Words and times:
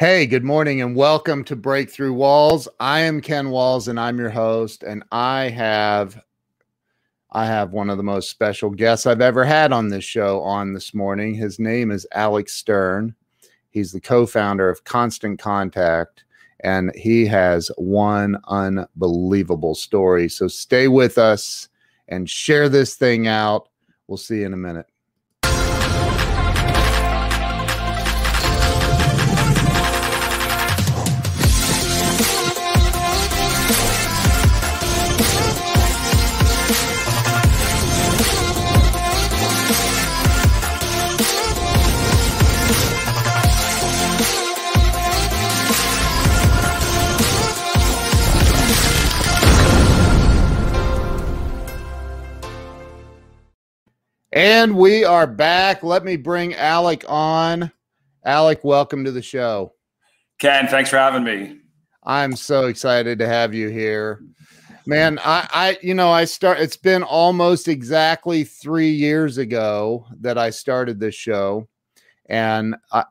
Hey, 0.00 0.26
good 0.26 0.44
morning 0.44 0.80
and 0.80 0.96
welcome 0.96 1.44
to 1.44 1.54
Breakthrough 1.54 2.14
Walls. 2.14 2.66
I 2.80 3.00
am 3.00 3.20
Ken 3.20 3.50
Walls 3.50 3.86
and 3.86 4.00
I'm 4.00 4.16
your 4.16 4.30
host 4.30 4.82
and 4.82 5.04
I 5.12 5.50
have 5.50 6.24
I 7.32 7.44
have 7.44 7.72
one 7.74 7.90
of 7.90 7.98
the 7.98 8.02
most 8.02 8.30
special 8.30 8.70
guests 8.70 9.04
I've 9.04 9.20
ever 9.20 9.44
had 9.44 9.74
on 9.74 9.88
this 9.88 10.02
show 10.02 10.40
on 10.40 10.72
this 10.72 10.94
morning. 10.94 11.34
His 11.34 11.58
name 11.58 11.90
is 11.90 12.06
Alec 12.14 12.48
Stern. 12.48 13.14
He's 13.68 13.92
the 13.92 14.00
co-founder 14.00 14.70
of 14.70 14.84
Constant 14.84 15.38
Contact 15.38 16.24
and 16.60 16.90
he 16.96 17.26
has 17.26 17.70
one 17.76 18.38
unbelievable 18.48 19.74
story. 19.74 20.30
So 20.30 20.48
stay 20.48 20.88
with 20.88 21.18
us 21.18 21.68
and 22.08 22.26
share 22.26 22.70
this 22.70 22.94
thing 22.94 23.28
out. 23.28 23.68
We'll 24.06 24.16
see 24.16 24.38
you 24.38 24.46
in 24.46 24.54
a 24.54 24.56
minute. 24.56 24.86
And 54.32 54.76
we 54.76 55.04
are 55.04 55.26
back. 55.26 55.82
Let 55.82 56.04
me 56.04 56.16
bring 56.16 56.54
Alec 56.54 57.04
on. 57.08 57.72
Alec, 58.24 58.62
welcome 58.62 59.04
to 59.04 59.10
the 59.10 59.22
show. 59.22 59.72
Ken, 60.38 60.68
thanks 60.68 60.88
for 60.88 60.98
having 60.98 61.24
me. 61.24 61.58
I'm 62.04 62.36
so 62.36 62.66
excited 62.66 63.18
to 63.18 63.26
have 63.26 63.52
you 63.54 63.70
here. 63.70 64.20
Man, 64.86 65.18
I, 65.24 65.48
I, 65.52 65.78
you 65.82 65.94
know, 65.94 66.10
I 66.10 66.26
start, 66.26 66.60
it's 66.60 66.76
been 66.76 67.02
almost 67.02 67.66
exactly 67.66 68.44
three 68.44 68.90
years 68.90 69.36
ago 69.36 70.06
that 70.20 70.38
I 70.38 70.50
started 70.50 71.00
this 71.00 71.16
show. 71.16 71.68
And 72.26 72.76
I, 72.92 73.04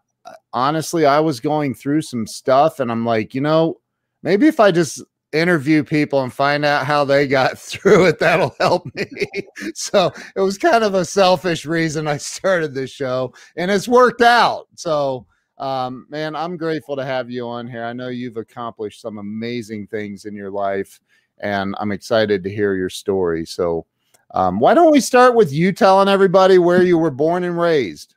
honestly, 0.54 1.06
I 1.06 1.20
was 1.20 1.42
going 1.42 1.74
through 1.74 2.04
some 2.04 2.28
stuff 2.28 2.80
and 2.80 2.90
I'm 2.90 3.06
like, 3.06 3.36
you 3.36 3.42
know, 3.42 3.82
maybe 4.24 4.48
if 4.48 4.62
I 4.62 4.72
just 4.72 5.04
interview 5.32 5.84
people 5.84 6.24
and 6.24 6.34
find 6.34 6.66
out 6.66 6.86
how 6.86 7.04
they 7.04 7.28
got 7.28 7.58
through 7.60 8.06
it 8.06 8.20
that'll 8.20 8.56
help 8.60 8.86
me. 8.96 9.06
So 9.76 10.12
it 10.36 10.40
was 10.40 10.58
kind 10.58 10.84
of 10.84 10.94
a 10.94 11.04
selfish 11.04 11.66
reason 11.66 12.08
i 12.08 12.18
started 12.18 12.74
this 12.74 12.90
show 12.90 13.34
and 13.58 13.70
it's 13.70 13.88
worked 13.88 14.22
out. 14.22 14.68
So 14.76 15.26
um, 15.58 16.08
man 16.10 16.36
i'm 16.36 16.58
grateful 16.58 16.96
to 16.96 17.06
have 17.06 17.30
you 17.30 17.48
on 17.48 17.68
here. 17.68 17.84
I 17.84 17.94
know 17.94 18.08
you've 18.08 18.38
accomplished 18.38 19.02
some 19.02 19.18
amazing 19.18 19.88
things 19.88 20.26
in 20.26 20.34
your 20.36 20.50
life 20.50 21.00
and 21.40 21.76
i'm 21.80 21.92
excited 21.92 22.44
to 22.44 22.50
hear 22.50 22.76
your 22.76 22.90
story. 22.90 23.46
So 23.46 23.86
um, 24.32 24.60
why 24.60 24.74
don't 24.74 24.92
we 24.92 25.02
start 25.02 25.36
with 25.36 25.52
you 25.52 25.72
telling 25.72 26.08
everybody 26.08 26.58
where 26.58 26.84
you 26.84 26.98
were 26.98 27.12
born 27.12 27.44
and 27.44 27.60
raised? 27.60 28.16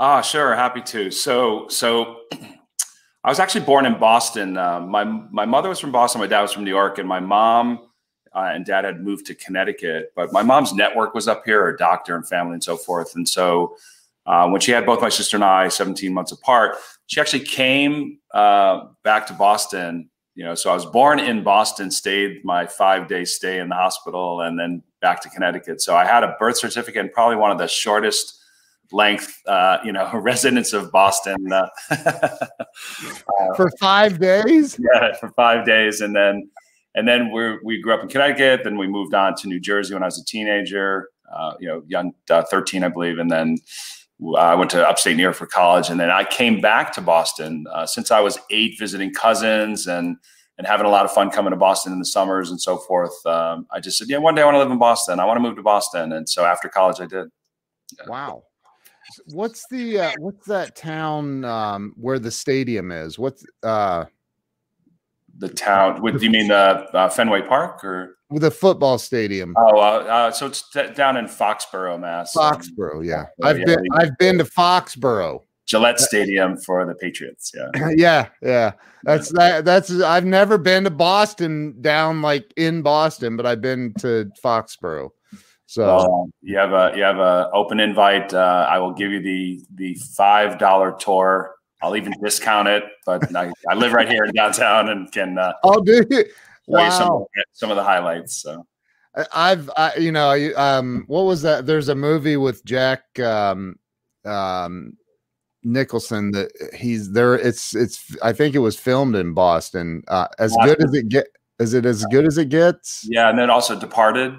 Ah 0.00 0.20
sure. 0.20 0.54
Happy 0.54 0.82
to. 0.82 1.10
So 1.10 1.68
so 1.68 2.22
I 3.24 3.28
was 3.28 3.38
actually 3.38 3.64
born 3.64 3.86
in 3.86 3.98
Boston. 3.98 4.56
Uh, 4.56 4.80
my 4.80 5.04
my 5.04 5.44
mother 5.44 5.68
was 5.68 5.78
from 5.78 5.92
Boston. 5.92 6.20
My 6.20 6.26
dad 6.26 6.42
was 6.42 6.52
from 6.52 6.64
New 6.64 6.70
York, 6.70 6.98
and 6.98 7.08
my 7.08 7.20
mom 7.20 7.88
uh, 8.34 8.50
and 8.52 8.64
dad 8.64 8.84
had 8.84 9.00
moved 9.00 9.26
to 9.26 9.34
Connecticut. 9.34 10.12
But 10.16 10.32
my 10.32 10.42
mom's 10.42 10.72
network 10.72 11.14
was 11.14 11.28
up 11.28 11.42
here, 11.44 11.68
a 11.68 11.76
doctor 11.76 12.16
and 12.16 12.26
family 12.26 12.54
and 12.54 12.64
so 12.64 12.76
forth. 12.76 13.14
And 13.14 13.28
so 13.28 13.76
uh, 14.26 14.48
when 14.48 14.60
she 14.60 14.72
had 14.72 14.86
both 14.86 15.00
my 15.00 15.08
sister 15.08 15.36
and 15.36 15.44
I, 15.44 15.68
17 15.68 16.12
months 16.12 16.32
apart, 16.32 16.76
she 17.06 17.20
actually 17.20 17.44
came 17.44 18.18
uh, 18.34 18.86
back 19.04 19.26
to 19.28 19.34
Boston. 19.34 20.08
You 20.34 20.44
know, 20.44 20.54
so 20.54 20.70
I 20.70 20.74
was 20.74 20.86
born 20.86 21.20
in 21.20 21.44
Boston, 21.44 21.90
stayed 21.90 22.42
my 22.42 22.66
five 22.66 23.06
day 23.06 23.24
stay 23.24 23.58
in 23.58 23.68
the 23.68 23.74
hospital, 23.74 24.40
and 24.40 24.58
then 24.58 24.82
back 25.00 25.20
to 25.22 25.28
Connecticut. 25.28 25.80
So 25.82 25.94
I 25.94 26.06
had 26.06 26.24
a 26.24 26.34
birth 26.40 26.56
certificate, 26.56 27.04
and 27.04 27.12
probably 27.12 27.36
one 27.36 27.50
of 27.50 27.58
the 27.58 27.68
shortest 27.68 28.41
length, 28.92 29.40
uh, 29.46 29.78
you 29.84 29.92
know, 29.92 30.10
residents 30.14 30.72
of 30.72 30.90
Boston 30.92 31.52
uh, 31.52 31.68
for 33.56 33.70
five 33.80 34.18
days. 34.18 34.78
Yeah, 34.78 35.14
for 35.14 35.30
five 35.30 35.64
days, 35.64 36.00
and 36.00 36.14
then 36.14 36.50
and 36.94 37.06
then 37.08 37.32
we 37.32 37.58
we 37.64 37.80
grew 37.80 37.94
up 37.94 38.02
in 38.02 38.08
Connecticut. 38.08 38.64
Then 38.64 38.76
we 38.78 38.86
moved 38.86 39.14
on 39.14 39.34
to 39.36 39.48
New 39.48 39.60
Jersey 39.60 39.94
when 39.94 40.02
I 40.02 40.06
was 40.06 40.20
a 40.20 40.24
teenager. 40.24 41.08
Uh, 41.34 41.54
you 41.58 41.66
know, 41.66 41.82
young, 41.86 42.12
uh, 42.30 42.42
thirteen, 42.50 42.84
I 42.84 42.88
believe, 42.88 43.18
and 43.18 43.30
then. 43.30 43.58
I 44.38 44.54
went 44.54 44.70
to 44.70 44.88
upstate 44.88 45.16
New 45.16 45.22
York 45.24 45.34
for 45.34 45.48
college, 45.48 45.90
and 45.90 45.98
then 45.98 46.08
I 46.08 46.22
came 46.22 46.60
back 46.60 46.92
to 46.92 47.00
Boston 47.00 47.64
uh, 47.72 47.86
since 47.86 48.12
I 48.12 48.20
was 48.20 48.38
eight, 48.50 48.78
visiting 48.78 49.12
cousins 49.12 49.88
and 49.88 50.16
and 50.58 50.66
having 50.66 50.86
a 50.86 50.88
lot 50.88 51.04
of 51.04 51.10
fun 51.10 51.28
coming 51.28 51.50
to 51.50 51.56
Boston 51.56 51.92
in 51.92 51.98
the 51.98 52.04
summers 52.04 52.50
and 52.50 52.60
so 52.60 52.76
forth. 52.76 53.14
Um, 53.26 53.66
I 53.72 53.80
just 53.80 53.98
said, 53.98 54.08
yeah, 54.08 54.18
one 54.18 54.36
day 54.36 54.42
I 54.42 54.44
want 54.44 54.54
to 54.54 54.60
live 54.60 54.70
in 54.70 54.78
Boston. 54.78 55.18
I 55.18 55.24
want 55.24 55.38
to 55.38 55.40
move 55.40 55.56
to 55.56 55.62
Boston, 55.62 56.12
and 56.12 56.28
so 56.28 56.44
after 56.44 56.68
college, 56.68 57.00
I 57.00 57.06
did. 57.06 57.30
Wow. 58.06 58.44
What's 59.32 59.66
the 59.70 59.98
uh, 59.98 60.12
what's 60.18 60.46
that 60.46 60.76
town 60.76 61.44
um, 61.44 61.94
where 61.96 62.18
the 62.18 62.30
stadium 62.30 62.90
is? 62.90 63.18
What's 63.18 63.44
uh, 63.62 64.06
the 65.38 65.48
town? 65.48 66.02
What 66.02 66.18
do 66.18 66.24
you 66.24 66.30
mean 66.30 66.48
the 66.48 66.88
uh, 66.92 67.08
Fenway 67.08 67.42
Park 67.42 67.84
or 67.84 68.16
the 68.30 68.50
football 68.50 68.98
stadium? 68.98 69.54
Oh, 69.58 69.78
uh, 69.78 70.04
uh, 70.08 70.30
so 70.30 70.46
it's 70.46 70.68
t- 70.70 70.92
down 70.94 71.16
in 71.16 71.26
Foxborough, 71.26 72.00
Mass. 72.00 72.34
Foxborough, 72.34 73.04
yeah. 73.04 73.26
I've 73.42 73.58
yeah, 73.58 73.64
been 73.64 73.86
I've 73.94 74.18
been 74.18 74.38
to 74.38 74.44
Foxborough. 74.44 75.40
Gillette 75.66 76.00
Stadium 76.00 76.56
for 76.56 76.84
the 76.84 76.94
Patriots. 76.94 77.52
Yeah. 77.54 77.88
yeah, 77.96 78.28
yeah. 78.42 78.72
That's 79.04 79.30
that. 79.32 79.64
That's 79.64 79.90
I've 80.02 80.26
never 80.26 80.58
been 80.58 80.84
to 80.84 80.90
Boston 80.90 81.80
down 81.80 82.20
like 82.20 82.52
in 82.56 82.82
Boston, 82.82 83.36
but 83.36 83.46
I've 83.46 83.60
been 83.60 83.94
to 84.00 84.30
Foxborough. 84.44 85.10
So 85.72 85.88
um, 85.88 86.32
you 86.42 86.58
have 86.58 86.74
a 86.74 86.92
you 86.94 87.02
have 87.02 87.16
a 87.16 87.48
open 87.54 87.80
invite. 87.80 88.34
Uh, 88.34 88.66
I 88.68 88.78
will 88.78 88.92
give 88.92 89.10
you 89.10 89.22
the 89.22 89.64
the 89.74 89.94
five 89.94 90.58
dollar 90.58 90.92
tour. 90.92 91.54
I'll 91.80 91.96
even 91.96 92.12
discount 92.22 92.68
it, 92.68 92.84
but 93.06 93.34
I, 93.36 93.50
I, 93.70 93.74
live 93.74 93.94
right 93.94 94.06
here 94.06 94.22
in 94.24 94.34
downtown 94.34 94.90
and 94.90 95.10
can. 95.10 95.38
Uh, 95.38 95.54
oh, 95.64 95.82
do 95.82 96.04
you? 96.10 96.24
Wow. 96.66 96.90
Some, 96.90 97.24
some 97.54 97.70
of 97.70 97.76
the 97.76 97.82
highlights. 97.82 98.34
So 98.42 98.66
I've 99.34 99.70
I, 99.74 99.94
you 99.96 100.12
know 100.12 100.52
um 100.56 101.04
what 101.06 101.22
was 101.22 101.40
that? 101.40 101.64
There's 101.64 101.88
a 101.88 101.94
movie 101.94 102.36
with 102.36 102.62
Jack 102.66 103.18
um 103.18 103.76
um 104.26 104.98
Nicholson 105.64 106.32
that 106.32 106.50
he's 106.74 107.12
there. 107.12 107.36
It's 107.36 107.74
it's 107.74 108.14
I 108.22 108.34
think 108.34 108.54
it 108.54 108.58
was 108.58 108.78
filmed 108.78 109.16
in 109.16 109.32
Boston. 109.32 110.02
Uh, 110.06 110.28
as 110.38 110.54
good 110.64 110.84
as 110.84 110.92
it 110.92 111.08
get. 111.08 111.28
Is 111.58 111.74
it 111.74 111.86
as 111.86 112.04
good 112.06 112.26
as 112.26 112.38
it 112.38 112.48
gets? 112.48 113.06
Yeah, 113.08 113.30
and 113.30 113.38
then 113.38 113.48
also 113.48 113.78
Departed. 113.78 114.36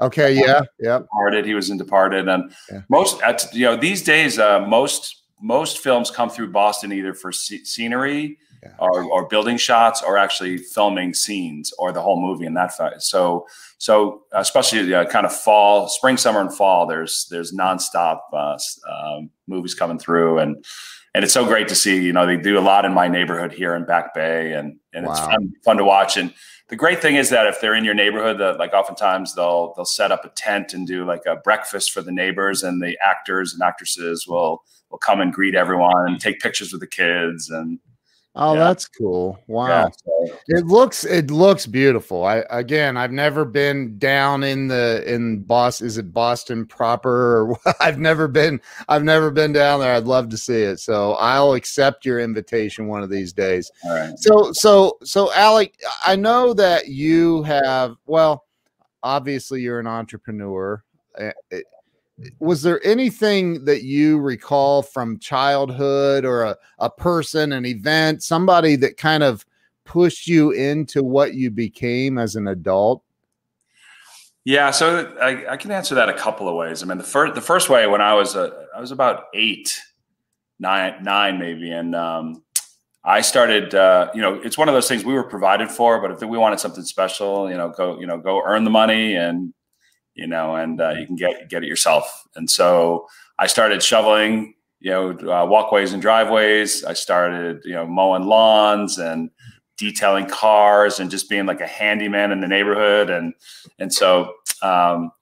Okay. 0.00 0.34
Yeah. 0.34 0.62
Yeah. 0.78 0.98
Departed. 0.98 1.46
He 1.46 1.54
was 1.54 1.70
in 1.70 1.78
Departed, 1.78 2.28
and 2.28 2.52
yeah. 2.70 2.82
most 2.88 3.22
at, 3.22 3.52
you 3.54 3.64
know 3.64 3.76
these 3.76 4.02
days, 4.02 4.38
uh, 4.38 4.60
most 4.60 5.22
most 5.40 5.78
films 5.78 6.10
come 6.10 6.30
through 6.30 6.50
Boston 6.50 6.92
either 6.92 7.14
for 7.14 7.30
scenery 7.32 8.38
yeah. 8.62 8.72
or, 8.78 9.04
or 9.04 9.26
building 9.28 9.56
shots, 9.56 10.02
or 10.02 10.18
actually 10.18 10.58
filming 10.58 11.14
scenes 11.14 11.72
or 11.78 11.92
the 11.92 12.00
whole 12.00 12.20
movie 12.20 12.46
in 12.46 12.54
that. 12.54 12.72
So 13.02 13.46
so 13.78 14.22
especially 14.32 14.94
uh, 14.94 15.06
kind 15.06 15.26
of 15.26 15.34
fall, 15.34 15.88
spring, 15.88 16.16
summer, 16.16 16.40
and 16.40 16.52
fall. 16.52 16.86
There's 16.86 17.26
there's 17.30 17.52
nonstop 17.52 18.20
uh, 18.32 18.58
um, 18.90 19.30
movies 19.46 19.74
coming 19.74 19.98
through, 19.98 20.38
and 20.38 20.64
and 21.14 21.24
it's 21.24 21.32
so 21.32 21.46
great 21.46 21.68
to 21.68 21.74
see. 21.74 22.02
You 22.02 22.12
know, 22.12 22.26
they 22.26 22.36
do 22.36 22.58
a 22.58 22.60
lot 22.60 22.84
in 22.84 22.92
my 22.92 23.08
neighborhood 23.08 23.52
here 23.52 23.74
in 23.74 23.84
Back 23.84 24.14
Bay, 24.14 24.52
and 24.52 24.78
and 24.92 25.06
wow. 25.06 25.12
it's 25.12 25.20
fun, 25.20 25.52
fun 25.64 25.76
to 25.78 25.84
watch 25.84 26.16
and 26.16 26.32
the 26.68 26.76
great 26.76 27.00
thing 27.00 27.14
is 27.16 27.30
that 27.30 27.46
if 27.46 27.60
they're 27.60 27.74
in 27.74 27.84
your 27.84 27.94
neighborhood, 27.94 28.38
that 28.38 28.58
like 28.58 28.72
oftentimes 28.72 29.34
they'll 29.34 29.72
they'll 29.74 29.84
set 29.84 30.10
up 30.10 30.24
a 30.24 30.28
tent 30.30 30.74
and 30.74 30.86
do 30.86 31.04
like 31.04 31.22
a 31.26 31.36
breakfast 31.36 31.92
for 31.92 32.02
the 32.02 32.12
neighbors, 32.12 32.62
and 32.62 32.82
the 32.82 32.98
actors 33.04 33.52
and 33.52 33.62
actresses 33.62 34.26
will 34.26 34.64
will 34.90 34.98
come 34.98 35.20
and 35.20 35.32
greet 35.32 35.54
everyone 35.54 36.06
and 36.08 36.20
take 36.20 36.40
pictures 36.40 36.72
with 36.72 36.80
the 36.80 36.86
kids 36.86 37.50
and 37.50 37.78
Oh, 38.38 38.52
yeah. 38.52 38.64
that's 38.64 38.86
cool. 38.86 39.38
Wow. 39.46 39.90
Yeah. 40.26 40.32
It 40.48 40.66
looks 40.66 41.04
it 41.04 41.30
looks 41.30 41.66
beautiful. 41.66 42.24
I 42.24 42.44
again, 42.50 42.98
I've 42.98 43.12
never 43.12 43.46
been 43.46 43.98
down 43.98 44.44
in 44.44 44.68
the 44.68 45.02
in 45.06 45.42
Boston. 45.42 45.86
Is 45.86 45.96
it 45.96 46.12
Boston 46.12 46.66
proper? 46.66 47.40
Or 47.40 47.58
I've 47.80 47.98
never 47.98 48.28
been 48.28 48.60
I've 48.88 49.04
never 49.04 49.30
been 49.30 49.54
down 49.54 49.80
there. 49.80 49.94
I'd 49.94 50.04
love 50.04 50.28
to 50.30 50.36
see 50.36 50.60
it. 50.62 50.80
So 50.80 51.14
I'll 51.14 51.54
accept 51.54 52.04
your 52.04 52.20
invitation 52.20 52.88
one 52.88 53.02
of 53.02 53.08
these 53.08 53.32
days. 53.32 53.70
All 53.84 53.94
right. 53.94 54.18
So 54.18 54.52
so 54.52 54.98
so 55.02 55.32
Alec, 55.32 55.74
I 56.04 56.14
know 56.14 56.52
that 56.54 56.88
you 56.88 57.42
have 57.44 57.96
well, 58.04 58.44
obviously 59.02 59.62
you're 59.62 59.80
an 59.80 59.86
entrepreneur. 59.86 60.84
Eh, 61.16 61.32
eh, 61.52 61.60
Was 62.38 62.62
there 62.62 62.84
anything 62.84 63.64
that 63.66 63.82
you 63.82 64.18
recall 64.18 64.82
from 64.82 65.18
childhood 65.18 66.24
or 66.24 66.44
a, 66.44 66.56
a 66.78 66.88
person, 66.88 67.52
an 67.52 67.66
event, 67.66 68.22
somebody 68.22 68.76
that 68.76 68.96
kind 68.96 69.22
of 69.22 69.44
pushed 69.84 70.26
you 70.26 70.50
into 70.50 71.04
what 71.04 71.34
you 71.34 71.50
became 71.50 72.16
as 72.16 72.34
an 72.34 72.48
adult? 72.48 73.02
Yeah, 74.44 74.70
so 74.70 75.14
I, 75.20 75.52
I 75.52 75.56
can 75.56 75.72
answer 75.72 75.94
that 75.96 76.08
a 76.08 76.14
couple 76.14 76.48
of 76.48 76.54
ways. 76.54 76.82
I 76.82 76.86
mean, 76.86 76.98
the 76.98 77.04
first 77.04 77.34
the 77.34 77.40
first 77.40 77.68
way 77.68 77.86
when 77.86 78.00
I 78.00 78.14
was 78.14 78.34
a, 78.34 78.66
I 78.74 78.80
was 78.80 78.92
about 78.92 79.24
eight, 79.34 79.78
nine, 80.58 81.02
nine 81.02 81.38
maybe, 81.38 81.70
and 81.70 81.94
um, 81.94 82.42
I 83.04 83.20
started, 83.20 83.74
uh, 83.74 84.10
you 84.14 84.22
know, 84.22 84.40
it's 84.42 84.56
one 84.56 84.68
of 84.68 84.74
those 84.74 84.88
things 84.88 85.04
we 85.04 85.12
were 85.12 85.24
provided 85.24 85.70
for, 85.70 86.00
but 86.00 86.10
if 86.10 86.20
we 86.20 86.38
wanted 86.38 86.60
something 86.60 86.82
special, 86.84 87.50
you 87.50 87.56
know, 87.56 87.68
go, 87.68 88.00
you 88.00 88.06
know, 88.06 88.18
go 88.18 88.42
earn 88.44 88.64
the 88.64 88.70
money 88.70 89.14
and, 89.14 89.52
you 90.16 90.26
know, 90.26 90.56
and 90.56 90.80
uh, 90.80 90.90
you 90.90 91.06
can 91.06 91.16
get 91.16 91.48
get 91.48 91.62
it 91.62 91.68
yourself. 91.68 92.26
And 92.34 92.50
so 92.50 93.06
I 93.38 93.46
started 93.46 93.82
shoveling, 93.82 94.54
you 94.80 94.90
know, 94.90 95.10
uh, 95.10 95.46
walkways 95.46 95.92
and 95.92 96.02
driveways. 96.02 96.84
I 96.84 96.94
started, 96.94 97.62
you 97.64 97.74
know, 97.74 97.86
mowing 97.86 98.24
lawns 98.24 98.98
and 98.98 99.30
detailing 99.76 100.26
cars 100.26 100.98
and 100.98 101.10
just 101.10 101.28
being 101.28 101.44
like 101.44 101.60
a 101.60 101.66
handyman 101.66 102.32
in 102.32 102.40
the 102.40 102.48
neighborhood. 102.48 103.10
And 103.10 103.34
and 103.78 103.92
so 103.92 104.32
um, 104.62 105.12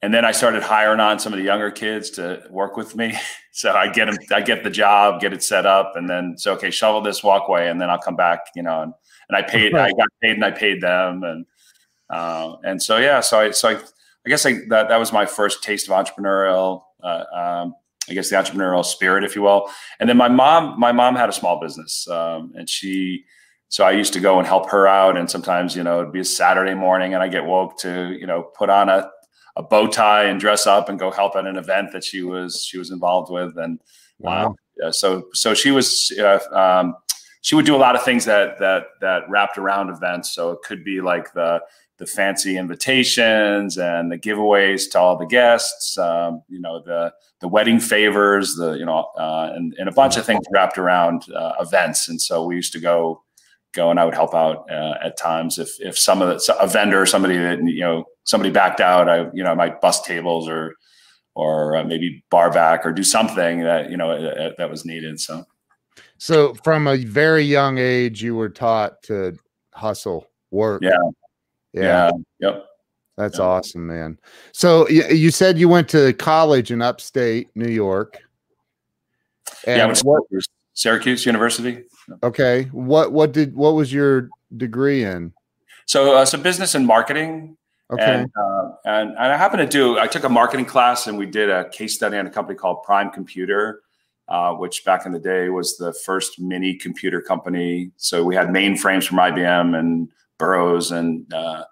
and 0.00 0.14
then 0.14 0.24
I 0.24 0.32
started 0.32 0.62
hiring 0.62 1.00
on 1.00 1.18
some 1.18 1.32
of 1.32 1.38
the 1.38 1.44
younger 1.44 1.70
kids 1.70 2.10
to 2.10 2.44
work 2.50 2.76
with 2.76 2.96
me. 2.96 3.16
So 3.50 3.72
I 3.72 3.88
get 3.88 4.04
them, 4.04 4.16
I 4.32 4.40
get 4.40 4.62
the 4.62 4.70
job, 4.70 5.20
get 5.20 5.32
it 5.32 5.42
set 5.42 5.66
up, 5.66 5.94
and 5.96 6.08
then 6.08 6.38
so 6.38 6.52
okay, 6.52 6.70
shovel 6.70 7.00
this 7.00 7.24
walkway, 7.24 7.68
and 7.68 7.80
then 7.80 7.90
I'll 7.90 7.98
come 7.98 8.14
back, 8.14 8.38
you 8.54 8.62
know, 8.62 8.82
and, 8.82 8.92
and 9.28 9.36
I 9.36 9.42
paid, 9.42 9.74
I 9.74 9.90
got 9.90 10.08
paid, 10.22 10.36
and 10.36 10.44
I 10.44 10.52
paid 10.52 10.80
them, 10.80 11.24
and 11.24 11.44
uh, 12.08 12.54
and 12.62 12.80
so 12.80 12.98
yeah, 12.98 13.18
so 13.18 13.40
I 13.40 13.50
so 13.50 13.70
I, 13.70 13.80
I 14.26 14.30
guess 14.30 14.44
I, 14.44 14.54
that 14.68 14.88
that 14.88 14.98
was 14.98 15.12
my 15.12 15.26
first 15.26 15.62
taste 15.62 15.88
of 15.88 15.94
entrepreneurial, 15.94 16.82
uh, 17.02 17.24
um, 17.34 17.74
I 18.08 18.14
guess 18.14 18.30
the 18.30 18.36
entrepreneurial 18.36 18.84
spirit, 18.84 19.24
if 19.24 19.36
you 19.36 19.42
will. 19.42 19.70
And 20.00 20.08
then 20.08 20.16
my 20.16 20.28
mom, 20.28 20.78
my 20.78 20.92
mom 20.92 21.16
had 21.16 21.28
a 21.28 21.32
small 21.32 21.60
business, 21.60 22.08
um, 22.08 22.52
and 22.56 22.68
she. 22.68 23.24
So 23.70 23.84
I 23.84 23.90
used 23.90 24.14
to 24.14 24.20
go 24.20 24.38
and 24.38 24.46
help 24.46 24.70
her 24.70 24.88
out, 24.88 25.18
and 25.18 25.30
sometimes, 25.30 25.76
you 25.76 25.82
know, 25.82 26.00
it'd 26.00 26.12
be 26.12 26.20
a 26.20 26.24
Saturday 26.24 26.72
morning, 26.72 27.12
and 27.12 27.22
I 27.22 27.28
get 27.28 27.44
woke 27.44 27.78
to, 27.80 28.16
you 28.18 28.26
know, 28.26 28.44
put 28.56 28.70
on 28.70 28.88
a 28.88 29.10
a 29.58 29.62
bow 29.62 29.88
tie 29.88 30.24
and 30.24 30.40
dress 30.40 30.66
up 30.66 30.88
and 30.88 30.98
go 30.98 31.10
help 31.10 31.34
at 31.36 31.44
an 31.44 31.56
event 31.56 31.92
that 31.92 32.04
she 32.04 32.22
was 32.22 32.64
she 32.64 32.78
was 32.78 32.90
involved 32.90 33.30
with 33.30 33.58
and 33.58 33.80
wow 34.18 34.54
uh, 34.84 34.92
so 34.92 35.24
so 35.34 35.52
she 35.52 35.72
was 35.72 36.12
uh, 36.20 36.38
um, 36.52 36.94
she 37.42 37.56
would 37.56 37.66
do 37.66 37.74
a 37.74 37.76
lot 37.76 37.96
of 37.96 38.02
things 38.04 38.24
that 38.24 38.58
that 38.60 38.84
that 39.00 39.28
wrapped 39.28 39.58
around 39.58 39.90
events 39.90 40.32
so 40.32 40.52
it 40.52 40.60
could 40.62 40.84
be 40.84 41.00
like 41.00 41.32
the 41.34 41.60
the 41.98 42.06
fancy 42.06 42.56
invitations 42.56 43.76
and 43.76 44.10
the 44.10 44.18
giveaways 44.18 44.90
to 44.90 44.98
all 44.98 45.18
the 45.18 45.26
guests 45.26 45.98
um, 45.98 46.42
you 46.48 46.60
know 46.60 46.80
the 46.84 47.12
the 47.40 47.48
wedding 47.48 47.78
favors 47.78 48.54
the 48.56 48.72
you 48.72 48.84
know 48.84 49.08
uh, 49.18 49.50
and, 49.54 49.74
and 49.78 49.88
a 49.88 49.92
bunch 49.92 50.16
of 50.16 50.24
things 50.24 50.44
wrapped 50.52 50.78
around 50.78 51.24
uh, 51.34 51.52
events. 51.60 52.08
And 52.08 52.20
so 52.20 52.44
we 52.44 52.56
used 52.56 52.72
to 52.72 52.80
go 52.80 53.22
go 53.74 53.90
and 53.90 54.00
I 54.00 54.04
would 54.04 54.14
help 54.14 54.34
out 54.34 54.70
uh, 54.70 54.94
at 55.02 55.18
times 55.18 55.58
if 55.58 55.80
if 55.80 55.98
some 55.98 56.22
of 56.22 56.28
the 56.28 56.56
a 56.58 56.66
vendor 56.66 57.04
somebody 57.06 57.36
that 57.36 57.58
you 57.62 57.80
know 57.80 58.04
somebody 58.24 58.50
backed 58.50 58.80
out 58.80 59.08
I 59.08 59.30
you 59.32 59.44
know 59.44 59.50
I 59.50 59.54
might 59.54 59.80
bust 59.80 60.04
tables 60.04 60.48
or 60.48 60.74
or 61.34 61.76
uh, 61.76 61.84
maybe 61.84 62.24
bar 62.30 62.50
back 62.50 62.84
or 62.84 62.92
do 62.92 63.04
something 63.04 63.60
that 63.60 63.90
you 63.90 63.96
know 63.96 64.10
uh, 64.10 64.52
that 64.58 64.70
was 64.70 64.84
needed 64.84 65.20
so. 65.20 65.44
So 66.20 66.54
from 66.64 66.88
a 66.88 66.96
very 66.96 67.44
young 67.44 67.78
age 67.78 68.22
you 68.22 68.34
were 68.34 68.48
taught 68.48 69.02
to 69.04 69.36
hustle 69.72 70.26
work. 70.50 70.82
Yeah 70.82 70.96
yeah, 71.72 72.10
yeah. 72.40 72.48
yep 72.50 72.64
that's 73.16 73.38
awesome 73.38 73.86
man 73.86 74.18
so 74.52 74.88
you 74.88 75.30
said 75.30 75.58
you 75.58 75.68
went 75.68 75.88
to 75.88 76.12
college 76.14 76.70
in 76.70 76.80
upstate 76.80 77.48
New 77.54 77.68
York 77.68 78.18
and 79.66 79.76
yeah 79.76 79.94
what, 80.02 80.22
Syracuse 80.74 81.26
University 81.26 81.84
Okay. 82.22 82.64
What 82.72 83.12
what 83.12 83.32
did 83.32 83.54
what 83.54 83.74
was 83.74 83.92
your 83.92 84.28
degree 84.56 85.04
in? 85.04 85.32
So 85.86 86.16
uh, 86.16 86.24
so 86.24 86.38
business 86.38 86.74
and 86.74 86.86
marketing. 86.86 87.56
Okay. 87.90 88.04
And, 88.04 88.30
uh, 88.38 88.68
and, 88.84 89.10
and 89.10 89.18
I 89.18 89.36
happened 89.36 89.62
to 89.62 89.66
do. 89.66 89.98
I 89.98 90.06
took 90.06 90.24
a 90.24 90.28
marketing 90.28 90.66
class 90.66 91.06
and 91.06 91.16
we 91.16 91.24
did 91.24 91.48
a 91.48 91.70
case 91.70 91.94
study 91.94 92.18
on 92.18 92.26
a 92.26 92.30
company 92.30 92.58
called 92.58 92.82
Prime 92.82 93.10
Computer, 93.10 93.80
uh, 94.28 94.52
which 94.52 94.84
back 94.84 95.06
in 95.06 95.12
the 95.12 95.18
day 95.18 95.48
was 95.48 95.78
the 95.78 95.94
first 96.04 96.38
mini 96.38 96.74
computer 96.74 97.22
company. 97.22 97.90
So 97.96 98.24
we 98.24 98.34
had 98.34 98.48
mainframes 98.48 99.06
from 99.06 99.16
IBM 99.18 99.78
and 99.78 100.10
Burroughs 100.38 100.90
and 100.90 101.32
uh, 101.32 101.64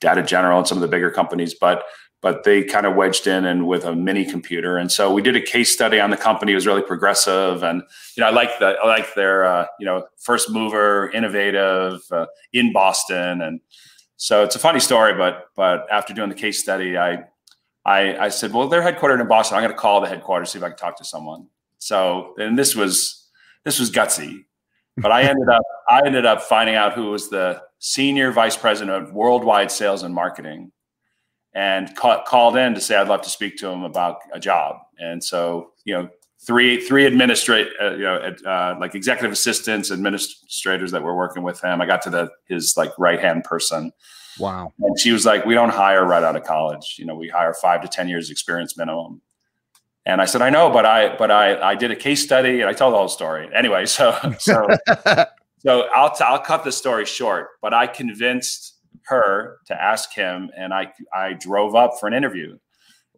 Data 0.00 0.22
General 0.22 0.58
and 0.58 0.68
some 0.68 0.78
of 0.78 0.82
the 0.82 0.88
bigger 0.88 1.10
companies, 1.10 1.54
but 1.54 1.84
but 2.22 2.44
they 2.44 2.62
kind 2.62 2.84
of 2.84 2.96
wedged 2.96 3.26
in 3.26 3.46
and 3.46 3.66
with 3.66 3.84
a 3.84 3.94
mini 3.94 4.26
computer. 4.26 4.76
And 4.76 4.92
so 4.92 5.10
we 5.10 5.22
did 5.22 5.36
a 5.36 5.40
case 5.40 5.72
study 5.72 5.98
on 5.98 6.10
the 6.10 6.18
company. 6.18 6.52
It 6.52 6.56
was 6.56 6.66
really 6.66 6.82
progressive, 6.82 7.62
and 7.62 7.82
you 8.16 8.20
know, 8.20 8.28
I 8.28 8.30
like 8.30 8.58
the 8.58 8.76
I 8.82 8.86
like 8.86 9.14
their 9.14 9.44
uh, 9.44 9.66
you 9.78 9.86
know 9.86 10.06
first 10.18 10.50
mover, 10.50 11.10
innovative 11.10 12.00
uh, 12.10 12.26
in 12.52 12.72
Boston, 12.72 13.40
and 13.40 13.60
so 14.16 14.44
it's 14.44 14.56
a 14.56 14.58
funny 14.58 14.80
story. 14.80 15.14
But 15.14 15.46
but 15.56 15.86
after 15.90 16.12
doing 16.12 16.28
the 16.28 16.34
case 16.34 16.60
study, 16.60 16.98
I 16.98 17.24
I, 17.84 18.26
I 18.26 18.28
said, 18.28 18.52
well, 18.52 18.68
they're 18.68 18.82
headquartered 18.82 19.20
in 19.20 19.28
Boston. 19.28 19.56
I'm 19.56 19.62
going 19.62 19.74
to 19.74 19.78
call 19.78 20.00
the 20.00 20.08
headquarters 20.08 20.50
see 20.50 20.58
if 20.58 20.64
I 20.64 20.68
can 20.68 20.76
talk 20.76 20.96
to 20.98 21.04
someone. 21.04 21.46
So 21.78 22.34
and 22.38 22.58
this 22.58 22.76
was 22.76 23.28
this 23.64 23.78
was 23.80 23.90
gutsy, 23.90 24.44
but 24.98 25.10
I 25.10 25.22
ended 25.22 25.48
up 25.48 25.62
I 25.88 26.02
ended 26.04 26.26
up 26.26 26.42
finding 26.42 26.74
out 26.74 26.92
who 26.92 27.10
was 27.10 27.30
the 27.30 27.62
senior 27.80 28.30
vice 28.30 28.56
president 28.56 28.96
of 29.02 29.12
worldwide 29.12 29.72
sales 29.72 30.04
and 30.04 30.14
marketing 30.14 30.70
and 31.54 31.96
ca- 31.96 32.22
called 32.24 32.56
in 32.56 32.74
to 32.74 32.80
say 32.80 32.94
I'd 32.94 33.08
love 33.08 33.22
to 33.22 33.30
speak 33.30 33.56
to 33.58 33.68
him 33.68 33.82
about 33.82 34.18
a 34.32 34.38
job. 34.38 34.76
And 34.98 35.24
so, 35.24 35.72
you 35.84 35.94
know, 35.94 36.08
three 36.46 36.80
three 36.80 37.06
administrate 37.06 37.68
uh, 37.80 37.92
you 37.92 38.02
know 38.02 38.34
uh, 38.46 38.76
like 38.78 38.94
executive 38.94 39.32
assistants, 39.32 39.90
administrators 39.90 40.92
that 40.92 41.02
were 41.02 41.16
working 41.16 41.42
with 41.42 41.60
him. 41.62 41.80
I 41.80 41.86
got 41.86 42.02
to 42.02 42.10
the 42.10 42.30
his 42.46 42.74
like 42.76 42.92
right 42.98 43.20
hand 43.20 43.44
person. 43.44 43.92
Wow. 44.38 44.72
And 44.78 44.98
she 44.98 45.10
was 45.10 45.26
like, 45.26 45.44
"We 45.44 45.54
don't 45.54 45.70
hire 45.70 46.04
right 46.04 46.22
out 46.22 46.36
of 46.36 46.44
college. 46.44 46.96
You 46.98 47.04
know, 47.04 47.14
we 47.14 47.28
hire 47.28 47.52
five 47.52 47.82
to 47.82 47.88
ten 47.88 48.08
years 48.08 48.30
experience 48.30 48.76
minimum." 48.76 49.20
And 50.06 50.22
I 50.22 50.24
said, 50.24 50.40
"I 50.40 50.50
know, 50.50 50.70
but 50.70 50.86
I 50.86 51.16
but 51.16 51.30
I 51.30 51.60
I 51.60 51.74
did 51.74 51.90
a 51.90 51.96
case 51.96 52.22
study 52.22 52.60
and 52.60 52.70
I 52.70 52.72
told 52.72 52.94
the 52.94 52.98
whole 52.98 53.08
story 53.08 53.48
anyway." 53.54 53.86
So 53.86 54.16
so 54.38 54.68
so 55.60 55.88
I'll 55.94 56.14
t- 56.14 56.24
I'll 56.24 56.40
cut 56.40 56.64
the 56.64 56.72
story 56.72 57.04
short. 57.04 57.48
But 57.62 57.74
I 57.74 57.86
convinced 57.86 58.78
her 59.04 59.58
to 59.66 59.80
ask 59.80 60.12
him, 60.12 60.50
and 60.56 60.72
I 60.72 60.92
I 61.14 61.34
drove 61.34 61.74
up 61.74 61.92
for 62.00 62.06
an 62.06 62.14
interview. 62.14 62.58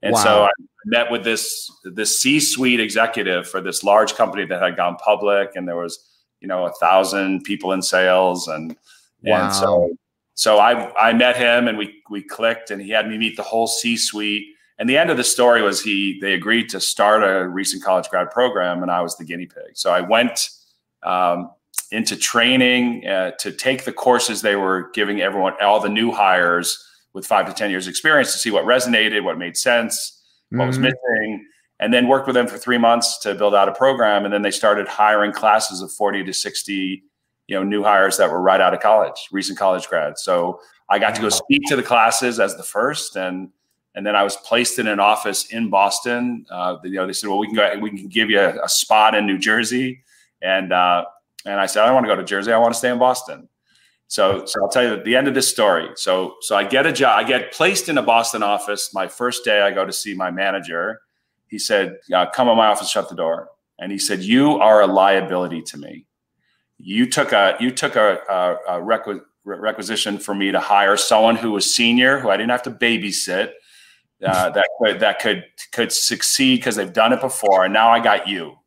And 0.03 0.15
wow. 0.15 0.23
so 0.23 0.45
I 0.45 0.51
met 0.85 1.11
with 1.11 1.23
this 1.23 1.71
this 1.85 2.21
C-suite 2.21 2.81
executive 2.81 3.49
for 3.49 3.61
this 3.61 3.85
large 3.85 4.15
company 4.15 4.45
that 4.47 4.61
had 4.61 4.77
gone 4.77 4.97
public, 4.97 5.51
and 5.55 5.67
there 5.69 5.77
was 5.77 5.99
you 6.41 6.49
know 6.49 6.67
a 6.67 6.73
thousand 6.73 7.45
people 7.45 7.73
in 7.73 7.83
sales, 7.83 8.49
and 8.49 8.77
wow. 9.23 9.45
and 9.45 9.55
so 9.55 9.91
so 10.35 10.59
I 10.59 10.93
I 10.97 11.13
met 11.13 11.37
him, 11.37 11.69
and 11.69 11.79
we 11.79 12.03
we 12.11 12.23
clicked, 12.23 12.71
and 12.71 12.83
he 12.83 12.91
had 12.91 13.09
me 13.09 13.19
meet 13.19 13.37
the 13.37 13.43
whole 13.43 13.69
C-suite. 13.69 14.47
And 14.79 14.89
the 14.89 14.99
end 14.99 15.11
of 15.11 15.17
the 15.17 15.25
story 15.25 15.63
was 15.63 15.81
he 15.81 16.19
they 16.21 16.35
agreed 16.35 16.69
to 16.71 16.81
start 16.81 17.23
a 17.23 17.49
recent 17.49 17.85
college 17.85 18.09
grad 18.09 18.31
program, 18.33 18.83
and 18.83 18.91
I 18.91 19.01
was 19.01 19.17
the 19.17 19.25
guinea 19.25 19.47
pig. 19.47 19.75
So 19.77 19.93
I 19.93 20.01
went. 20.01 20.49
Um, 21.05 21.51
into 21.91 22.17
training 22.17 23.07
uh, 23.07 23.33
to 23.33 23.53
take 23.53 23.85
the 23.85 23.93
courses 23.93 24.43
they 24.43 24.57
were 24.57 24.91
giving 24.95 25.21
everyone, 25.21 25.55
all 25.61 25.81
the 25.81 25.89
new 25.89 26.11
hires 26.11 26.85
with 27.13 27.27
five 27.27 27.47
to 27.47 27.53
10 27.53 27.71
years 27.71 27.87
experience 27.87 28.33
to 28.33 28.39
see 28.39 28.51
what 28.51 28.65
resonated, 28.65 29.23
what 29.23 29.39
made 29.39 29.57
sense, 29.57 30.23
what 30.51 30.59
mm-hmm. 30.59 30.67
was 30.69 30.79
missing, 30.79 31.47
and 31.79 31.93
then 31.93 32.09
worked 32.09 32.27
with 32.27 32.35
them 32.35 32.47
for 32.47 32.57
three 32.57 32.79
months 32.79 33.19
to 33.19 33.35
build 33.35 33.55
out 33.55 33.69
a 33.69 33.73
program. 33.73 34.25
And 34.25 34.33
then 34.33 34.43
they 34.43 34.51
started 34.51 34.89
hiring 34.89 35.33
classes 35.33 35.83
of 35.83 35.93
40 35.93 36.25
to 36.25 36.33
60, 36.33 37.03
you 37.49 37.57
know, 37.57 37.63
new 37.63 37.83
hires 37.83 38.17
that 38.17 38.31
were 38.31 38.41
right 38.41 38.61
out 38.61 38.73
of 38.73 38.81
college, 38.81 39.29
recent 39.31 39.59
college 39.59 39.87
grads. 39.89 40.23
So 40.23 40.61
I 40.89 40.99
got 40.99 41.15
to 41.17 41.21
go 41.21 41.29
speak 41.29 41.63
to 41.67 41.77
the 41.77 41.83
classes 41.83 42.41
as 42.41 42.57
the 42.57 42.63
first 42.63 43.17
and, 43.17 43.51
and 43.95 44.07
then 44.07 44.17
I 44.17 44.23
was 44.23 44.37
placed 44.37 44.79
in 44.79 44.87
an 44.87 45.01
office 45.01 45.47
in 45.53 45.69
Boston. 45.69 46.47
Uh, 46.51 46.77
you 46.83 46.93
know, 46.93 47.07
they 47.07 47.13
said, 47.13 47.29
"Well, 47.29 47.39
we 47.39 47.47
can 47.47 47.57
go. 47.57 47.79
We 47.79 47.91
can 47.91 48.09
give 48.09 48.31
you 48.31 48.41
a, 48.41 48.65
a 48.65 48.69
spot 48.69 49.15
in 49.15 49.27
New 49.27 49.39
Jersey." 49.39 50.03
And 50.41 50.73
uh, 50.73 51.05
and 51.45 51.61
I 51.61 51.67
said, 51.67 51.83
I 51.83 51.87
don't 51.87 51.95
want 51.95 52.07
to 52.07 52.13
go 52.13 52.17
to 52.17 52.25
Jersey. 52.25 52.53
I 52.53 52.59
want 52.59 52.75
to 52.75 52.79
stay 52.79 52.91
in 52.91 52.99
Boston. 52.99 53.49
So, 54.09 54.45
so 54.45 54.63
I'll 54.63 54.69
tell 54.69 54.83
you 54.83 55.03
the 55.03 55.17
end 55.17 55.27
of 55.27 55.35
this 55.35 55.49
story. 55.49 55.89
So, 55.97 56.35
so 56.43 56.55
I 56.55 56.65
get 56.65 56.87
a 56.87 56.93
job. 56.93 57.19
I 57.19 57.25
get 57.25 57.53
placed 57.53 57.89
in 57.89 57.97
a 57.97 58.03
Boston 58.03 58.43
office. 58.43 58.93
My 58.93 59.09
first 59.09 59.45
day, 59.45 59.63
I 59.63 59.71
go 59.71 59.87
to 59.87 59.93
see 59.93 60.15
my 60.15 60.31
manager. 60.31 61.01
He 61.47 61.59
said, 61.59 61.97
uh, 62.15 62.27
"Come 62.27 62.49
in 62.49 62.57
my 62.57 62.67
office, 62.67 62.91
shut 62.91 63.09
the 63.09 63.15
door." 63.15 63.49
And 63.79 63.91
he 63.91 63.99
said, 63.99 64.21
"You 64.21 64.59
are 64.59 64.83
a 64.83 64.87
liability 64.87 65.63
to 65.63 65.79
me. 65.79 66.07
You 66.77 67.09
took 67.09 67.33
a 67.33 67.57
you 67.59 67.71
took 67.71 67.97
a, 67.97 68.19
a, 68.29 68.77
a 68.77 68.83
requ- 68.83 69.23
requisition 69.45 70.19
for 70.19 70.35
me 70.35 70.53
to 70.53 70.61
hire 70.61 70.99
someone 70.99 71.37
who 71.37 71.53
was 71.53 71.75
senior, 71.75 72.19
who 72.19 72.29
I 72.29 72.37
didn't 72.37 72.51
have 72.51 72.65
to 72.65 72.71
babysit, 72.71 73.53
uh, 74.25 74.51
that 74.51 74.69
could 74.79 75.01
that 75.01 75.21
could 75.21 75.45
could 75.73 75.91
succeed 75.91 76.59
because 76.59 76.77
they've 76.77 76.93
done 76.93 77.15
it 77.15 77.21
before. 77.23 77.65
And 77.65 77.73
now 77.73 77.89
I 77.91 78.01
got 78.01 78.29
you." 78.29 78.59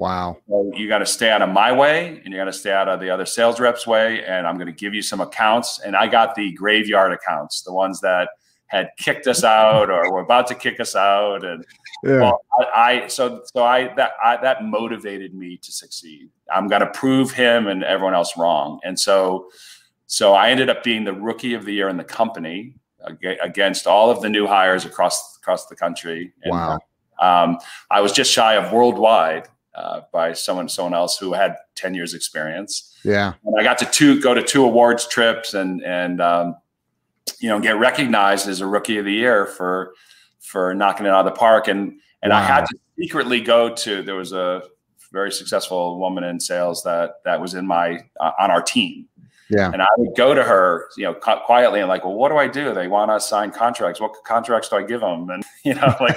Wow. 0.00 0.38
So 0.48 0.72
you 0.74 0.88
got 0.88 1.00
to 1.00 1.06
stay 1.06 1.30
out 1.30 1.42
of 1.42 1.50
my 1.50 1.70
way 1.72 2.22
and 2.24 2.32
you 2.32 2.40
got 2.40 2.46
to 2.46 2.54
stay 2.54 2.72
out 2.72 2.88
of 2.88 3.00
the 3.00 3.10
other 3.10 3.26
sales 3.26 3.60
reps 3.60 3.86
way. 3.86 4.24
And 4.24 4.46
I'm 4.46 4.54
going 4.54 4.66
to 4.66 4.72
give 4.72 4.94
you 4.94 5.02
some 5.02 5.20
accounts. 5.20 5.78
And 5.80 5.94
I 5.94 6.06
got 6.06 6.34
the 6.34 6.52
graveyard 6.52 7.12
accounts, 7.12 7.60
the 7.60 7.74
ones 7.74 8.00
that 8.00 8.30
had 8.68 8.88
kicked 8.96 9.26
us 9.26 9.44
out 9.44 9.90
or 9.90 10.10
were 10.10 10.22
about 10.22 10.46
to 10.46 10.54
kick 10.54 10.80
us 10.80 10.96
out. 10.96 11.44
And 11.44 11.66
yeah. 12.02 12.20
well, 12.20 12.40
I, 12.58 13.02
I, 13.02 13.06
so, 13.08 13.42
so 13.52 13.62
I, 13.62 13.92
that, 13.96 14.12
I, 14.24 14.38
that 14.38 14.64
motivated 14.64 15.34
me 15.34 15.58
to 15.58 15.70
succeed. 15.70 16.30
I'm 16.50 16.66
going 16.66 16.80
to 16.80 16.90
prove 16.92 17.32
him 17.32 17.66
and 17.66 17.84
everyone 17.84 18.14
else 18.14 18.38
wrong. 18.38 18.80
And 18.82 18.98
so, 18.98 19.50
so 20.06 20.32
I 20.32 20.48
ended 20.48 20.70
up 20.70 20.82
being 20.82 21.04
the 21.04 21.12
rookie 21.12 21.52
of 21.52 21.66
the 21.66 21.74
year 21.74 21.90
in 21.90 21.98
the 21.98 22.04
company 22.04 22.74
against 23.42 23.86
all 23.86 24.10
of 24.10 24.22
the 24.22 24.30
new 24.30 24.46
hires 24.46 24.86
across, 24.86 25.36
across 25.36 25.66
the 25.66 25.76
country. 25.76 26.32
And, 26.42 26.52
wow. 26.52 26.78
Um, 27.20 27.58
I 27.90 28.00
was 28.00 28.12
just 28.12 28.32
shy 28.32 28.54
of 28.54 28.72
worldwide 28.72 29.46
uh, 29.74 30.02
by 30.12 30.32
someone 30.32 30.68
someone 30.68 30.94
else 30.94 31.16
who 31.18 31.32
had 31.32 31.56
10 31.76 31.94
years 31.94 32.14
experience. 32.14 32.96
Yeah. 33.04 33.34
And 33.44 33.58
I 33.58 33.62
got 33.62 33.78
to 33.78 33.86
two 33.86 34.20
go 34.20 34.34
to 34.34 34.42
two 34.42 34.64
awards 34.64 35.06
trips 35.06 35.54
and 35.54 35.82
and 35.84 36.20
um, 36.20 36.56
you 37.38 37.48
know 37.48 37.60
get 37.60 37.78
recognized 37.78 38.48
as 38.48 38.60
a 38.60 38.66
rookie 38.66 38.98
of 38.98 39.04
the 39.04 39.12
year 39.12 39.46
for 39.46 39.94
for 40.40 40.74
knocking 40.74 41.06
it 41.06 41.10
out 41.10 41.26
of 41.26 41.32
the 41.32 41.38
park 41.38 41.68
and 41.68 42.00
and 42.22 42.30
wow. 42.30 42.38
I 42.38 42.42
had 42.42 42.66
to 42.66 42.78
secretly 42.98 43.40
go 43.40 43.74
to 43.74 44.02
there 44.02 44.16
was 44.16 44.32
a 44.32 44.62
very 45.12 45.32
successful 45.32 45.98
woman 45.98 46.24
in 46.24 46.38
sales 46.38 46.82
that 46.84 47.22
that 47.24 47.40
was 47.40 47.54
in 47.54 47.66
my 47.66 48.00
uh, 48.20 48.32
on 48.38 48.50
our 48.50 48.62
team. 48.62 49.06
Yeah. 49.48 49.70
And 49.72 49.82
I 49.82 49.88
would 49.98 50.16
go 50.16 50.32
to 50.32 50.44
her, 50.44 50.86
you 50.96 51.04
know, 51.04 51.14
quietly 51.14 51.80
and 51.80 51.88
like, 51.88 52.04
well, 52.04 52.14
what 52.14 52.28
do 52.28 52.36
I 52.36 52.46
do? 52.46 52.72
They 52.72 52.86
want 52.86 53.10
to 53.10 53.18
sign 53.18 53.50
contracts. 53.50 54.00
What 54.00 54.12
contracts 54.24 54.68
do 54.68 54.76
I 54.76 54.84
give 54.84 55.00
them? 55.00 55.28
And 55.28 55.42
you 55.64 55.74
know, 55.74 55.94
like, 56.00 56.16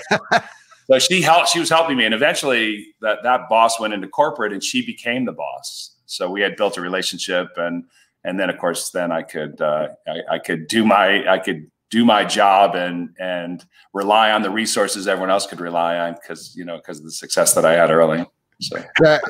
so 0.88 1.00
she 1.00 1.22
helped. 1.22 1.50
She 1.50 1.60
was 1.60 1.70
helping 1.70 1.98
me, 1.98 2.06
and 2.06 2.14
eventually 2.14 2.88
that 3.02 3.20
that 3.24 3.50
boss 3.50 3.80
went 3.80 3.94
into 3.94 4.08
corporate, 4.08 4.54
and 4.54 4.64
she 4.64 4.86
became 4.86 5.26
the 5.26 5.32
boss. 5.32 5.96
So 6.06 6.30
we 6.30 6.42
had 6.42 6.56
built 6.56 6.78
a 6.78 6.82
relationship, 6.82 7.50
and 7.58 7.86
and 8.24 8.40
then 8.40 8.50
of 8.50 8.58
course, 8.58 8.90
then 8.90 9.12
I 9.12 9.24
could 9.24 9.62
uh, 9.62 9.90
I, 10.08 10.36
I 10.36 10.40
could 10.40 10.68
do 10.68 10.86
my 10.86 11.28
I 11.28 11.40
could 11.40 11.70
do 11.90 12.04
my 12.04 12.26
job 12.26 12.76
and 12.76 13.10
and 13.20 13.64
rely 13.94 14.32
on 14.32 14.42
the 14.42 14.50
resources 14.50 15.08
everyone 15.08 15.30
else 15.30 15.46
could 15.46 15.60
rely 15.60 15.98
on 15.98 16.14
because 16.16 16.56
you 16.56 16.66
know 16.66 16.78
because 16.78 16.98
of 17.00 17.06
the 17.06 17.12
success 17.12 17.54
that 17.54 17.66
I 17.66 17.74
had 17.74 17.92
early. 17.92 18.26
So 18.60 18.82
that 19.00 19.22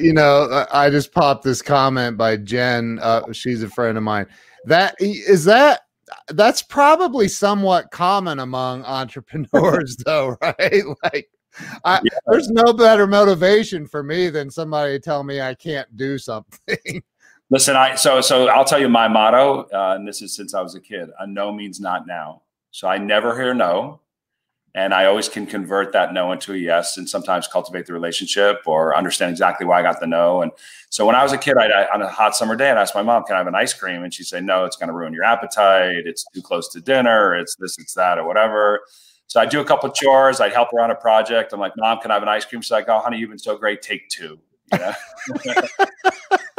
you 0.00 0.12
know, 0.12 0.66
I 0.72 0.90
just 0.90 1.12
popped 1.12 1.44
this 1.44 1.62
comment 1.62 2.16
by 2.16 2.36
Jen. 2.36 2.98
Uh, 3.02 3.32
she's 3.32 3.62
a 3.62 3.68
friend 3.68 3.98
of 3.98 4.04
mine. 4.04 4.26
That 4.64 4.94
is 4.98 5.44
that 5.44 5.82
that's 6.28 6.62
probably 6.62 7.28
somewhat 7.28 7.90
common 7.90 8.38
among 8.38 8.84
entrepreneurs, 8.84 9.96
though, 10.04 10.36
right? 10.40 10.82
Like, 11.02 11.28
I, 11.86 12.00
yeah. 12.04 12.18
there's 12.26 12.50
no 12.50 12.74
better 12.74 13.06
motivation 13.06 13.86
for 13.86 14.02
me 14.02 14.28
than 14.28 14.50
somebody 14.50 14.98
tell 14.98 15.24
me 15.24 15.40
I 15.40 15.54
can't 15.54 15.96
do 15.96 16.18
something. 16.18 17.02
Listen, 17.50 17.76
I 17.76 17.94
so 17.94 18.20
so 18.20 18.48
I'll 18.48 18.64
tell 18.64 18.80
you 18.80 18.90
my 18.90 19.08
motto, 19.08 19.62
uh, 19.72 19.94
and 19.96 20.06
this 20.06 20.20
is 20.20 20.34
since 20.34 20.52
I 20.52 20.60
was 20.60 20.74
a 20.74 20.80
kid: 20.80 21.08
a 21.18 21.26
no 21.26 21.52
means 21.52 21.80
not 21.80 22.06
now. 22.06 22.42
So 22.72 22.88
I 22.88 22.98
never 22.98 23.34
hear 23.40 23.54
no 23.54 24.00
and 24.76 24.92
I 24.92 25.06
always 25.06 25.30
can 25.30 25.46
convert 25.46 25.92
that 25.92 26.12
no 26.12 26.32
into 26.32 26.52
a 26.52 26.56
yes, 26.56 26.98
and 26.98 27.08
sometimes 27.08 27.48
cultivate 27.48 27.86
the 27.86 27.94
relationship 27.94 28.58
or 28.66 28.94
understand 28.94 29.30
exactly 29.30 29.66
why 29.66 29.80
I 29.80 29.82
got 29.82 30.00
the 30.00 30.06
no. 30.06 30.42
And 30.42 30.52
so 30.90 31.06
when 31.06 31.16
I 31.16 31.22
was 31.22 31.32
a 31.32 31.38
kid, 31.38 31.56
I'd, 31.56 31.70
on 31.94 32.02
a 32.02 32.08
hot 32.08 32.36
summer 32.36 32.54
day, 32.54 32.70
I'd 32.70 32.76
ask 32.76 32.94
my 32.94 33.00
mom, 33.00 33.24
"Can 33.24 33.36
I 33.36 33.38
have 33.38 33.46
an 33.46 33.54
ice 33.54 33.72
cream?" 33.72 34.04
And 34.04 34.12
she'd 34.12 34.26
say, 34.26 34.38
"No, 34.38 34.66
it's 34.66 34.76
going 34.76 34.88
to 34.88 34.94
ruin 34.94 35.14
your 35.14 35.24
appetite. 35.24 36.02
It's 36.04 36.26
too 36.34 36.42
close 36.42 36.68
to 36.74 36.82
dinner. 36.82 37.34
It's 37.34 37.56
this, 37.56 37.78
it's 37.78 37.94
that, 37.94 38.18
or 38.18 38.26
whatever." 38.26 38.82
So 39.28 39.40
I'd 39.40 39.48
do 39.48 39.60
a 39.60 39.64
couple 39.64 39.90
chores. 39.90 40.40
I'd 40.40 40.52
help 40.52 40.68
her 40.72 40.80
on 40.80 40.90
a 40.90 40.94
project. 40.94 41.54
I'm 41.54 41.60
like, 41.60 41.72
"Mom, 41.78 41.98
can 42.00 42.10
I 42.10 42.14
have 42.14 42.22
an 42.22 42.28
ice 42.28 42.44
cream?" 42.44 42.60
She's 42.60 42.70
like, 42.70 42.86
"Oh, 42.90 42.98
honey, 42.98 43.16
you've 43.16 43.30
been 43.30 43.38
so 43.38 43.56
great. 43.56 43.80
Take 43.80 44.10
two. 44.10 44.38
You 44.72 44.78
know? 44.78 44.92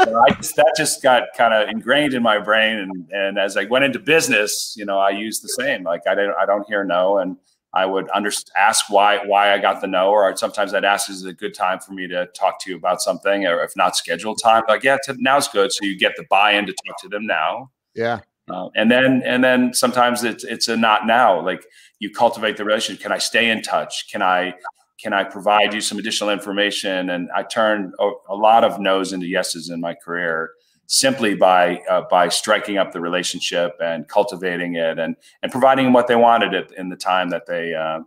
so 0.03 0.23
just, 0.37 0.55
that 0.55 0.73
just 0.75 1.03
got 1.03 1.23
kind 1.37 1.53
of 1.53 1.69
ingrained 1.69 2.15
in 2.15 2.23
my 2.23 2.39
brain, 2.39 2.79
and 2.79 3.11
and 3.11 3.37
as 3.37 3.57
I 3.57 3.65
went 3.65 3.85
into 3.85 3.99
business, 3.99 4.73
you 4.75 4.85
know, 4.85 4.97
I 4.97 5.11
used 5.11 5.43
the 5.43 5.49
same. 5.49 5.83
Like 5.83 6.07
I 6.07 6.15
don't 6.15 6.33
I 6.35 6.47
don't 6.47 6.65
hear 6.67 6.83
no, 6.83 7.19
and 7.19 7.37
I 7.73 7.85
would 7.85 8.07
under, 8.13 8.31
ask 8.55 8.89
why 8.89 9.19
why 9.25 9.53
I 9.53 9.57
got 9.57 9.81
the 9.81 9.87
no, 9.87 10.09
or 10.09 10.35
sometimes 10.37 10.73
I'd 10.73 10.85
ask, 10.85 11.09
"Is 11.09 11.23
it 11.23 11.29
a 11.29 11.33
good 11.33 11.53
time 11.53 11.79
for 11.79 11.91
me 11.93 12.07
to 12.07 12.25
talk 12.27 12.59
to 12.63 12.69
you 12.69 12.77
about 12.77 13.01
something?" 13.01 13.45
Or 13.45 13.61
if 13.61 13.75
not 13.75 13.95
scheduled 13.95 14.39
time, 14.41 14.63
like 14.67 14.83
yeah, 14.83 14.97
t- 15.05 15.13
now's 15.17 15.47
good. 15.47 15.71
So 15.71 15.85
you 15.85 15.97
get 15.97 16.13
the 16.15 16.25
buy-in 16.29 16.65
to 16.65 16.73
talk 16.73 16.99
to 17.01 17.09
them 17.09 17.25
now. 17.25 17.71
Yeah. 17.93 18.19
Uh, 18.49 18.69
and 18.75 18.89
then 18.89 19.21
and 19.25 19.43
then 19.43 19.73
sometimes 19.73 20.23
it's 20.23 20.43
it's 20.43 20.69
a 20.69 20.77
not 20.77 21.05
now. 21.05 21.43
Like 21.45 21.65
you 21.99 22.09
cultivate 22.09 22.55
the 22.57 22.63
relationship. 22.63 23.03
Can 23.03 23.11
I 23.11 23.17
stay 23.17 23.49
in 23.49 23.61
touch? 23.61 24.09
Can 24.09 24.21
I 24.21 24.53
can 24.99 25.13
I 25.13 25.23
provide 25.23 25.73
you 25.73 25.81
some 25.81 25.99
additional 25.99 26.29
information? 26.29 27.09
And 27.09 27.29
I 27.35 27.43
turned 27.43 27.93
a, 27.99 28.11
a 28.29 28.35
lot 28.35 28.63
of 28.63 28.79
no's 28.79 29.11
into 29.13 29.27
yeses 29.27 29.69
in 29.69 29.81
my 29.81 29.93
career 29.93 30.51
simply 30.87 31.35
by 31.35 31.77
uh, 31.89 32.01
by 32.09 32.29
striking 32.29 32.77
up 32.77 32.91
the 32.91 32.99
relationship 32.99 33.77
and 33.81 34.07
cultivating 34.07 34.75
it 34.75 34.97
and 34.97 35.15
and 35.43 35.51
providing 35.51 35.85
them 35.85 35.93
what 35.93 36.07
they 36.07 36.15
wanted 36.15 36.53
it 36.53 36.71
in 36.77 36.89
the 36.89 36.95
time 36.95 37.29
that 37.29 37.45
they 37.45 37.73
uh, 37.75 37.99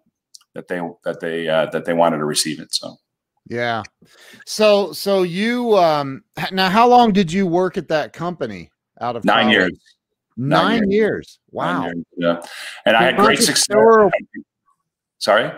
that 0.55 0.67
they 0.67 0.81
that 1.05 1.21
they 1.21 1.49
uh, 1.49 1.67
that 1.67 1.85
they 1.85 1.93
wanted 1.93 2.19
to 2.19 2.25
receive 2.25 2.61
it. 2.61 2.75
So. 2.75 2.97
Yeah. 3.47 3.83
So 4.47 4.93
so 4.93 5.23
you 5.23 5.77
um 5.77 6.23
now 6.53 6.69
how 6.69 6.87
long 6.87 7.13
did 7.13 7.33
you 7.33 7.47
work 7.47 7.77
at 7.77 7.89
that 7.89 8.13
company 8.13 8.71
out 9.01 9.17
of 9.17 9.25
nine 9.25 9.45
college? 9.45 9.55
years? 9.55 9.81
Nine, 10.37 10.81
nine 10.81 10.91
years. 10.91 10.93
years. 10.93 11.39
Wow. 11.51 11.81
Nine 11.81 12.05
years, 12.17 12.43
yeah. 12.45 12.51
And 12.87 12.97
I 12.97 13.03
had 13.03 13.17
great 13.17 13.41
success. 13.41 13.77
Sorry. 15.19 15.51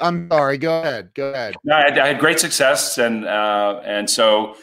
I'm 0.00 0.28
sorry. 0.30 0.58
Go 0.58 0.80
ahead. 0.80 1.10
Go 1.14 1.30
ahead. 1.32 1.56
No, 1.64 1.76
I 1.76 1.82
had, 1.82 1.98
I 1.98 2.06
had 2.08 2.18
great 2.18 2.40
success, 2.40 2.98
and 2.98 3.26
uh, 3.26 3.80
and 3.84 4.08
so 4.08 4.56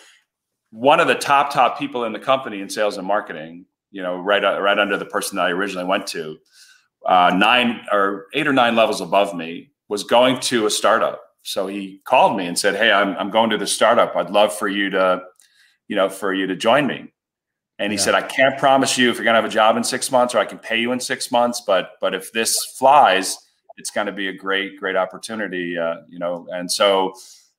one 0.78 1.00
of 1.00 1.08
the 1.08 1.16
top 1.16 1.52
top 1.52 1.80
people 1.80 2.04
in 2.04 2.14
the 2.14 2.20
company 2.20 2.62
in 2.62 2.70
sales 2.70 2.98
and 2.98 3.08
marketing 3.08 3.66
you 3.90 4.04
know 4.04 4.20
right 4.20 4.44
uh, 4.44 4.62
right 4.62 4.78
under 4.78 4.96
the 4.96 5.06
person 5.06 5.36
that 5.36 5.48
i 5.48 5.50
originally 5.50 5.88
went 5.88 6.06
to 6.06 6.38
uh, 7.06 7.34
nine 7.36 7.82
or 7.92 8.28
eight 8.34 8.48
or 8.48 8.54
nine 8.54 8.76
levels 8.76 9.02
above 9.02 9.36
me 9.36 9.72
was 9.88 10.04
going 10.04 10.40
to 10.40 10.66
a 10.66 10.70
startup. 10.70 11.22
So 11.42 11.66
he 11.68 12.02
called 12.04 12.36
me 12.38 12.46
and 12.46 12.60
said 12.60 12.76
hey 12.76 12.92
i'm, 12.92 13.18
I'm 13.18 13.32
going 13.32 13.50
to 13.50 13.58
the 13.58 13.66
startup. 13.66 14.16
I'd 14.16 14.30
love 14.30 14.54
for 14.54 14.68
you 14.68 14.92
to 14.92 15.24
you 15.88 15.96
know 15.96 16.10
for 16.10 16.34
you 16.34 16.46
to 16.46 16.56
join 16.56 16.86
me. 16.86 17.12
And 17.80 17.92
he 17.92 17.98
yeah. 17.98 18.04
said 18.04 18.16
i 18.16 18.22
can't 18.22 18.60
promise 18.60 19.00
you 19.00 19.10
if 19.10 19.16
you're 19.16 19.24
going 19.24 19.36
to 19.36 19.42
have 19.42 19.50
a 19.50 19.54
job 19.54 19.78
in 19.78 19.84
six 19.84 20.12
months 20.12 20.36
or 20.36 20.40
i 20.40 20.46
can 20.46 20.60
pay 20.60 20.80
you 20.80 20.92
in 20.92 21.00
six 21.00 21.32
months 21.32 21.64
but 21.66 21.92
but 22.02 22.14
if 22.14 22.32
this 22.34 22.64
flies 22.78 23.38
it's 23.78 23.92
going 23.92 24.08
to 24.08 24.14
be 24.14 24.28
a 24.28 24.34
great 24.34 24.78
great 24.78 24.96
opportunity 24.96 25.76
uh, 25.78 25.98
you 26.08 26.20
know. 26.20 26.48
And 26.52 26.72
so 26.72 27.14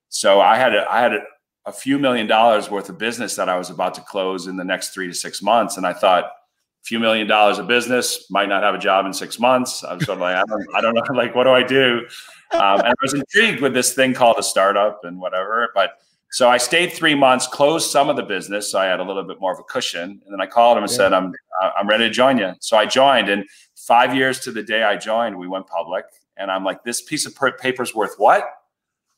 so 0.08 0.40
i 0.40 0.56
had 0.56 0.74
a, 0.74 0.88
i 0.88 1.00
had 1.00 1.14
a, 1.14 1.20
a 1.68 1.72
few 1.72 1.98
million 1.98 2.26
dollars 2.26 2.70
worth 2.70 2.88
of 2.88 2.96
business 2.96 3.36
that 3.36 3.48
I 3.48 3.58
was 3.58 3.68
about 3.68 3.92
to 3.94 4.00
close 4.00 4.46
in 4.46 4.56
the 4.56 4.64
next 4.64 4.94
three 4.94 5.06
to 5.06 5.12
six 5.12 5.42
months. 5.42 5.76
And 5.76 5.86
I 5.86 5.92
thought, 5.92 6.24
a 6.24 6.84
few 6.84 6.98
million 6.98 7.26
dollars 7.26 7.58
of 7.58 7.66
business, 7.66 8.30
might 8.30 8.48
not 8.48 8.62
have 8.62 8.74
a 8.74 8.78
job 8.78 9.04
in 9.04 9.12
six 9.12 9.38
months. 9.38 9.84
I 9.84 9.92
was 9.94 10.06
sort 10.06 10.16
of 10.16 10.22
like, 10.22 10.36
I 10.36 10.44
don't, 10.48 10.66
I 10.74 10.80
don't 10.80 10.94
know, 10.94 11.02
like, 11.14 11.34
what 11.34 11.44
do 11.44 11.50
I 11.50 11.62
do? 11.62 12.06
Um, 12.52 12.78
and 12.78 12.88
I 12.88 12.94
was 13.02 13.12
intrigued 13.12 13.60
with 13.60 13.74
this 13.74 13.92
thing 13.92 14.14
called 14.14 14.36
a 14.38 14.42
startup 14.42 15.00
and 15.04 15.20
whatever. 15.20 15.68
But 15.74 15.98
so 16.30 16.48
I 16.48 16.56
stayed 16.56 16.94
three 16.94 17.14
months, 17.14 17.46
closed 17.46 17.90
some 17.90 18.08
of 18.08 18.16
the 18.16 18.22
business, 18.22 18.70
so 18.70 18.78
I 18.78 18.86
had 18.86 19.00
a 19.00 19.04
little 19.04 19.24
bit 19.24 19.38
more 19.38 19.52
of 19.52 19.58
a 19.58 19.64
cushion. 19.64 20.22
And 20.24 20.32
then 20.32 20.40
I 20.40 20.46
called 20.46 20.78
him 20.78 20.84
and 20.84 20.90
yeah. 20.92 20.96
said, 20.96 21.12
"I'm 21.12 21.34
I'm 21.76 21.86
ready 21.86 22.04
to 22.04 22.10
join 22.10 22.38
you." 22.38 22.52
So 22.60 22.78
I 22.78 22.86
joined, 22.86 23.28
and 23.28 23.44
five 23.76 24.14
years 24.14 24.40
to 24.40 24.52
the 24.52 24.62
day 24.62 24.82
I 24.82 24.96
joined, 24.96 25.38
we 25.38 25.48
went 25.48 25.66
public. 25.66 26.04
And 26.38 26.50
I'm 26.50 26.64
like, 26.64 26.84
"This 26.84 27.02
piece 27.02 27.26
of 27.26 27.34
paper's 27.58 27.94
worth 27.94 28.14
what?" 28.18 28.57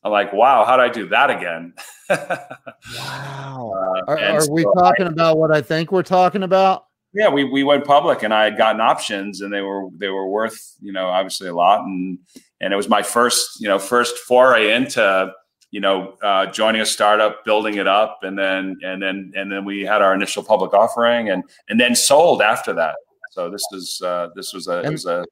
I'm 0.02 0.12
like, 0.12 0.33
wow, 0.33 0.64
how 0.64 0.76
did 0.76 0.83
I 0.83 0.88
do 0.88 1.09
that 1.09 1.30
again? 1.30 1.75
wow. 2.09 3.37
Uh, 3.80 4.02
are, 4.09 4.19
are 4.19 4.40
so 4.40 4.52
we 4.52 4.62
talking 4.62 5.07
I, 5.07 5.11
about 5.11 5.38
what 5.38 5.52
I 5.52 5.61
think 5.61 5.92
we're 5.92 6.02
talking 6.02 6.42
about? 6.42 6.87
Yeah, 7.12 7.28
we, 7.28 7.45
we 7.45 7.62
went 7.62 7.85
public 7.85 8.23
and 8.23 8.33
I 8.33 8.45
had 8.45 8.57
gotten 8.57 8.80
options 8.80 9.40
and 9.40 9.52
they 9.52 9.61
were 9.61 9.88
they 9.97 10.09
were 10.09 10.26
worth, 10.28 10.76
you 10.80 10.92
know, 10.92 11.09
obviously 11.09 11.49
a 11.49 11.54
lot. 11.54 11.80
And 11.80 12.19
and 12.61 12.73
it 12.73 12.76
was 12.76 12.88
my 12.88 13.02
first, 13.02 13.61
you 13.61 13.69
know, 13.69 13.78
first 13.78 14.16
foray 14.19 14.73
into, 14.73 15.33
you 15.71 15.80
know, 15.80 16.16
uh, 16.23 16.47
joining 16.47 16.80
a 16.80 16.87
startup, 16.87 17.45
building 17.45 17.76
it 17.76 17.87
up, 17.87 18.21
and 18.23 18.38
then 18.38 18.76
and 18.83 19.02
then 19.02 19.33
and 19.37 19.50
then 19.50 19.64
we 19.64 19.83
had 19.83 20.02
our 20.02 20.14
initial 20.14 20.42
public 20.42 20.73
offering 20.73 21.30
and 21.30 21.45
and 21.69 21.78
then 21.78 21.95
sold 21.95 22.42
after 22.42 22.73
that. 22.75 22.97
So 23.33 23.50
this 23.50 23.62
was 23.73 24.00
uh, 24.02 24.28
this 24.35 24.52
was 24.52 24.69
a 24.69 24.83
was 24.90 25.07
a 25.07 25.25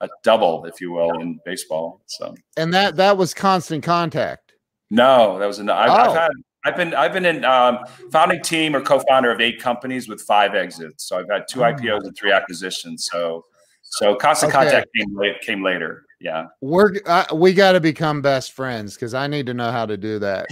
a 0.00 0.08
double, 0.22 0.64
if 0.64 0.80
you 0.80 0.92
will, 0.92 1.20
in 1.20 1.40
baseball. 1.44 2.02
So 2.06 2.34
and 2.56 2.72
that 2.74 2.96
that 2.96 3.16
was 3.16 3.34
constant 3.34 3.84
contact. 3.84 4.52
No, 4.90 5.38
that 5.38 5.46
was 5.46 5.58
a 5.58 5.64
no. 5.64 5.74
I've, 5.74 5.90
oh. 5.90 5.94
I've 5.94 6.16
had 6.16 6.30
I've 6.64 6.76
been 6.76 6.94
I've 6.94 7.12
been 7.12 7.24
in 7.24 7.44
um, 7.44 7.78
founding 8.10 8.42
team 8.42 8.76
or 8.76 8.80
co-founder 8.80 9.30
of 9.30 9.40
eight 9.40 9.60
companies 9.60 10.08
with 10.08 10.20
five 10.22 10.54
exits. 10.54 11.04
So 11.04 11.18
I've 11.18 11.28
had 11.30 11.46
two 11.48 11.60
IPOs 11.60 12.04
and 12.04 12.16
three 12.16 12.32
acquisitions. 12.32 13.08
So 13.10 13.44
so 13.82 14.14
constant 14.14 14.52
okay. 14.54 14.64
contact 14.64 14.88
came, 14.96 15.34
came 15.42 15.64
later. 15.64 16.04
Yeah, 16.20 16.46
we're 16.60 16.92
uh, 17.06 17.24
we 17.32 17.54
got 17.54 17.72
to 17.72 17.80
become 17.80 18.20
best 18.20 18.52
friends 18.52 18.94
because 18.94 19.14
I 19.14 19.26
need 19.26 19.46
to 19.46 19.54
know 19.54 19.70
how 19.70 19.86
to 19.86 19.96
do 19.96 20.18
that. 20.18 20.48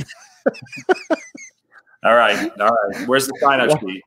all 2.05 2.15
right, 2.15 2.51
all 2.59 2.71
right. 2.71 3.07
Where's 3.07 3.27
the 3.27 3.39
sign 3.41 3.61
up 3.61 3.79
sheet? 3.81 4.03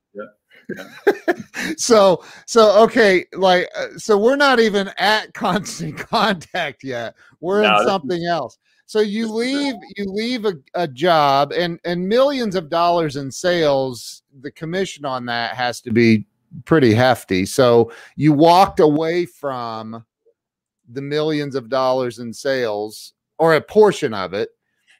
So 1.77 2.23
so 2.47 2.83
okay 2.83 3.25
like 3.33 3.69
uh, 3.75 3.89
so 3.97 4.17
we're 4.17 4.35
not 4.35 4.59
even 4.59 4.89
at 4.97 5.33
constant 5.33 5.97
contact 5.97 6.83
yet. 6.83 7.15
We're 7.39 7.61
no, 7.61 7.79
in 7.79 7.85
something 7.85 8.25
else. 8.25 8.57
So 8.85 8.99
you 8.99 9.31
leave 9.31 9.75
you 9.95 10.05
leave 10.05 10.45
a, 10.45 10.55
a 10.73 10.87
job 10.87 11.53
and 11.53 11.79
and 11.85 12.07
millions 12.07 12.55
of 12.55 12.69
dollars 12.69 13.15
in 13.15 13.31
sales 13.31 14.23
the 14.41 14.51
commission 14.51 15.05
on 15.05 15.25
that 15.27 15.55
has 15.55 15.81
to 15.81 15.91
be 15.91 16.25
pretty 16.65 16.93
hefty. 16.93 17.45
So 17.45 17.91
you 18.15 18.33
walked 18.33 18.79
away 18.79 19.25
from 19.25 20.05
the 20.91 21.01
millions 21.01 21.55
of 21.55 21.69
dollars 21.69 22.19
in 22.19 22.33
sales 22.33 23.13
or 23.37 23.55
a 23.55 23.61
portion 23.61 24.13
of 24.13 24.33
it 24.33 24.49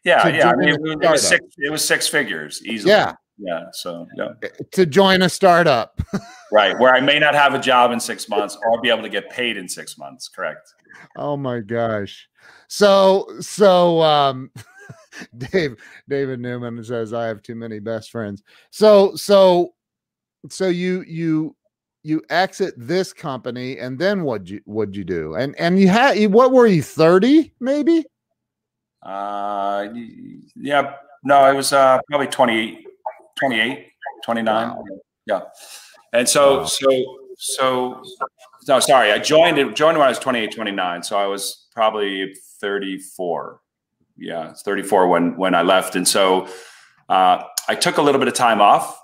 yeah 0.04 0.28
yeah 0.30 0.50
I 0.50 0.56
mean, 0.56 0.70
it, 0.70 0.80
it 1.04 1.12
was 1.12 1.28
six 1.28 1.46
it 1.58 1.70
was 1.70 1.86
six 1.86 2.08
figures 2.08 2.66
easily. 2.66 2.92
Yeah 2.92 3.16
yeah. 3.42 3.66
So 3.74 4.08
yeah. 4.16 4.30
To 4.72 4.86
join 4.86 5.24
a 5.24 5.30
startup. 5.30 6.00
right. 6.52 6.78
Where 6.80 6.94
I 6.94 7.02
may 7.02 7.18
not 7.18 7.34
have 7.34 7.54
a 7.54 7.60
job 7.60 7.92
in 7.92 8.00
six 8.00 8.30
months 8.30 8.58
or 8.64 8.80
be 8.82 8.90
able 8.90 9.02
to 9.02 9.10
get 9.10 9.30
paid 9.32 9.58
in 9.58 9.68
six 9.68 9.98
months. 9.98 10.28
Correct. 10.28 10.74
Oh 11.18 11.36
my 11.36 11.60
gosh. 11.60 12.30
So 12.68 13.28
so 13.40 14.02
um 14.02 14.52
Dave 15.38 15.76
David 16.08 16.40
Newman 16.40 16.84
says 16.84 17.14
I 17.14 17.26
have 17.26 17.42
too 17.42 17.56
many 17.56 17.80
best 17.80 18.12
friends. 18.12 18.44
So 18.70 19.16
so 19.16 19.74
so 20.50 20.68
you 20.68 21.04
you 21.08 21.56
you 22.04 22.22
exit 22.30 22.74
this 22.78 23.14
company 23.14 23.78
and 23.80 23.98
then 23.98 24.24
what 24.24 24.48
you 24.48 24.62
what'd 24.66 24.96
you 24.96 25.04
do? 25.04 25.34
And 25.34 25.60
and 25.60 25.80
you 25.80 25.88
had 25.88 26.32
what 26.32 26.52
were 26.52 26.68
you 26.68 26.84
30 26.84 27.54
maybe? 27.60 28.06
Uh 29.02 29.88
yeah, 30.56 30.94
no, 31.24 31.50
it 31.50 31.56
was 31.56 31.74
uh 31.74 32.00
probably 32.08 32.28
28 32.28 32.88
28 33.40 33.88
29. 34.24 34.70
Wow. 34.70 34.84
Yeah. 35.26 35.42
And 36.14 36.28
so 36.28 36.60
wow. 36.60 36.66
so 36.66 37.18
so 37.38 38.04
no 38.68 38.80
sorry, 38.80 39.12
I 39.12 39.20
joined 39.20 39.58
it 39.58 39.76
joined 39.76 39.98
when 39.98 40.06
I 40.06 40.10
was 40.10 40.20
28 40.20 40.54
29, 40.54 41.04
so 41.04 41.18
I 41.18 41.28
was 41.28 41.68
probably 41.74 42.34
34 42.60 43.62
yeah, 44.22 44.54
34 44.54 45.08
when 45.08 45.36
when 45.36 45.56
I 45.56 45.64
left, 45.64 45.96
and 45.96 46.08
so 46.08 46.48
uh, 47.10 47.44
I 47.68 47.76
took 47.76 47.98
a 47.98 48.02
little 48.02 48.20
bit 48.20 48.28
of 48.28 48.36
time 48.36 48.62
off. 48.62 49.00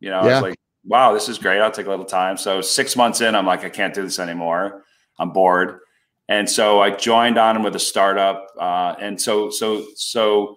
You 0.00 0.10
know, 0.10 0.24
yeah. 0.24 0.30
I 0.30 0.34
was 0.34 0.42
like, 0.42 0.58
wow, 0.84 1.12
this 1.12 1.28
is 1.28 1.38
great. 1.38 1.60
I'll 1.60 1.70
take 1.70 1.86
a 1.86 1.90
little 1.90 2.04
time. 2.04 2.36
So 2.36 2.60
six 2.60 2.96
months 2.96 3.20
in, 3.20 3.34
I'm 3.34 3.46
like, 3.46 3.64
I 3.64 3.68
can't 3.68 3.92
do 3.92 4.02
this 4.02 4.18
anymore. 4.18 4.84
I'm 5.18 5.30
bored, 5.30 5.80
and 6.28 6.48
so 6.48 6.80
I 6.80 6.90
joined 6.90 7.38
on 7.38 7.62
with 7.62 7.74
a 7.74 7.80
startup. 7.80 8.46
Uh, 8.58 8.94
and 9.00 9.20
so 9.20 9.50
so 9.50 9.84
so 9.96 10.56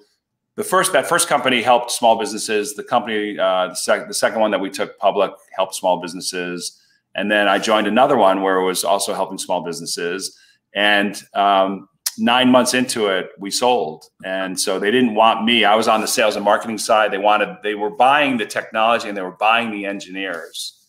the 0.55 0.63
first 0.63 0.93
that 0.93 1.07
first 1.07 1.27
company 1.27 1.61
helped 1.61 1.91
small 1.91 2.17
businesses. 2.17 2.75
The 2.75 2.83
company 2.83 3.37
uh, 3.37 3.69
the, 3.69 3.75
sec- 3.75 4.07
the 4.07 4.13
second 4.13 4.39
one 4.39 4.51
that 4.51 4.59
we 4.59 4.69
took 4.69 4.97
public 4.99 5.31
helped 5.55 5.75
small 5.75 6.01
businesses, 6.01 6.81
and 7.15 7.31
then 7.31 7.47
I 7.47 7.59
joined 7.59 7.87
another 7.87 8.17
one 8.17 8.41
where 8.41 8.57
it 8.57 8.65
was 8.65 8.83
also 8.83 9.13
helping 9.13 9.37
small 9.37 9.63
businesses. 9.63 10.37
And 10.73 11.21
um, 11.33 11.87
nine 12.17 12.49
months 12.49 12.73
into 12.73 13.07
it, 13.07 13.29
we 13.39 13.51
sold. 13.51 14.05
And 14.23 14.59
so 14.59 14.79
they 14.79 14.91
didn't 14.91 15.15
want 15.15 15.45
me. 15.45 15.65
I 15.65 15.75
was 15.75 15.87
on 15.87 16.01
the 16.01 16.07
sales 16.07 16.35
and 16.35 16.45
marketing 16.45 16.77
side. 16.77 17.11
They 17.11 17.17
wanted, 17.17 17.57
they 17.63 17.75
were 17.75 17.89
buying 17.89 18.37
the 18.37 18.45
technology 18.45 19.07
and 19.07 19.17
they 19.17 19.21
were 19.21 19.37
buying 19.39 19.71
the 19.71 19.85
engineers. 19.85 20.85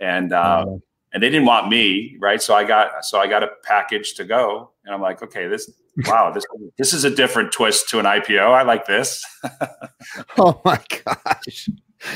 And, 0.00 0.32
um, 0.32 0.82
and 1.12 1.22
they 1.22 1.30
didn't 1.30 1.46
want 1.46 1.68
me. 1.68 2.16
Right. 2.20 2.42
So 2.42 2.54
I 2.54 2.64
got, 2.64 3.04
so 3.04 3.18
I 3.18 3.26
got 3.26 3.42
a 3.42 3.50
package 3.64 4.14
to 4.14 4.24
go 4.24 4.72
and 4.84 4.94
I'm 4.94 5.00
like, 5.00 5.22
okay, 5.22 5.46
this, 5.48 5.70
wow, 6.04 6.30
this, 6.32 6.44
this 6.78 6.92
is 6.92 7.04
a 7.04 7.10
different 7.10 7.52
twist 7.52 7.88
to 7.90 7.98
an 7.98 8.04
IPO. 8.04 8.40
I 8.40 8.62
like 8.62 8.86
this. 8.86 9.24
oh 10.38 10.60
my 10.64 10.80
gosh. 11.04 11.68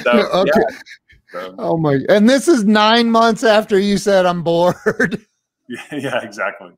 So, 0.02 0.10
okay. 0.10 0.50
Yeah. 0.56 0.78
So, 1.32 1.54
oh 1.58 1.76
my, 1.76 1.98
and 2.08 2.28
this 2.28 2.48
is 2.48 2.64
nine 2.64 3.10
months 3.10 3.44
after 3.44 3.78
you 3.78 3.96
said 3.98 4.26
I'm 4.26 4.42
bored. 4.42 5.24
yeah, 5.68 5.80
yeah, 5.92 6.22
exactly. 6.22 6.70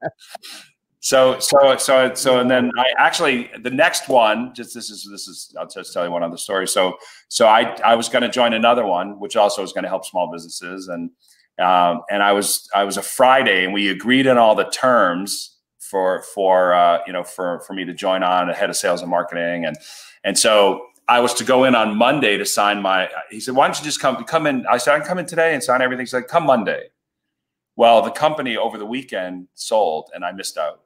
So 1.01 1.41
so 1.41 1.77
so 1.79 2.15
so 2.15 2.39
and 2.39 2.49
then 2.49 2.71
I 2.79 2.85
actually 2.97 3.51
the 3.61 3.71
next 3.71 4.09
one 4.09 4.55
just 4.55 4.73
this 4.73 4.89
is 4.89 5.09
this 5.11 5.27
is 5.27 5.53
I'll 5.59 5.67
just 5.67 5.93
tell 5.93 6.05
you 6.05 6.13
one 6.13 6.23
other 6.23 6.37
story. 6.37 6.69
So 6.69 6.95
so 7.27 7.49
I 7.49 7.77
I 7.85 7.97
was 7.97 8.09
going 8.09 8.23
to 8.23 8.29
join 8.29 8.53
another 8.53 8.87
one 8.87 9.19
which 9.19 9.35
also 9.35 9.63
was 9.63 9.73
going 9.73 9.83
to 9.83 9.89
help 9.89 10.05
small 10.05 10.31
businesses 10.31 10.87
and 10.87 11.11
um, 11.59 12.03
and 12.09 12.23
I 12.23 12.33
was 12.33 12.69
I 12.73 12.85
was 12.85 12.99
a 12.99 13.03
Friday 13.03 13.65
and 13.65 13.75
we 13.75 13.89
agreed 13.89 14.29
on 14.29 14.39
all 14.39 14.55
the 14.55 14.71
terms 14.71 15.52
for 15.93 16.23
for 16.23 16.73
uh, 16.73 17.01
you 17.07 17.13
know 17.13 17.23
for 17.23 17.61
for 17.67 17.75
me 17.75 17.85
to 17.85 17.93
join 17.93 18.23
on 18.23 18.49
a 18.49 18.55
head 18.55 18.71
of 18.71 18.77
sales 18.77 19.03
and 19.03 19.11
marketing 19.11 19.67
and 19.67 19.77
and 20.25 20.39
so 20.39 20.87
I 21.09 21.21
was 21.21 21.35
to 21.35 21.45
go 21.45 21.65
in 21.65 21.75
on 21.75 21.97
Monday 21.97 22.39
to 22.39 22.47
sign 22.47 22.81
my. 22.81 23.11
He 23.31 23.41
said, 23.41 23.55
"Why 23.55 23.67
don't 23.67 23.79
you 23.79 23.85
just 23.85 24.01
come 24.01 24.25
come 24.25 24.47
in?" 24.47 24.65
I 24.67 24.79
said, 24.79 24.95
"I 24.95 24.99
can 24.99 25.07
come 25.07 25.19
in 25.19 25.27
today 25.27 25.53
and 25.53 25.63
sign 25.63 25.83
everything." 25.83 26.07
He 26.07 26.09
said, 26.09 26.29
"Come 26.29 26.47
Monday." 26.47 26.91
Well, 27.77 28.03
the 28.03 28.11
company 28.11 28.57
over 28.57 28.79
the 28.79 28.87
weekend 28.87 29.49
sold, 29.55 30.11
and 30.15 30.25
I 30.25 30.33
missed 30.33 30.57
out. 30.57 30.81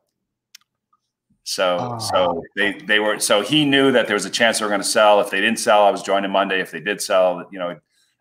So 1.45 1.79
oh. 1.81 1.99
so 1.99 2.43
they 2.57 2.73
they 2.73 2.99
were 2.99 3.21
so 3.21 3.43
he 3.43 3.65
knew 3.65 3.93
that 3.93 4.07
there 4.07 4.15
was 4.15 4.25
a 4.25 4.31
chance 4.31 4.59
they 4.59 4.65
were 4.65 4.71
going 4.71 4.81
to 4.81 4.87
sell. 4.87 5.21
If 5.21 5.31
they 5.31 5.41
didn't 5.41 5.61
sell, 5.61 5.85
I 5.85 5.91
was 5.91 6.03
joining 6.03 6.33
Monday. 6.33 6.61
If 6.61 6.71
they 6.71 6.81
did 6.81 7.01
sell, 7.01 7.47
you 7.53 7.59
know, 7.59 7.79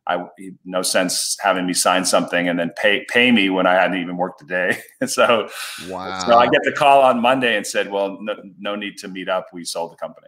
I 0.07 0.25
no 0.65 0.81
sense 0.81 1.35
having 1.41 1.65
me 1.65 1.74
sign 1.74 2.05
something 2.05 2.48
and 2.48 2.59
then 2.59 2.72
pay 2.77 3.05
pay 3.09 3.31
me 3.31 3.50
when 3.50 3.65
I 3.65 3.74
hadn't 3.74 4.00
even 4.00 4.18
worked 4.18 4.41
a 4.41 4.46
day. 4.46 4.77
so 5.07 5.50
wow. 5.89 6.20
So 6.20 6.37
I 6.37 6.48
get 6.48 6.61
the 6.63 6.72
call 6.72 7.01
on 7.01 7.22
Monday 7.22 7.57
and 7.57 7.65
said, 7.65 7.91
"Well, 7.91 8.18
no, 8.22 8.35
no 8.59 8.75
need 8.75 8.98
to 9.00 9.07
meet 9.07 9.29
up. 9.29 9.48
We 9.51 9.63
sold 9.65 9.91
the 9.91 9.98
company." 9.98 10.27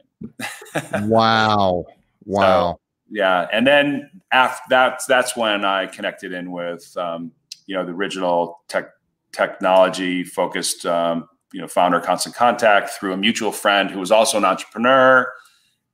wow. 1.07 1.85
Wow. 2.29 2.73
So, 2.73 2.79
yeah, 3.09 3.47
and 3.53 3.65
then 3.65 4.09
after 4.33 4.61
that's 4.69 5.05
that's 5.05 5.37
when 5.37 5.63
I 5.63 5.85
connected 5.85 6.33
in 6.33 6.51
with 6.51 6.95
um, 6.97 7.31
you 7.65 7.75
know 7.75 7.85
the 7.85 7.93
original 7.93 8.59
tech 8.67 8.89
technology 9.31 10.25
focused 10.25 10.85
um, 10.85 11.29
you 11.53 11.61
know 11.61 11.67
founder 11.67 12.01
constant 12.01 12.35
contact 12.35 12.89
through 12.89 13.13
a 13.13 13.17
mutual 13.17 13.53
friend 13.53 13.89
who 13.89 13.99
was 13.99 14.11
also 14.11 14.37
an 14.37 14.43
entrepreneur 14.43 15.31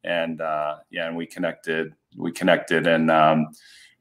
and 0.04 0.42
uh, 0.42 0.78
yeah 0.92 1.08
and 1.08 1.16
we 1.16 1.26
connected 1.26 1.94
we 2.18 2.32
connected 2.32 2.88
and 2.88 3.10
um, 3.10 3.48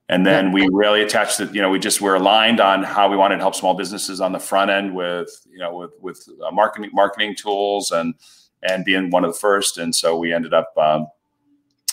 and 0.08 0.26
then 0.26 0.52
we 0.52 0.68
really 0.72 1.02
attached 1.02 1.40
it 1.40 1.54
you 1.54 1.62
know 1.62 1.70
we 1.70 1.78
just 1.78 2.00
were 2.00 2.14
aligned 2.14 2.60
on 2.60 2.82
how 2.82 3.08
we 3.08 3.16
wanted 3.16 3.36
to 3.36 3.42
help 3.42 3.54
small 3.54 3.74
businesses 3.74 4.20
on 4.20 4.32
the 4.32 4.38
front 4.38 4.70
end 4.70 4.94
with 4.94 5.30
you 5.50 5.58
know 5.58 5.76
with 5.76 5.90
with 6.00 6.28
uh, 6.46 6.50
marketing 6.50 6.90
marketing 6.92 7.34
tools 7.34 7.90
and 7.90 8.14
and 8.62 8.84
being 8.84 9.10
one 9.10 9.24
of 9.24 9.32
the 9.32 9.38
first 9.38 9.78
and 9.78 9.94
so 9.94 10.16
we 10.16 10.32
ended 10.32 10.52
up 10.52 10.72
um, 10.76 11.06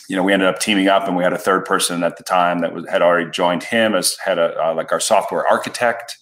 you 0.10 0.16
know 0.16 0.24
we 0.24 0.34
ended 0.34 0.48
up 0.48 0.60
teaming 0.60 0.88
up 0.88 1.08
and 1.08 1.16
we 1.16 1.24
had 1.24 1.34
a 1.34 1.38
third 1.38 1.66
person 1.66 2.04
at 2.04 2.18
the 2.18 2.24
time 2.24 2.60
that 2.60 2.74
was 2.74 2.88
had 2.90 3.02
already 3.02 3.30
joined 3.30 3.64
him 3.64 3.96
as 3.96 4.18
head 4.18 4.40
of 4.40 4.58
uh, 4.58 4.76
like 4.76 4.92
our 4.92 5.00
software 5.00 5.48
architect 5.48 6.18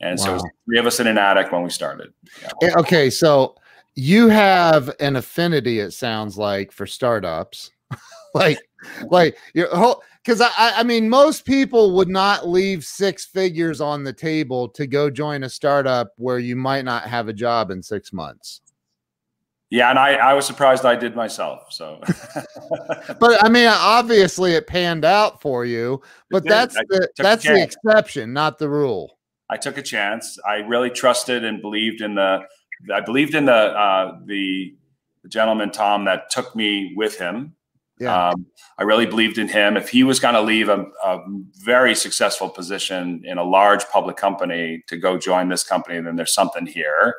and 0.00 0.18
wow. 0.18 0.24
so 0.24 0.30
it 0.30 0.34
was 0.34 0.44
three 0.66 0.78
of 0.78 0.86
us 0.86 1.00
in 1.00 1.06
an 1.06 1.18
attic 1.18 1.52
when 1.52 1.62
we 1.62 1.70
started. 1.70 2.12
Yeah. 2.42 2.76
Okay, 2.76 3.10
so 3.10 3.56
you 3.96 4.28
have 4.28 4.94
an 5.00 5.16
affinity, 5.16 5.80
it 5.80 5.90
sounds 5.92 6.38
like, 6.38 6.70
for 6.70 6.86
startups. 6.86 7.72
like, 8.34 8.58
like 9.08 9.36
your 9.54 9.74
whole 9.74 10.02
because 10.26 10.40
I, 10.40 10.50
I 10.56 10.82
mean, 10.82 11.08
most 11.08 11.44
people 11.44 11.92
would 11.92 12.08
not 12.08 12.48
leave 12.48 12.84
six 12.84 13.24
figures 13.24 13.80
on 13.80 14.02
the 14.02 14.12
table 14.12 14.68
to 14.70 14.86
go 14.86 15.08
join 15.08 15.44
a 15.44 15.48
startup 15.48 16.12
where 16.16 16.40
you 16.40 16.56
might 16.56 16.84
not 16.84 17.04
have 17.04 17.28
a 17.28 17.32
job 17.32 17.70
in 17.70 17.80
six 17.80 18.12
months. 18.12 18.60
Yeah, 19.70 19.90
and 19.90 19.98
I, 19.98 20.14
I 20.14 20.32
was 20.34 20.44
surprised 20.44 20.84
I 20.84 20.96
did 20.96 21.14
myself. 21.14 21.72
So, 21.72 22.00
but 23.20 23.44
I 23.44 23.48
mean, 23.48 23.68
obviously 23.68 24.52
it 24.52 24.66
panned 24.66 25.04
out 25.04 25.40
for 25.40 25.64
you. 25.64 26.02
But 26.30 26.44
that's 26.44 26.74
the 26.74 27.08
that's 27.16 27.44
the 27.44 27.62
exception, 27.62 28.32
not 28.32 28.58
the 28.58 28.68
rule. 28.68 29.18
I 29.48 29.56
took 29.56 29.78
a 29.78 29.82
chance. 29.82 30.38
I 30.48 30.56
really 30.56 30.90
trusted 30.90 31.44
and 31.44 31.62
believed 31.62 32.00
in 32.00 32.16
the. 32.16 32.40
I 32.92 33.00
believed 33.00 33.34
in 33.34 33.46
the 33.46 33.52
uh, 33.52 34.18
the, 34.24 34.74
gentleman 35.28 35.72
Tom 35.72 36.04
that 36.04 36.30
took 36.30 36.54
me 36.54 36.92
with 36.94 37.18
him. 37.18 37.56
Yeah. 37.98 38.28
Um, 38.28 38.46
I 38.78 38.84
really 38.84 39.06
believed 39.06 39.38
in 39.38 39.48
him. 39.48 39.76
If 39.76 39.88
he 39.88 40.04
was 40.04 40.20
going 40.20 40.34
to 40.34 40.40
leave 40.40 40.68
a, 40.68 40.86
a, 41.02 41.18
very 41.64 41.96
successful 41.96 42.48
position 42.48 43.22
in 43.24 43.36
a 43.36 43.42
large 43.42 43.84
public 43.88 44.16
company 44.16 44.84
to 44.86 44.96
go 44.96 45.18
join 45.18 45.48
this 45.48 45.64
company, 45.64 46.00
then 46.00 46.14
there's 46.14 46.32
something 46.32 46.64
here. 46.64 47.16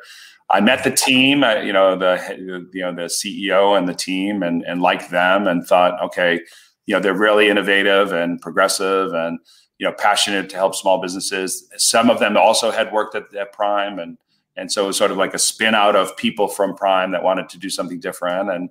I 0.48 0.60
met 0.60 0.84
the 0.84 0.90
team, 0.90 1.44
uh, 1.44 1.56
you 1.56 1.72
know, 1.72 1.96
the 1.98 2.70
you 2.72 2.80
know 2.80 2.94
the 2.94 3.02
CEO 3.02 3.76
and 3.76 3.86
the 3.86 3.94
team, 3.94 4.42
and 4.42 4.62
and 4.62 4.80
liked 4.80 5.10
them, 5.10 5.46
and 5.46 5.66
thought, 5.66 6.02
okay, 6.02 6.40
you 6.86 6.94
know, 6.94 7.00
they're 7.00 7.12
really 7.12 7.48
innovative 7.48 8.12
and 8.12 8.40
progressive, 8.40 9.12
and 9.12 9.38
you 9.78 9.86
know 9.86 9.92
passionate 9.92 10.48
to 10.50 10.56
help 10.56 10.74
small 10.74 11.02
businesses. 11.02 11.68
Some 11.76 12.08
of 12.08 12.18
them 12.18 12.36
also 12.36 12.70
had 12.70 12.92
worked 12.92 13.14
at, 13.14 13.34
at 13.34 13.52
Prime, 13.52 13.98
and 13.98 14.16
and 14.58 14.70
so 14.70 14.84
it 14.84 14.86
was 14.88 14.96
sort 14.96 15.12
of 15.12 15.16
like 15.16 15.34
a 15.34 15.38
spin 15.38 15.74
out 15.74 15.94
of 15.94 16.16
people 16.16 16.48
from 16.48 16.74
Prime 16.74 17.12
that 17.12 17.22
wanted 17.22 17.48
to 17.50 17.58
do 17.58 17.70
something 17.70 18.00
different. 18.00 18.50
And 18.50 18.70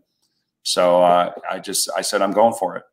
so 0.64 1.02
uh, 1.02 1.32
I 1.50 1.60
just 1.60 1.90
I 1.96 2.02
said 2.02 2.22
I'm 2.22 2.34
going 2.34 2.54
for 2.54 2.76
it. 2.76 2.84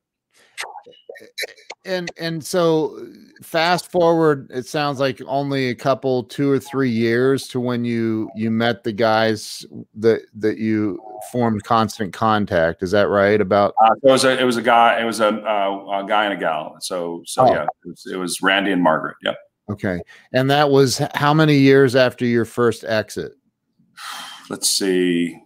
And 1.85 2.11
and 2.19 2.45
so 2.45 3.05
fast 3.43 3.91
forward, 3.91 4.49
it 4.53 4.67
sounds 4.67 5.01
like 5.01 5.21
only 5.27 5.69
a 5.69 5.75
couple, 5.75 6.23
two 6.25 6.49
or 6.51 6.59
three 6.59 6.91
years 6.91 7.49
to 7.49 7.61
when 7.61 7.85
you 7.85 8.31
you 8.37 8.51
met 8.51 8.85
the 8.85 8.93
guys 8.93 9.67
that 9.97 10.23
that 10.35 10.59
you 10.59 11.01
formed 11.33 11.65
constant 11.65 12.13
contact. 12.13 12.83
Is 12.83 12.93
that 12.93 13.09
right? 13.09 13.41
About 13.41 13.75
uh, 13.85 13.95
it 14.03 14.11
was 14.11 14.25
a 14.25 14.41
it 14.41 14.45
was 14.45 14.57
a 14.57 14.63
guy 14.63 15.01
it 15.01 15.05
was 15.05 15.21
a, 15.21 15.29
uh, 15.29 16.05
a 16.05 16.07
guy 16.07 16.25
and 16.25 16.35
a 16.35 16.37
gal. 16.37 16.77
So 16.81 17.23
so 17.27 17.43
oh. 17.43 17.53
yeah, 17.53 17.65
it 17.65 17.89
was, 17.89 18.07
it 18.13 18.17
was 18.17 18.41
Randy 18.41 18.71
and 18.71 18.83
Margaret. 18.83 19.17
Yep. 19.25 19.37
Okay, 19.69 20.01
and 20.33 20.51
that 20.51 20.71
was 20.71 21.01
how 21.15 21.33
many 21.33 21.57
years 21.57 21.97
after 21.97 22.27
your 22.27 22.45
first 22.45 22.85
exit? 22.85 23.33
Let's 24.51 24.69
see. 24.69 25.41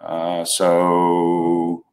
Uh, 0.00 0.44
so 0.44 1.84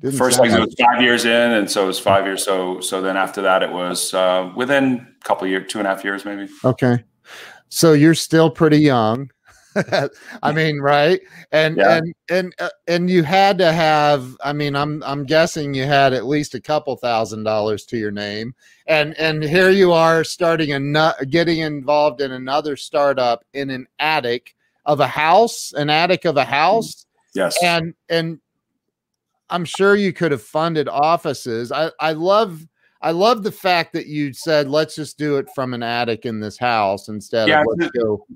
didn't 0.00 0.18
First 0.18 0.40
exit 0.40 0.60
was 0.60 0.74
five 0.78 1.02
years 1.02 1.24
in, 1.24 1.52
and 1.52 1.70
so 1.70 1.84
it 1.84 1.86
was 1.86 1.98
five 1.98 2.26
years. 2.26 2.44
So 2.44 2.80
so 2.80 3.00
then 3.00 3.16
after 3.16 3.42
that, 3.42 3.62
it 3.62 3.70
was 3.70 4.12
uh, 4.12 4.52
within 4.54 5.06
a 5.20 5.24
couple 5.24 5.46
years, 5.46 5.70
two 5.70 5.78
and 5.78 5.86
a 5.86 5.90
half 5.90 6.04
years, 6.04 6.24
maybe. 6.24 6.48
Okay, 6.64 7.04
so 7.68 7.92
you're 7.92 8.14
still 8.14 8.50
pretty 8.50 8.78
young. 8.78 9.30
I 10.42 10.52
mean, 10.52 10.78
right? 10.78 11.20
And 11.52 11.76
yeah. 11.76 11.96
and 11.96 12.14
and 12.30 12.54
uh, 12.58 12.68
and 12.86 13.10
you 13.10 13.22
had 13.22 13.58
to 13.58 13.72
have. 13.72 14.36
I 14.42 14.52
mean, 14.52 14.76
I'm 14.76 15.02
I'm 15.02 15.24
guessing 15.24 15.74
you 15.74 15.84
had 15.84 16.12
at 16.12 16.26
least 16.26 16.54
a 16.54 16.60
couple 16.60 16.96
thousand 16.96 17.44
dollars 17.44 17.84
to 17.86 17.96
your 17.96 18.10
name. 18.10 18.54
And 18.86 19.18
and 19.18 19.42
here 19.42 19.70
you 19.70 19.92
are 19.92 20.24
starting 20.24 20.72
a 20.72 21.14
getting 21.26 21.58
involved 21.58 22.20
in 22.20 22.32
another 22.32 22.76
startup 22.76 23.44
in 23.52 23.70
an 23.70 23.86
attic 23.98 24.54
of 24.86 25.00
a 25.00 25.06
house, 25.06 25.72
an 25.72 25.90
attic 25.90 26.24
of 26.24 26.36
a 26.36 26.44
house. 26.44 27.06
Yes. 27.34 27.56
And 27.62 27.94
and 28.08 28.40
I'm 29.50 29.64
sure 29.64 29.96
you 29.96 30.12
could 30.12 30.32
have 30.32 30.42
funded 30.42 30.88
offices. 30.88 31.72
I 31.72 31.90
I 31.98 32.12
love 32.12 32.66
I 33.02 33.10
love 33.10 33.42
the 33.42 33.52
fact 33.52 33.92
that 33.94 34.06
you 34.06 34.32
said 34.32 34.68
let's 34.68 34.94
just 34.94 35.18
do 35.18 35.36
it 35.36 35.48
from 35.54 35.74
an 35.74 35.82
attic 35.82 36.26
in 36.26 36.40
this 36.40 36.58
house 36.58 37.08
instead 37.08 37.48
yeah, 37.48 37.60
of 37.60 37.66
let's 37.76 37.90
go. 37.92 38.26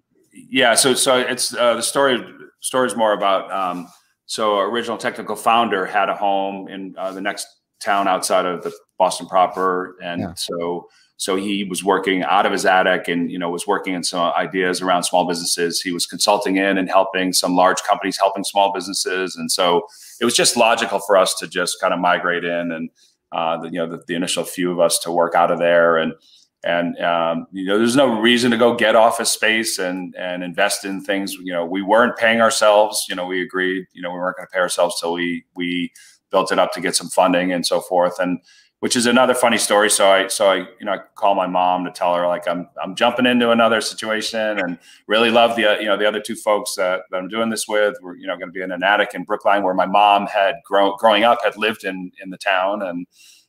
Yeah, 0.50 0.74
so 0.74 0.94
so 0.94 1.18
it's 1.18 1.54
uh, 1.54 1.74
the 1.74 1.82
story 1.82 2.24
story 2.60 2.86
is 2.86 2.96
more 2.96 3.12
about 3.12 3.50
um, 3.52 3.88
so 4.26 4.58
original 4.58 4.98
technical 4.98 5.36
founder 5.36 5.86
had 5.86 6.08
a 6.08 6.14
home 6.14 6.68
in 6.68 6.94
uh, 6.98 7.12
the 7.12 7.20
next 7.20 7.46
town 7.80 8.08
outside 8.08 8.46
of 8.46 8.62
the 8.62 8.72
Boston 8.98 9.26
proper, 9.26 9.96
and 10.02 10.20
yeah. 10.20 10.34
so 10.34 10.88
so 11.16 11.34
he 11.34 11.64
was 11.64 11.82
working 11.82 12.22
out 12.22 12.46
of 12.46 12.52
his 12.52 12.64
attic 12.64 13.08
and 13.08 13.30
you 13.30 13.38
know 13.38 13.50
was 13.50 13.66
working 13.66 13.94
in 13.94 14.04
some 14.04 14.32
ideas 14.34 14.80
around 14.80 15.02
small 15.04 15.26
businesses. 15.26 15.80
He 15.80 15.92
was 15.92 16.06
consulting 16.06 16.56
in 16.56 16.78
and 16.78 16.88
helping 16.88 17.32
some 17.32 17.56
large 17.56 17.82
companies 17.82 18.18
helping 18.18 18.44
small 18.44 18.72
businesses, 18.72 19.36
and 19.36 19.50
so 19.50 19.86
it 20.20 20.24
was 20.24 20.34
just 20.34 20.56
logical 20.56 21.00
for 21.00 21.16
us 21.16 21.34
to 21.36 21.48
just 21.48 21.80
kind 21.80 21.92
of 21.92 22.00
migrate 22.00 22.44
in 22.44 22.72
and 22.72 22.90
uh, 23.32 23.58
the, 23.58 23.68
you 23.68 23.78
know 23.78 23.88
the, 23.88 24.02
the, 24.06 24.14
initial 24.14 24.44
few 24.44 24.70
of 24.70 24.80
us 24.80 24.98
to 24.98 25.12
work 25.12 25.34
out 25.34 25.50
of 25.50 25.58
there 25.58 25.98
and 25.98 26.14
and 26.64 26.98
um, 26.98 27.46
you 27.52 27.64
know 27.64 27.78
there's 27.78 27.96
no 27.96 28.20
reason 28.20 28.50
to 28.50 28.56
go 28.56 28.74
get 28.74 28.96
office 28.96 29.30
space 29.30 29.78
and 29.78 30.14
and 30.16 30.42
invest 30.42 30.84
in 30.84 31.00
things 31.02 31.34
you 31.34 31.52
know 31.52 31.64
we 31.64 31.82
weren't 31.82 32.16
paying 32.16 32.40
ourselves 32.40 33.04
you 33.08 33.14
know 33.14 33.26
we 33.26 33.40
agreed 33.42 33.86
you 33.92 34.02
know 34.02 34.10
we 34.10 34.18
weren't 34.18 34.36
going 34.36 34.46
to 34.46 34.52
pay 34.52 34.60
ourselves 34.60 35.00
till 35.00 35.12
we 35.12 35.44
we 35.54 35.90
built 36.30 36.50
it 36.52 36.58
up 36.58 36.72
to 36.72 36.80
get 36.80 36.96
some 36.96 37.08
funding 37.08 37.52
and 37.52 37.64
so 37.64 37.80
forth 37.80 38.18
and 38.18 38.40
which 38.80 38.94
is 38.94 39.06
another 39.06 39.34
funny 39.34 39.58
story. 39.58 39.90
So 39.90 40.08
I, 40.08 40.28
so 40.28 40.50
I, 40.50 40.56
you 40.56 40.84
know, 40.84 40.92
I 40.92 40.98
call 41.16 41.34
my 41.34 41.48
mom 41.48 41.84
to 41.84 41.90
tell 41.90 42.14
her 42.14 42.28
like 42.28 42.46
I'm, 42.46 42.68
I'm 42.82 42.94
jumping 42.94 43.26
into 43.26 43.50
another 43.50 43.80
situation 43.80 44.58
and 44.58 44.78
really 45.08 45.30
love 45.30 45.56
the, 45.56 45.78
you 45.80 45.86
know, 45.86 45.96
the 45.96 46.06
other 46.06 46.20
two 46.20 46.36
folks 46.36 46.76
that, 46.76 47.00
that 47.10 47.16
I'm 47.16 47.28
doing 47.28 47.50
this 47.50 47.66
with. 47.66 47.96
We're, 48.00 48.16
you 48.16 48.28
know, 48.28 48.36
going 48.36 48.48
to 48.48 48.52
be 48.52 48.62
in 48.62 48.70
an 48.70 48.84
attic 48.84 49.14
in 49.14 49.24
Brookline 49.24 49.64
where 49.64 49.74
my 49.74 49.86
mom 49.86 50.26
had 50.26 50.56
grown, 50.64 50.96
growing 50.96 51.24
up, 51.24 51.38
had 51.42 51.56
lived 51.56 51.82
in, 51.82 52.12
in 52.22 52.30
the 52.30 52.38
town. 52.38 52.82
And 52.82 53.06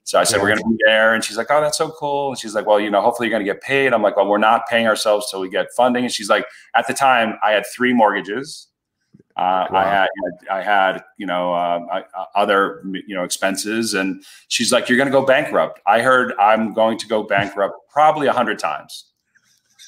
so 0.09 0.19
I 0.19 0.23
said, 0.23 0.37
yeah. 0.37 0.41
we're 0.41 0.49
going 0.49 0.61
to 0.63 0.69
be 0.69 0.77
there. 0.85 1.13
And 1.13 1.23
she's 1.23 1.37
like, 1.37 1.51
oh, 1.51 1.61
that's 1.61 1.77
so 1.77 1.91
cool. 1.91 2.29
And 2.29 2.39
she's 2.39 2.55
like, 2.55 2.65
well, 2.65 2.79
you 2.79 2.89
know, 2.89 2.99
hopefully 2.99 3.27
you're 3.27 3.37
going 3.37 3.45
to 3.45 3.53
get 3.53 3.61
paid. 3.61 3.93
I'm 3.93 4.01
like, 4.01 4.17
well, 4.17 4.27
we're 4.27 4.39
not 4.39 4.67
paying 4.67 4.87
ourselves 4.87 5.29
till 5.29 5.39
we 5.39 5.49
get 5.49 5.67
funding. 5.77 6.03
And 6.03 6.11
she's 6.11 6.29
like, 6.29 6.45
at 6.73 6.87
the 6.87 6.95
time 6.95 7.37
I 7.43 7.51
had 7.51 7.63
three 7.71 7.93
mortgages 7.93 8.69
uh, 9.39 9.67
wow. 9.71 9.79
I 9.79 9.85
had, 9.87 10.09
I 10.51 10.61
had, 10.61 11.03
you 11.17 11.25
know, 11.27 11.53
uh, 11.53 11.79
I, 11.91 12.25
other, 12.35 12.81
you 13.07 13.15
know, 13.15 13.23
expenses, 13.23 13.93
and 13.93 14.21
she's 14.49 14.73
like, 14.73 14.89
"You're 14.89 14.97
going 14.97 15.07
to 15.07 15.13
go 15.13 15.25
bankrupt." 15.25 15.79
I 15.85 16.01
heard 16.01 16.33
I'm 16.37 16.73
going 16.73 16.97
to 16.97 17.07
go 17.07 17.23
bankrupt 17.23 17.75
probably 17.89 18.27
a 18.27 18.33
hundred 18.33 18.59
times, 18.59 19.05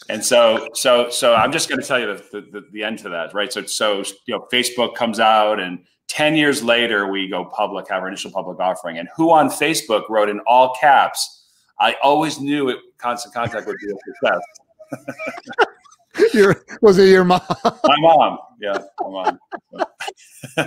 and 0.08 0.24
so, 0.24 0.70
so, 0.74 1.10
so 1.10 1.36
I'm 1.36 1.52
just 1.52 1.68
going 1.68 1.82
to 1.82 1.88
tell 1.88 2.00
you 2.00 2.06
the, 2.06 2.42
the, 2.50 2.66
the 2.72 2.84
end 2.84 3.00
to 3.00 3.10
that, 3.10 3.34
right? 3.34 3.52
So, 3.52 3.66
so 3.66 4.04
you 4.26 4.36
know, 4.36 4.48
Facebook 4.54 4.96
comes 4.96 5.20
out, 5.20 5.60
and 5.60 5.80
ten 6.08 6.36
years 6.36 6.64
later, 6.64 7.08
we 7.08 7.28
go 7.28 7.46
public, 7.46 7.88
have 7.90 8.02
our 8.02 8.08
initial 8.08 8.32
public 8.32 8.60
offering, 8.60 8.98
and 8.98 9.10
who 9.16 9.32
on 9.32 9.50
Facebook 9.50 10.10
wrote 10.10 10.30
in 10.30 10.40
all 10.48 10.76
caps, 10.80 11.46
"I 11.80 11.96
always 12.04 12.40
knew 12.40 12.70
it, 12.70 12.80
Constant 12.98 13.34
Contact 13.34 13.68
would 13.68 13.78
be 13.78 13.92
a 13.92 13.96
success." 14.06 14.42
your 16.34 16.64
was 16.82 16.98
it 16.98 17.10
your 17.10 17.24
mom? 17.24 17.42
My 17.64 17.96
mom. 18.00 18.38
Yeah, 18.60 18.78
my 19.00 19.10
mom. 19.10 19.40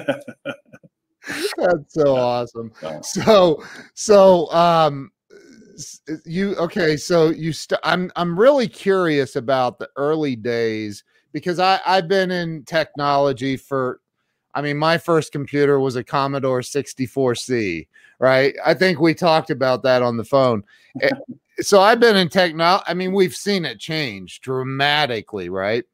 That's 1.56 1.94
so 1.94 2.16
awesome. 2.16 2.72
So 3.02 3.62
so 3.94 4.50
um 4.52 5.10
you 6.24 6.54
okay, 6.56 6.96
so 6.96 7.30
you 7.30 7.52
st- 7.52 7.80
I'm 7.84 8.10
I'm 8.16 8.38
really 8.38 8.68
curious 8.68 9.36
about 9.36 9.78
the 9.78 9.88
early 9.96 10.36
days 10.36 11.04
because 11.32 11.58
I 11.58 11.80
I've 11.86 12.08
been 12.08 12.30
in 12.30 12.64
technology 12.64 13.56
for 13.56 14.00
I 14.54 14.62
mean 14.62 14.78
my 14.78 14.98
first 14.98 15.32
computer 15.32 15.80
was 15.80 15.96
a 15.96 16.04
Commodore 16.04 16.60
64C, 16.60 17.86
right? 18.18 18.54
I 18.64 18.74
think 18.74 19.00
we 19.00 19.14
talked 19.14 19.50
about 19.50 19.82
that 19.82 20.02
on 20.02 20.16
the 20.16 20.24
phone. 20.24 20.64
Eh, 21.00 21.10
so 21.60 21.80
I've 21.80 22.00
been 22.00 22.16
in 22.16 22.28
technology. 22.28 22.84
I 22.86 22.94
mean, 22.94 23.12
we've 23.12 23.34
seen 23.34 23.64
it 23.64 23.78
change 23.78 24.40
dramatically, 24.40 25.48
right? 25.48 25.84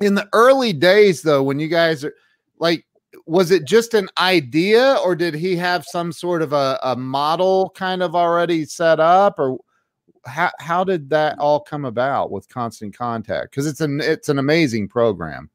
In 0.00 0.14
the 0.14 0.28
early 0.32 0.72
days, 0.72 1.22
though, 1.22 1.42
when 1.42 1.60
you 1.60 1.68
guys 1.68 2.04
are 2.04 2.14
like, 2.58 2.84
was 3.26 3.50
it 3.50 3.64
just 3.64 3.94
an 3.94 4.08
idea, 4.18 4.96
or 5.04 5.14
did 5.14 5.34
he 5.34 5.56
have 5.56 5.84
some 5.84 6.12
sort 6.12 6.42
of 6.42 6.52
a, 6.52 6.78
a 6.82 6.96
model 6.96 7.72
kind 7.76 8.02
of 8.02 8.14
already 8.14 8.64
set 8.64 8.98
up, 9.00 9.38
or 9.38 9.58
how 10.26 10.50
how 10.58 10.84
did 10.84 11.08
that 11.10 11.38
all 11.38 11.60
come 11.60 11.84
about 11.84 12.30
with 12.30 12.48
Constant 12.48 12.96
Contact? 12.96 13.50
Because 13.50 13.66
it's 13.66 13.80
an 13.80 14.00
it's 14.00 14.28
an 14.28 14.38
amazing 14.38 14.88
program. 14.88 15.48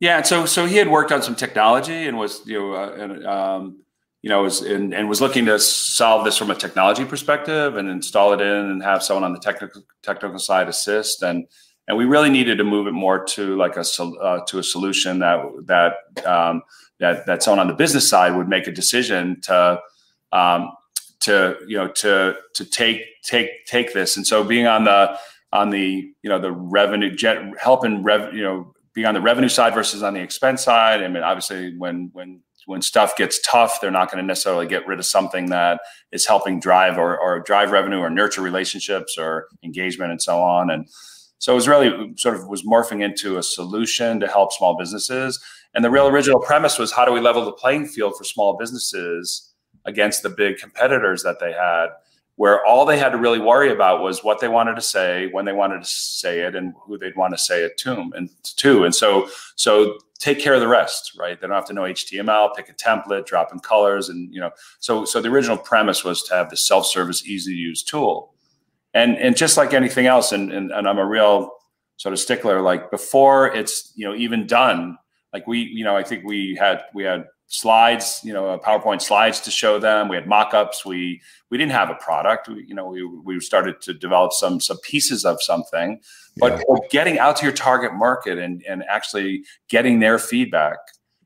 Yeah, 0.00 0.22
so 0.22 0.44
so 0.44 0.66
he 0.66 0.76
had 0.76 0.88
worked 0.88 1.10
on 1.10 1.22
some 1.22 1.34
technology 1.34 2.06
and 2.06 2.18
was 2.18 2.46
you 2.46 2.58
know 2.58 2.72
uh, 2.74 2.96
and, 2.98 3.26
um, 3.26 3.84
you 4.26 4.30
know, 4.30 4.42
was 4.42 4.62
in, 4.62 4.92
and 4.92 5.08
was 5.08 5.20
looking 5.20 5.46
to 5.46 5.58
solve 5.58 6.24
this 6.24 6.36
from 6.36 6.50
a 6.50 6.54
technology 6.54 7.04
perspective 7.04 7.76
and 7.76 7.88
install 7.88 8.32
it 8.32 8.40
in 8.40 8.70
and 8.70 8.82
have 8.82 9.02
someone 9.02 9.24
on 9.24 9.32
the 9.32 9.38
technical 9.38 9.82
technical 10.02 10.38
side 10.38 10.68
assist. 10.68 11.22
And 11.22 11.46
and 11.88 11.96
we 11.96 12.04
really 12.04 12.28
needed 12.28 12.58
to 12.58 12.64
move 12.64 12.88
it 12.88 12.92
more 12.92 13.24
to 13.24 13.56
like 13.56 13.76
a 13.76 13.84
uh, 14.02 14.44
to 14.46 14.58
a 14.58 14.62
solution 14.62 15.20
that 15.20 15.40
that 15.66 16.26
um, 16.26 16.62
that 16.98 17.24
that 17.26 17.42
someone 17.42 17.60
on 17.60 17.68
the 17.68 17.74
business 17.74 18.08
side 18.08 18.34
would 18.34 18.48
make 18.48 18.66
a 18.66 18.72
decision 18.72 19.40
to 19.42 19.80
um, 20.32 20.72
to 21.20 21.56
you 21.68 21.76
know 21.76 21.88
to 21.88 22.36
to 22.54 22.64
take 22.64 23.02
take 23.22 23.64
take 23.66 23.94
this. 23.94 24.16
And 24.16 24.26
so 24.26 24.42
being 24.42 24.66
on 24.66 24.84
the 24.84 25.16
on 25.52 25.70
the 25.70 26.12
you 26.22 26.28
know 26.28 26.40
the 26.40 26.52
revenue 26.52 27.14
jet 27.14 27.38
helping 27.60 28.02
rev 28.02 28.34
you 28.34 28.42
know 28.42 28.74
being 28.96 29.06
on 29.06 29.14
the 29.14 29.20
revenue 29.20 29.48
side 29.48 29.72
versus 29.74 30.02
on 30.02 30.14
the 30.14 30.20
expense 30.20 30.64
side 30.64 31.04
I 31.04 31.08
mean 31.08 31.22
obviously 31.22 31.78
when 31.78 32.10
when 32.12 32.42
when 32.66 32.82
stuff 32.82 33.16
gets 33.16 33.40
tough, 33.40 33.80
they're 33.80 33.92
not 33.92 34.10
going 34.10 34.22
to 34.22 34.26
necessarily 34.26 34.66
get 34.66 34.86
rid 34.86 34.98
of 34.98 35.06
something 35.06 35.46
that 35.46 35.80
is 36.12 36.26
helping 36.26 36.58
drive 36.60 36.98
or, 36.98 37.16
or 37.18 37.40
drive 37.40 37.70
revenue 37.70 37.98
or 37.98 38.10
nurture 38.10 38.42
relationships 38.42 39.16
or 39.16 39.46
engagement 39.64 40.10
and 40.10 40.20
so 40.20 40.38
on. 40.38 40.68
And 40.70 40.88
so 41.38 41.52
it 41.52 41.54
was 41.54 41.68
really 41.68 42.12
sort 42.16 42.34
of 42.34 42.48
was 42.48 42.64
morphing 42.64 43.02
into 43.02 43.38
a 43.38 43.42
solution 43.42 44.18
to 44.18 44.26
help 44.26 44.52
small 44.52 44.76
businesses. 44.76 45.42
And 45.74 45.84
the 45.84 45.90
real 45.90 46.08
original 46.08 46.40
premise 46.40 46.76
was 46.76 46.90
how 46.90 47.04
do 47.04 47.12
we 47.12 47.20
level 47.20 47.44
the 47.44 47.52
playing 47.52 47.86
field 47.86 48.14
for 48.18 48.24
small 48.24 48.56
businesses 48.56 49.52
against 49.84 50.24
the 50.24 50.30
big 50.30 50.56
competitors 50.56 51.22
that 51.22 51.38
they 51.38 51.52
had? 51.52 51.86
Where 52.36 52.64
all 52.64 52.84
they 52.84 52.98
had 52.98 53.10
to 53.10 53.18
really 53.18 53.40
worry 53.40 53.72
about 53.72 54.02
was 54.02 54.22
what 54.22 54.40
they 54.40 54.48
wanted 54.48 54.76
to 54.76 54.82
say, 54.82 55.28
when 55.32 55.46
they 55.46 55.52
wanted 55.52 55.82
to 55.82 55.88
say 55.88 56.40
it, 56.40 56.54
and 56.54 56.74
who 56.82 56.98
they'd 56.98 57.16
want 57.16 57.32
to 57.32 57.38
say 57.38 57.62
it 57.62 57.76
to. 57.78 58.10
And 58.14 58.30
to, 58.56 58.84
and 58.84 58.94
so 58.94 59.28
so 59.56 59.98
take 60.18 60.38
care 60.38 60.54
of 60.54 60.60
the 60.60 60.68
rest, 60.68 61.12
right? 61.18 61.40
They 61.40 61.46
don't 61.46 61.56
have 61.56 61.66
to 61.66 61.72
know 61.72 61.82
HTML, 61.82 62.54
pick 62.54 62.68
a 62.68 62.74
template, 62.74 63.26
drop 63.26 63.52
in 63.52 63.60
colors, 63.60 64.10
and 64.10 64.32
you 64.32 64.40
know. 64.40 64.50
So 64.80 65.04
so 65.04 65.20
the 65.20 65.30
original 65.30 65.56
premise 65.56 66.04
was 66.04 66.22
to 66.24 66.34
have 66.34 66.50
the 66.50 66.56
self-service, 66.56 67.26
easy 67.26 67.54
to 67.54 67.58
use 67.58 67.82
tool, 67.82 68.34
and 68.92 69.16
and 69.16 69.36
just 69.36 69.56
like 69.56 69.72
anything 69.72 70.06
else, 70.06 70.32
and 70.32 70.52
and, 70.52 70.70
and 70.70 70.86
I'm 70.86 70.98
a 70.98 71.06
real 71.06 71.52
sort 71.96 72.12
of 72.12 72.18
stickler. 72.18 72.60
Like 72.60 72.90
before 72.90 73.54
it's 73.54 73.92
you 73.96 74.06
know 74.06 74.14
even 74.14 74.46
done, 74.46 74.98
like 75.32 75.46
we 75.46 75.60
you 75.60 75.84
know 75.84 75.96
I 75.96 76.02
think 76.02 76.24
we 76.24 76.54
had 76.60 76.82
we 76.94 77.04
had 77.04 77.24
slides, 77.48 78.20
you 78.24 78.32
know, 78.32 78.48
uh, 78.48 78.58
PowerPoint 78.58 79.00
slides 79.00 79.40
to 79.40 79.50
show 79.50 79.78
them. 79.78 80.08
We 80.08 80.16
had 80.16 80.26
mock-ups. 80.26 80.84
We 80.84 81.20
we 81.50 81.58
didn't 81.58 81.72
have 81.72 81.90
a 81.90 81.94
product. 81.94 82.48
We, 82.48 82.64
you 82.66 82.74
know, 82.74 82.86
we 82.86 83.04
we 83.04 83.40
started 83.40 83.80
to 83.82 83.94
develop 83.94 84.32
some 84.32 84.60
some 84.60 84.78
pieces 84.78 85.24
of 85.24 85.42
something, 85.42 86.00
but 86.38 86.58
yeah. 86.68 86.76
getting 86.90 87.18
out 87.18 87.36
to 87.36 87.44
your 87.44 87.52
target 87.52 87.94
market 87.94 88.38
and 88.38 88.64
and 88.68 88.82
actually 88.88 89.44
getting 89.68 90.00
their 90.00 90.18
feedback 90.18 90.78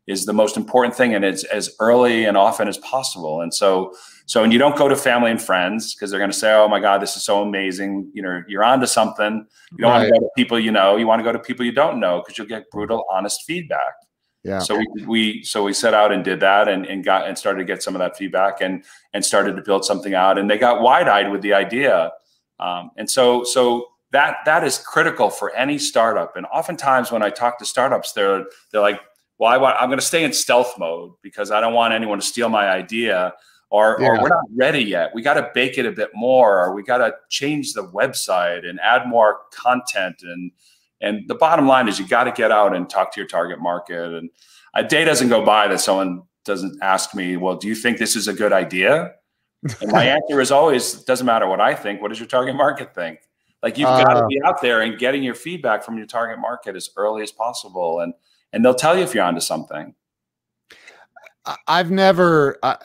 is 0.07 0.27
the 0.27 0.33
most 0.33 0.57
important 0.57 0.95
thing, 0.95 1.15
and 1.15 1.25
it's 1.25 1.45
as 1.45 1.71
early 1.79 2.25
and 2.25 2.37
often 2.37 2.69
as 2.69 2.79
possible. 2.79 3.41
And 3.41 3.55
so 3.55 3.95
so 4.27 4.45
and 4.45 4.53
you 4.53 4.59
don't 4.59 4.77
go 4.77 4.89
to 4.89 4.97
family 4.97 5.31
and 5.31 5.41
friends 5.41 5.95
because 5.95 6.11
they're 6.11 6.21
going 6.21 6.31
to 6.31 6.37
say, 6.37 6.53
"Oh 6.53 6.69
my 6.69 6.81
God, 6.81 7.01
this 7.01 7.17
is 7.17 7.25
so 7.25 7.43
amazing!" 7.43 8.11
You 8.13 8.23
know, 8.23 8.43
you're 8.47 8.65
onto 8.65 8.87
something. 8.87 9.47
You 9.73 9.79
don't 9.79 9.91
right. 9.91 9.99
want 9.99 10.09
to 10.09 10.21
go 10.21 10.27
to 10.27 10.31
people 10.37 10.61
you 10.61 10.71
know. 10.71 10.97
You 10.97 11.07
want 11.07 11.21
to 11.21 11.25
go 11.25 11.33
to 11.33 11.39
people 11.39 11.65
you 11.65 11.73
don't 11.73 11.99
know 11.99 12.21
because 12.21 12.37
you'll 12.37 12.47
get 12.47 12.71
brutal, 12.71 13.07
honest 13.11 13.43
feedback. 13.47 13.95
Yeah. 14.43 14.59
So 14.61 14.77
we, 14.77 14.87
we 15.07 15.43
so 15.43 15.63
we 15.63 15.73
set 15.73 15.93
out 15.93 16.13
and 16.13 16.25
did 16.25 16.41
that 16.41 16.69
and, 16.69 16.87
and 16.87 17.05
got 17.05 17.29
and 17.29 17.37
started 17.37 17.59
to 17.59 17.65
get 17.65 17.83
some 17.83 17.95
of 17.95 17.99
that 17.99 18.17
feedback 18.17 18.61
and 18.61 18.85
and 19.13 19.25
started 19.25 19.57
to 19.57 19.63
build 19.63 19.85
something 19.85 20.15
out 20.15 20.39
and 20.39 20.51
they 20.51 20.57
got 20.57 20.81
wide 20.81 21.09
eyed 21.09 21.31
with 21.31 21.43
the 21.43 21.53
idea. 21.53 22.13
Um, 22.59 22.91
and 22.97 23.11
so 23.11 23.45
so 23.45 23.87
that 24.13 24.39
that 24.47 24.65
is 24.65 24.79
critical 24.79 25.31
for 25.31 25.55
any 25.55 25.79
startup. 25.79 26.37
And 26.37 26.47
oftentimes 26.47 27.13
when 27.13 27.23
I 27.23 27.31
talk 27.31 27.59
to 27.59 27.67
startups, 27.67 28.13
they're 28.13 28.47
they're 28.73 28.81
like, 28.81 29.01
well, 29.39 29.51
I 29.51 29.57
want, 29.57 29.77
I'm 29.81 29.89
going 29.89 29.99
to 29.99 30.05
stay 30.05 30.23
in 30.25 30.33
stealth 30.33 30.79
mode 30.79 31.13
because 31.23 31.51
I 31.51 31.61
don't 31.61 31.73
want 31.73 31.95
anyone 31.95 32.19
to 32.19 32.25
steal 32.25 32.49
my 32.49 32.69
idea. 32.69 33.33
Or, 33.71 33.97
yeah. 34.01 34.09
or 34.09 34.23
we're 34.23 34.29
not 34.29 34.45
ready 34.55 34.83
yet. 34.83 35.13
We 35.15 35.23
got 35.23 35.35
to 35.35 35.49
bake 35.55 35.79
it 35.79 35.87
a 35.87 35.93
bit 35.93 36.11
more, 36.13 36.61
or 36.61 36.75
we 36.75 36.83
got 36.83 36.99
to 36.99 37.15
change 37.29 37.73
the 37.73 37.87
website 37.87 38.69
and 38.69 38.81
add 38.81 39.07
more 39.07 39.43
content 39.53 40.23
and 40.23 40.51
and 41.01 41.29
the 41.29 41.35
bottom 41.35 41.67
line 41.67 41.89
is 41.89 41.99
you 41.99 42.07
got 42.07 42.25
to 42.25 42.33
get 42.33 42.51
out 42.51 42.75
and 42.75 42.89
talk 42.89 43.13
to 43.15 43.21
your 43.21 43.29
target 43.29 43.61
market. 43.61 44.13
And 44.13 44.31
a 44.75 44.85
day 44.85 45.05
doesn't 45.05 45.29
go 45.29 45.45
by 45.45 45.69
that 45.69 45.81
someone 45.81 46.23
doesn't 46.45 46.79
ask 46.83 47.15
me, 47.15 47.37
well, 47.37 47.57
do 47.57 47.69
you 47.69 47.75
think 47.75 47.99
this 47.99 48.17
is 48.17 48.29
a 48.29 48.33
good 48.33 48.53
idea? 48.53 49.13
And 49.81 49.93
my 49.93 50.05
answer 50.17 50.41
is 50.41 50.51
always, 50.51 50.95
doesn't 51.05 51.27
matter 51.27 51.47
what 51.47 51.61
I 51.61 51.75
think. 51.75 52.03
What 52.03 52.09
does 52.09 52.19
your 52.19 52.29
target 52.29 52.55
market 52.55 52.95
think? 52.95 53.21
Like 53.63 53.77
you've 53.77 53.89
uh, 53.89 54.05
got 54.05 54.21
to 54.21 54.27
be 54.27 54.41
out 54.45 54.63
there 54.63 54.81
and 54.81 54.99
getting 54.99 55.23
your 55.23 55.35
feedback 55.35 55.83
from 55.83 55.97
your 55.99 56.07
target 56.07 56.39
market 56.39 56.77
as 56.77 56.91
early 56.97 57.23
as 57.23 57.31
possible, 57.31 58.01
and 58.01 58.15
and 58.53 58.65
they'll 58.65 58.75
tell 58.75 58.97
you 58.97 59.03
if 59.03 59.15
you're 59.15 59.25
onto 59.25 59.41
something. 59.41 59.95
I've 61.67 61.91
never, 61.91 62.59
uh, 62.63 62.77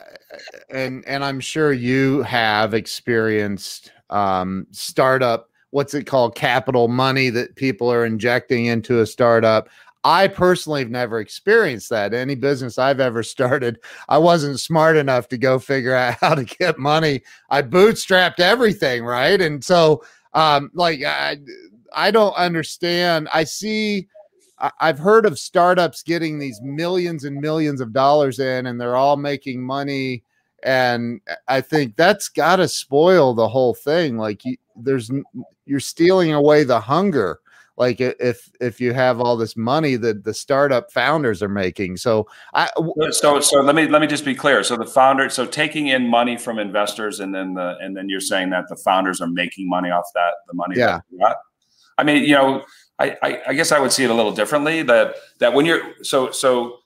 and 0.70 1.02
and 1.06 1.24
I'm 1.24 1.40
sure 1.40 1.72
you 1.72 2.22
have 2.22 2.74
experienced 2.74 3.92
um, 4.10 4.66
startup. 4.70 5.48
What's 5.76 5.92
it 5.92 6.06
called? 6.06 6.34
Capital 6.34 6.88
money 6.88 7.28
that 7.28 7.54
people 7.54 7.92
are 7.92 8.06
injecting 8.06 8.64
into 8.64 9.00
a 9.00 9.06
startup. 9.06 9.68
I 10.04 10.26
personally 10.26 10.80
have 10.80 10.90
never 10.90 11.20
experienced 11.20 11.90
that. 11.90 12.14
Any 12.14 12.34
business 12.34 12.78
I've 12.78 12.98
ever 12.98 13.22
started, 13.22 13.80
I 14.08 14.16
wasn't 14.16 14.58
smart 14.58 14.96
enough 14.96 15.28
to 15.28 15.36
go 15.36 15.58
figure 15.58 15.94
out 15.94 16.14
how 16.22 16.34
to 16.34 16.44
get 16.44 16.78
money. 16.78 17.20
I 17.50 17.60
bootstrapped 17.60 18.40
everything, 18.40 19.04
right? 19.04 19.38
And 19.38 19.62
so, 19.62 20.02
um, 20.32 20.70
like, 20.72 21.04
I, 21.04 21.36
I 21.92 22.10
don't 22.10 22.34
understand. 22.36 23.28
I 23.34 23.44
see 23.44 24.08
I've 24.80 24.98
heard 24.98 25.26
of 25.26 25.38
startups 25.38 26.02
getting 26.02 26.38
these 26.38 26.58
millions 26.62 27.24
and 27.24 27.38
millions 27.38 27.82
of 27.82 27.92
dollars 27.92 28.38
in, 28.38 28.64
and 28.64 28.80
they're 28.80 28.96
all 28.96 29.18
making 29.18 29.62
money. 29.62 30.22
And 30.62 31.20
I 31.48 31.60
think 31.60 31.96
that's 31.96 32.30
got 32.30 32.56
to 32.56 32.66
spoil 32.66 33.34
the 33.34 33.46
whole 33.46 33.74
thing. 33.74 34.16
Like, 34.16 34.42
you, 34.46 34.56
there's 34.74 35.10
you're 35.66 35.80
stealing 35.80 36.32
away 36.32 36.64
the 36.64 36.80
hunger. 36.80 37.40
Like 37.76 38.00
if 38.00 38.50
if 38.58 38.80
you 38.80 38.94
have 38.94 39.20
all 39.20 39.36
this 39.36 39.54
money 39.54 39.96
that 39.96 40.24
the 40.24 40.32
startup 40.32 40.90
founders 40.90 41.42
are 41.42 41.48
making. 41.48 41.98
So 41.98 42.26
I 42.54 42.70
so 43.10 43.40
so 43.40 43.60
let 43.60 43.74
me 43.74 43.86
let 43.86 44.00
me 44.00 44.06
just 44.06 44.24
be 44.24 44.34
clear. 44.34 44.64
So 44.64 44.76
the 44.76 44.86
founder, 44.86 45.28
so 45.28 45.44
taking 45.44 45.88
in 45.88 46.08
money 46.08 46.38
from 46.38 46.58
investors, 46.58 47.20
and 47.20 47.34
then 47.34 47.52
the 47.52 47.76
and 47.80 47.94
then 47.94 48.08
you're 48.08 48.20
saying 48.20 48.48
that 48.50 48.68
the 48.68 48.76
founders 48.76 49.20
are 49.20 49.26
making 49.26 49.68
money 49.68 49.90
off 49.90 50.06
that 50.14 50.34
the 50.46 50.54
money. 50.54 50.76
Yeah. 50.78 51.00
I 51.98 52.02
mean, 52.02 52.24
you 52.24 52.34
know, 52.34 52.64
I, 52.98 53.40
I, 53.46 53.54
guess 53.54 53.72
I 53.72 53.78
would 53.78 53.92
see 53.92 54.04
it 54.04 54.10
a 54.10 54.14
little 54.14 54.32
differently. 54.32 54.82
That 54.82 55.16
that 55.40 55.52
when 55.52 55.66
you're 55.66 56.02
so 56.02 56.30
so 56.30 56.78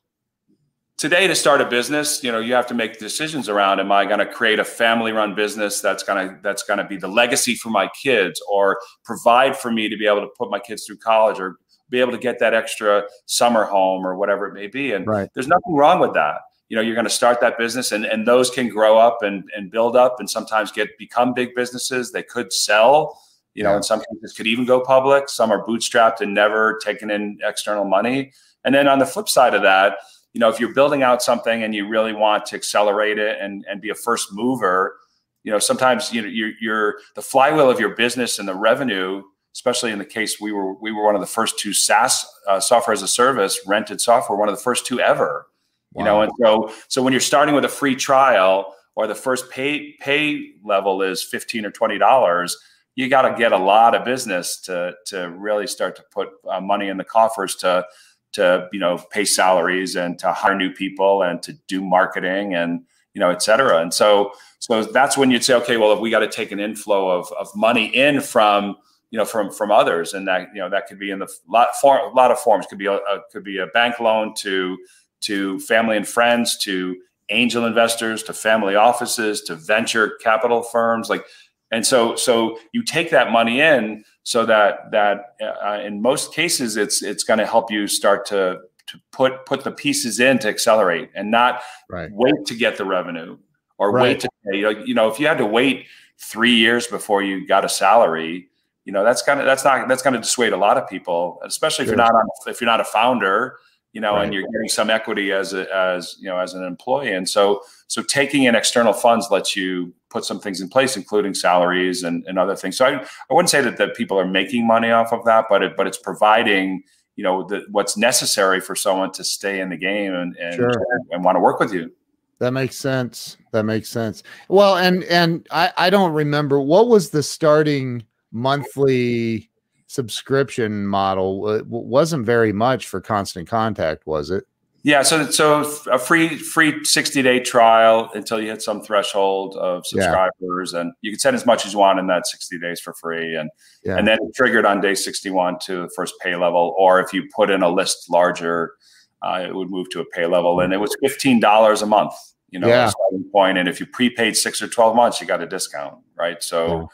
today 1.01 1.27
to 1.27 1.35
start 1.35 1.63
a 1.63 1.65
business, 1.65 2.23
you 2.23 2.31
know, 2.31 2.39
you 2.39 2.53
have 2.53 2.67
to 2.67 2.75
make 2.75 2.99
decisions 2.99 3.49
around: 3.49 3.81
Am 3.81 3.91
I 3.91 4.05
going 4.05 4.19
to 4.19 4.27
create 4.27 4.59
a 4.59 4.65
family-run 4.65 5.35
business 5.35 5.81
that's 5.81 6.03
gonna 6.03 6.39
that's 6.43 6.63
gonna 6.63 6.87
be 6.87 6.99
the 6.99 7.09
legacy 7.09 7.55
for 7.55 7.71
my 7.71 7.89
kids, 8.01 8.41
or 8.49 8.79
provide 9.03 9.57
for 9.57 9.73
me 9.73 9.89
to 9.89 9.97
be 9.97 10.07
able 10.07 10.21
to 10.21 10.29
put 10.39 10.51
my 10.51 10.61
kids 10.61 10.85
through 10.85 10.99
college, 10.99 11.41
or 11.41 11.57
be 11.89 12.01
able 12.01 12.13
to 12.13 12.19
get 12.19 12.39
that 12.39 12.53
extra 12.55 13.05
summer 13.25 13.65
home, 13.65 14.07
or 14.07 14.15
whatever 14.15 14.47
it 14.47 14.53
may 14.53 14.67
be? 14.67 14.93
And 14.93 15.07
right. 15.07 15.31
there's 15.35 15.49
nothing 15.49 15.75
wrong 15.75 15.99
with 15.99 16.13
that. 16.15 16.43
You 16.69 16.77
know, 16.77 16.83
you're 16.83 16.95
going 16.95 17.05
to 17.05 17.11
start 17.11 17.41
that 17.41 17.57
business, 17.57 17.91
and 17.93 18.05
and 18.05 18.29
those 18.29 18.51
can 18.51 18.69
grow 18.69 18.99
up 18.99 19.23
and 19.23 19.49
and 19.57 19.71
build 19.71 19.97
up, 19.97 20.17
and 20.21 20.29
sometimes 20.29 20.71
get 20.71 20.97
become 20.99 21.33
big 21.33 21.55
businesses. 21.57 22.13
They 22.13 22.23
could 22.23 22.53
sell 22.53 23.19
you 23.55 23.65
know, 23.65 23.77
in 23.77 23.83
some 23.83 23.99
cases 23.99 24.33
could 24.33 24.47
even 24.47 24.65
go 24.65 24.81
public. 24.81 25.29
Some 25.29 25.51
are 25.51 25.67
bootstrapped 25.67 26.21
and 26.21 26.33
never 26.33 26.79
taken 26.85 27.11
in 27.11 27.37
external 27.43 27.85
money. 27.85 28.33
And 28.65 28.73
then 28.73 28.87
on 28.87 29.01
the 29.01 29.07
flip 29.07 29.29
side 29.29 29.55
of 29.55 29.63
that, 29.63 29.97
you 30.33 30.41
know, 30.41 30.49
if 30.49 30.61
you're 30.61 30.75
building 30.75 31.03
out 31.03 31.23
something 31.23 31.63
and 31.63 31.75
you 31.75 31.89
really 31.89 32.13
want 32.13 32.47
to 32.47 32.57
accelerate 32.57 33.19
it 33.19 33.39
and, 33.41 33.65
and 33.69 33.81
be 33.81 33.91
a 33.91 33.95
first 33.95 34.33
mover, 34.33 34.97
you 35.45 35.51
know, 35.53 35.59
sometimes 35.59 36.13
you 36.13 36.23
know 36.23 36.29
you're, 36.29 36.53
you're 36.61 36.95
the 37.15 37.23
flywheel 37.23 37.71
of 37.71 37.81
your 37.81 37.95
business 37.97 38.39
and 38.39 38.49
the 38.49 38.55
revenue. 38.55 39.23
Especially 39.53 39.91
in 39.91 39.99
the 39.99 40.05
case 40.05 40.41
we 40.41 40.53
were 40.53 40.75
we 40.75 40.93
were 40.93 41.05
one 41.05 41.17
of 41.17 41.21
the 41.21 41.27
first 41.27 41.59
two 41.59 41.73
SaaS 41.73 42.25
uh, 42.47 42.61
software 42.61 42.95
as 42.95 43.03
a 43.03 43.09
service 43.09 43.59
rented 43.67 44.01
software, 44.01 44.39
one 44.39 44.49
of 44.49 44.55
the 44.55 44.63
first 44.63 44.87
two 44.87 45.01
ever. 45.01 45.49
Wow. 45.93 46.01
You 46.01 46.05
know, 46.05 46.23
and 46.23 46.33
so 46.41 46.73
so 46.87 47.03
when 47.03 47.13
you're 47.13 47.19
starting 47.19 47.57
with 47.57 47.65
a 47.65 47.69
free 47.69 47.97
trial 47.97 48.73
or 48.95 49.09
the 49.09 49.15
first 49.17 49.51
pay 49.51 49.97
pay 49.99 50.53
level 50.65 51.03
is 51.03 51.25
fifteen 51.25 51.67
or 51.67 51.73
twenty 51.73 51.99
dollars, 51.99 52.57
you 52.95 53.09
got 53.09 53.23
to 53.23 53.37
get 53.37 53.51
a 53.51 53.59
lot 53.59 53.97
of 53.97 54.05
business 54.05 54.61
to 54.61 54.95
to 55.07 55.31
really 55.31 55.67
start 55.67 55.97
to 55.97 56.05
put 56.13 56.29
uh, 56.49 56.61
money 56.61 56.87
in 56.87 56.97
the 56.97 57.05
coffers 57.05 57.57
to 57.57 57.85
to 58.33 58.69
you 58.73 58.81
know 58.81 58.99
pay 59.11 59.25
salaries 59.25 59.97
and 59.97 60.19
to 60.19 60.33
hire 60.33 60.55
new 60.55 60.71
people 60.71 61.23
and 61.23 61.43
to 61.43 61.53
do 61.67 61.83
marketing 61.83 62.55
and 62.55 62.83
you 63.15 63.21
know 63.21 63.31
et 63.31 63.43
cetera. 63.43 63.79
And 63.79 63.93
so 63.93 64.33
so 64.59 64.85
that's 64.85 65.17
when 65.17 65.31
you'd 65.31 65.45
say 65.45 65.55
okay 65.55 65.77
well 65.77 65.93
if 65.93 66.01
we 66.01 66.11
got 66.11 66.21
to 66.21 66.29
take 66.29 66.53
an 66.53 66.61
inflow 66.61 67.11
of, 67.11 67.31
of 67.39 67.49
money 67.57 67.87
in 67.87 68.21
from 68.21 68.77
you 69.11 69.19
know 69.19 69.25
from 69.25 69.51
from 69.51 69.71
others 69.71 70.15
and 70.15 70.27
that 70.29 70.49
you 70.55 70.61
know 70.61 70.71
that 70.71 70.87
could 70.87 70.99
be 70.99 71.11
in 71.11 71.19
the 71.19 71.29
lot 71.49 71.69
for 71.81 71.99
a 71.99 72.11
lot 72.11 72.31
of 72.31 72.39
forms. 72.39 72.67
Could 72.67 72.79
be 72.79 72.87
a, 72.87 72.95
a 72.95 73.21
could 73.33 73.45
be 73.45 73.59
a 73.59 73.67
bank 73.69 74.01
loan 74.01 74.35
to 74.39 74.79
to 75.23 75.59
family 75.61 75.97
and 75.97 76.07
friends 76.07 76.57
to 76.59 76.97
angel 77.29 77.65
investors 77.65 78.23
to 78.25 78.33
family 78.33 78.75
offices 78.75 79.43
to 79.43 79.55
venture 79.55 80.17
capital 80.21 80.63
firms 80.63 81.09
like 81.09 81.25
and 81.71 81.87
so, 81.87 82.17
so 82.17 82.59
you 82.73 82.83
take 82.83 83.11
that 83.11 83.31
money 83.31 83.61
in 83.61 84.05
so 84.31 84.47
that 84.47 84.93
that 84.93 85.35
uh, 85.43 85.81
in 85.85 86.01
most 86.01 86.33
cases 86.33 86.77
it's 86.77 87.03
it's 87.03 87.25
going 87.25 87.41
to 87.41 87.47
help 87.47 87.69
you 87.69 87.89
start 87.89 88.25
to 88.25 88.61
to 88.87 88.97
put 89.11 89.45
put 89.45 89.65
the 89.65 89.73
pieces 89.73 90.21
in 90.21 90.39
to 90.39 90.49
accelerate 90.49 91.11
and 91.17 91.33
not 91.33 91.63
right. 91.89 92.11
wait 92.13 92.47
to 92.47 92.55
get 92.55 92.77
the 92.77 92.85
revenue 92.85 93.37
or 93.79 93.91
right. 93.91 94.03
wait 94.03 94.21
to 94.21 94.29
pay. 94.47 94.59
You 94.87 94.95
know, 94.95 95.09
if 95.09 95.19
you 95.19 95.27
had 95.27 95.39
to 95.39 95.47
wait 95.47 95.87
three 96.19 96.55
years 96.55 96.87
before 96.87 97.23
you 97.25 97.45
got 97.45 97.65
a 97.65 97.69
salary, 97.69 98.49
you 98.85 98.93
know 98.93 99.03
that's 99.03 99.21
kind 99.21 99.41
of 99.41 99.47
that's 99.47 99.65
not 99.65 99.89
that's 99.89 100.03
going 100.03 100.15
to 100.15 100.21
dissuade 100.21 100.53
a 100.53 100.57
lot 100.57 100.79
of 100.79 100.89
people, 100.89 101.41
especially 101.43 101.87
sure. 101.87 101.95
if 101.95 101.99
you're 101.99 102.07
not 102.07 102.15
on, 102.15 102.29
if 102.47 102.61
you're 102.61 102.71
not 102.71 102.81
a 102.81 102.85
founder 102.85 103.57
you 103.93 104.01
know, 104.01 104.15
right. 104.15 104.25
and 104.25 104.33
you're 104.33 104.47
getting 104.53 104.69
some 104.69 104.89
equity 104.89 105.33
as 105.33 105.53
a, 105.53 105.67
as 105.75 106.17
you 106.21 106.27
know 106.27 106.39
as 106.39 106.55
an 106.55 106.63
employee. 106.63 107.13
And 107.13 107.29
so 107.29 107.63
so 107.89 108.03
taking 108.03 108.45
in 108.45 108.55
external 108.55 108.93
funds 108.93 109.27
lets 109.33 109.57
you 109.57 109.93
put 110.11 110.25
some 110.25 110.41
things 110.41 110.61
in 110.61 110.69
place, 110.69 110.97
including 110.97 111.35
salaries 111.35 112.03
and, 112.03 112.25
and 112.27 112.39
other 112.39 112.57
things. 112.57 112.77
So 112.77 112.85
I, 112.85 113.01
I 113.01 113.35
wouldn't 113.35 113.51
say 113.51 113.63
that, 113.63 113.77
that 113.79 113.95
people 113.95 114.19
are 114.19 114.27
making 114.27 114.67
money 114.67 114.91
off 114.91 115.13
of 115.13 115.25
that, 115.25 115.47
but 115.49 115.63
it 115.63 115.77
but 115.77 115.87
it's 115.87 115.99
providing 115.99 116.83
you 117.17 117.25
know 117.25 117.47
the, 117.47 117.63
what's 117.71 117.97
necessary 117.97 118.61
for 118.61 118.75
someone 118.75 119.13
to 119.13 119.25
stay 119.25 119.61
in 119.61 119.71
the 119.71 119.77
game 119.77 120.15
and 120.15 120.37
and, 120.37 120.55
sure. 120.55 120.69
and, 120.69 121.05
and 121.11 121.25
want 121.25 121.37
to 121.37 121.41
work 121.41 121.61
with 121.61 121.73
you. 121.73 121.91
That 122.39 122.53
makes 122.53 122.77
sense. 122.77 123.37
That 123.53 123.65
makes 123.65 123.89
sense. 123.89 124.23
Well, 124.49 124.77
and 124.77 125.05
and 125.05 125.47
I 125.51 125.73
I 125.77 125.91
don't 125.91 126.13
remember 126.13 126.61
what 126.61 126.89
was 126.89 127.11
the 127.11 127.23
starting 127.23 128.05
monthly 128.33 129.51
subscription 129.87 130.87
model 130.87 131.51
it 131.51 131.67
wasn't 131.67 132.25
very 132.25 132.53
much 132.53 132.87
for 132.87 133.01
constant 133.01 133.49
contact 133.49 134.07
was 134.07 134.31
it 134.31 134.45
yeah 134.83 135.03
so 135.03 135.31
so 135.31 135.61
a 135.91 135.99
free 135.99 136.37
free 136.37 136.85
60 136.85 137.23
day 137.23 137.41
trial 137.41 138.11
until 138.15 138.41
you 138.41 138.49
hit 138.49 138.63
some 138.63 138.83
threshold 138.83 139.57
of 139.57 139.87
subscribers 139.87 140.73
yeah. 140.73 140.81
and 140.81 140.93
you 141.03 141.11
can 141.11 141.19
send 141.19 141.37
as 141.37 141.45
much 141.45 141.67
as 141.67 141.73
you 141.73 141.79
want 141.79 141.99
in 141.99 142.07
that 142.07 142.27
60 142.27 142.59
days 142.59 142.81
for 142.81 142.95
free 142.95 143.37
and 143.37 143.51
yeah. 143.85 143.97
and 143.97 144.07
then 144.07 144.19
triggered 144.35 144.65
on 144.65 144.81
day 144.81 144.95
61 144.95 145.59
to 145.61 145.83
the 145.83 145.91
first 145.95 146.15
pay 146.23 146.37
level 146.37 146.75
or 146.79 147.01
if 147.01 147.13
you 147.13 147.29
put 147.35 147.51
in 147.51 147.63
a 147.63 147.69
list 147.69 148.11
larger 148.11 148.75
uh, 149.23 149.45
it 149.47 149.55
would 149.55 149.71
move 149.71 149.91
to 149.91 150.01
a 150.01 150.05
pay 150.07 150.27
level 150.27 150.61
and 150.61 150.73
it 150.73 150.79
was 150.79 150.97
$15 151.05 151.83
a 151.83 151.87
month 151.87 152.15
you 152.49 152.59
know 152.59 152.69
yeah. 152.69 152.89
starting 152.89 153.25
point 153.31 153.59
and 153.59 153.69
if 153.69 153.81
you 153.81 153.87
prepaid 153.87 154.37
six 154.37 154.63
or 154.63 154.69
12 154.69 154.97
months 154.97 155.21
you 155.21 155.27
got 155.27 155.43
a 155.43 155.47
discount 155.47 155.99
right 156.17 156.43
so 156.43 156.89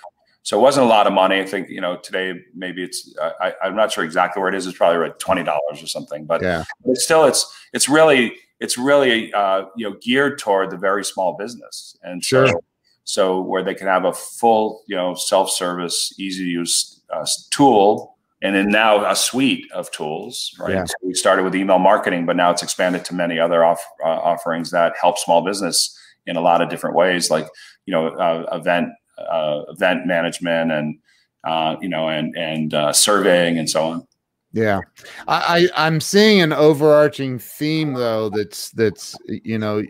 so 0.46 0.56
it 0.56 0.62
wasn't 0.62 0.86
a 0.86 0.88
lot 0.88 1.08
of 1.08 1.12
money. 1.12 1.40
I 1.40 1.44
think 1.44 1.68
you 1.70 1.80
know 1.80 1.96
today 1.96 2.34
maybe 2.54 2.84
it's 2.84 3.12
I, 3.40 3.52
am 3.64 3.74
not 3.74 3.90
sure 3.90 4.04
exactly 4.04 4.40
where 4.40 4.48
it 4.48 4.54
is. 4.54 4.64
It's 4.64 4.78
probably 4.78 5.08
like 5.08 5.18
twenty 5.18 5.42
dollars 5.42 5.82
or 5.82 5.88
something. 5.88 6.24
But 6.24 6.40
yeah, 6.40 6.62
but 6.84 6.98
still, 6.98 7.24
it's 7.24 7.44
it's 7.72 7.88
really 7.88 8.36
it's 8.60 8.78
really 8.78 9.34
uh, 9.34 9.64
you 9.76 9.90
know 9.90 9.96
geared 10.00 10.38
toward 10.38 10.70
the 10.70 10.76
very 10.76 11.04
small 11.04 11.36
business 11.36 11.96
and 12.04 12.24
sure. 12.24 12.46
So, 12.46 12.64
so 13.02 13.40
where 13.40 13.64
they 13.64 13.74
can 13.74 13.88
have 13.88 14.04
a 14.04 14.12
full 14.12 14.84
you 14.86 14.94
know 14.94 15.14
self 15.14 15.50
service, 15.50 16.14
easy 16.16 16.44
to 16.44 16.48
use 16.48 17.00
uh, 17.12 17.26
tool, 17.50 18.16
and 18.40 18.54
then 18.54 18.68
now 18.68 19.04
a 19.04 19.16
suite 19.16 19.66
of 19.72 19.90
tools. 19.90 20.54
Right. 20.60 20.74
Yeah. 20.74 20.84
So 20.84 20.94
we 21.02 21.14
started 21.14 21.42
with 21.42 21.56
email 21.56 21.80
marketing, 21.80 22.24
but 22.24 22.36
now 22.36 22.52
it's 22.52 22.62
expanded 22.62 23.04
to 23.06 23.14
many 23.16 23.40
other 23.40 23.64
off, 23.64 23.84
uh, 24.04 24.10
offerings 24.10 24.70
that 24.70 24.94
help 25.00 25.18
small 25.18 25.44
business 25.44 25.98
in 26.24 26.36
a 26.36 26.40
lot 26.40 26.62
of 26.62 26.68
different 26.68 26.94
ways, 26.94 27.32
like 27.32 27.48
you 27.84 27.90
know 27.90 28.10
uh, 28.10 28.46
event 28.52 28.90
uh, 29.18 29.62
event 29.68 30.06
management 30.06 30.72
and 30.72 30.98
uh, 31.44 31.76
you 31.80 31.88
know 31.88 32.08
and 32.08 32.36
and 32.36 32.74
uh, 32.74 32.92
surveying 32.92 33.58
and 33.58 33.68
so 33.68 33.84
on. 33.84 34.06
Yeah, 34.52 34.80
I, 35.28 35.68
I 35.76 35.86
am 35.86 36.00
seeing 36.00 36.40
an 36.40 36.52
overarching 36.52 37.38
theme 37.38 37.92
though 37.92 38.30
that's 38.30 38.70
that's 38.70 39.14
you 39.26 39.58
know 39.58 39.82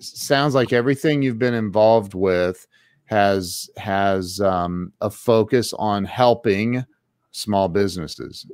sounds 0.00 0.54
like 0.54 0.72
everything 0.72 1.22
you've 1.22 1.40
been 1.40 1.54
involved 1.54 2.14
with 2.14 2.66
has 3.06 3.68
has 3.76 4.40
um, 4.40 4.92
a 5.00 5.10
focus 5.10 5.72
on 5.74 6.04
helping 6.04 6.84
small 7.32 7.68
businesses? 7.68 8.46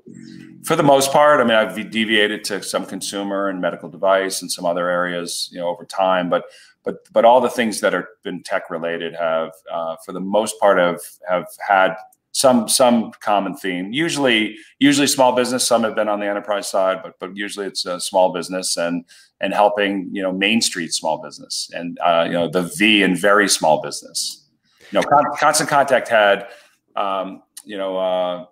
For 0.64 0.76
the 0.76 0.82
most 0.82 1.12
part, 1.12 1.40
I 1.40 1.44
mean, 1.44 1.54
I've 1.54 1.90
deviated 1.90 2.44
to 2.44 2.62
some 2.62 2.86
consumer 2.86 3.48
and 3.48 3.60
medical 3.60 3.88
device 3.88 4.40
and 4.40 4.50
some 4.50 4.64
other 4.64 4.88
areas, 4.88 5.48
you 5.52 5.58
know, 5.58 5.68
over 5.68 5.84
time. 5.84 6.30
But 6.30 6.44
but 6.88 7.06
but 7.12 7.26
all 7.26 7.38
the 7.38 7.50
things 7.50 7.82
that 7.82 7.92
are 7.92 8.08
been 8.24 8.42
tech 8.42 8.70
related 8.70 9.14
have, 9.14 9.50
uh, 9.70 9.96
for 10.06 10.12
the 10.12 10.20
most 10.20 10.58
part, 10.58 10.78
have 10.78 11.02
have 11.28 11.44
had 11.68 11.94
some 12.32 12.66
some 12.66 13.12
common 13.20 13.54
theme. 13.54 13.92
Usually, 13.92 14.56
usually 14.78 15.06
small 15.06 15.36
business. 15.36 15.66
Some 15.66 15.82
have 15.82 15.94
been 15.94 16.08
on 16.08 16.18
the 16.18 16.26
enterprise 16.26 16.66
side, 16.66 17.00
but 17.02 17.12
but 17.20 17.36
usually 17.36 17.66
it's 17.66 17.84
a 17.84 18.00
small 18.00 18.32
business 18.32 18.78
and 18.78 19.04
and 19.42 19.52
helping 19.52 20.08
you 20.12 20.22
know 20.22 20.32
Main 20.32 20.62
Street 20.62 20.94
small 20.94 21.20
business 21.20 21.70
and 21.74 21.98
uh, 21.98 22.24
you 22.26 22.32
know 22.32 22.48
the 22.48 22.62
V 22.78 23.02
and 23.02 23.18
very 23.18 23.50
small 23.50 23.82
business. 23.82 24.46
You 24.90 25.00
know, 25.00 25.06
Constant 25.38 25.68
Contact 25.68 26.08
had. 26.08 26.48
Um, 26.96 27.42
you 27.64 27.76
know, 27.76 27.98
uh, 27.98 28.46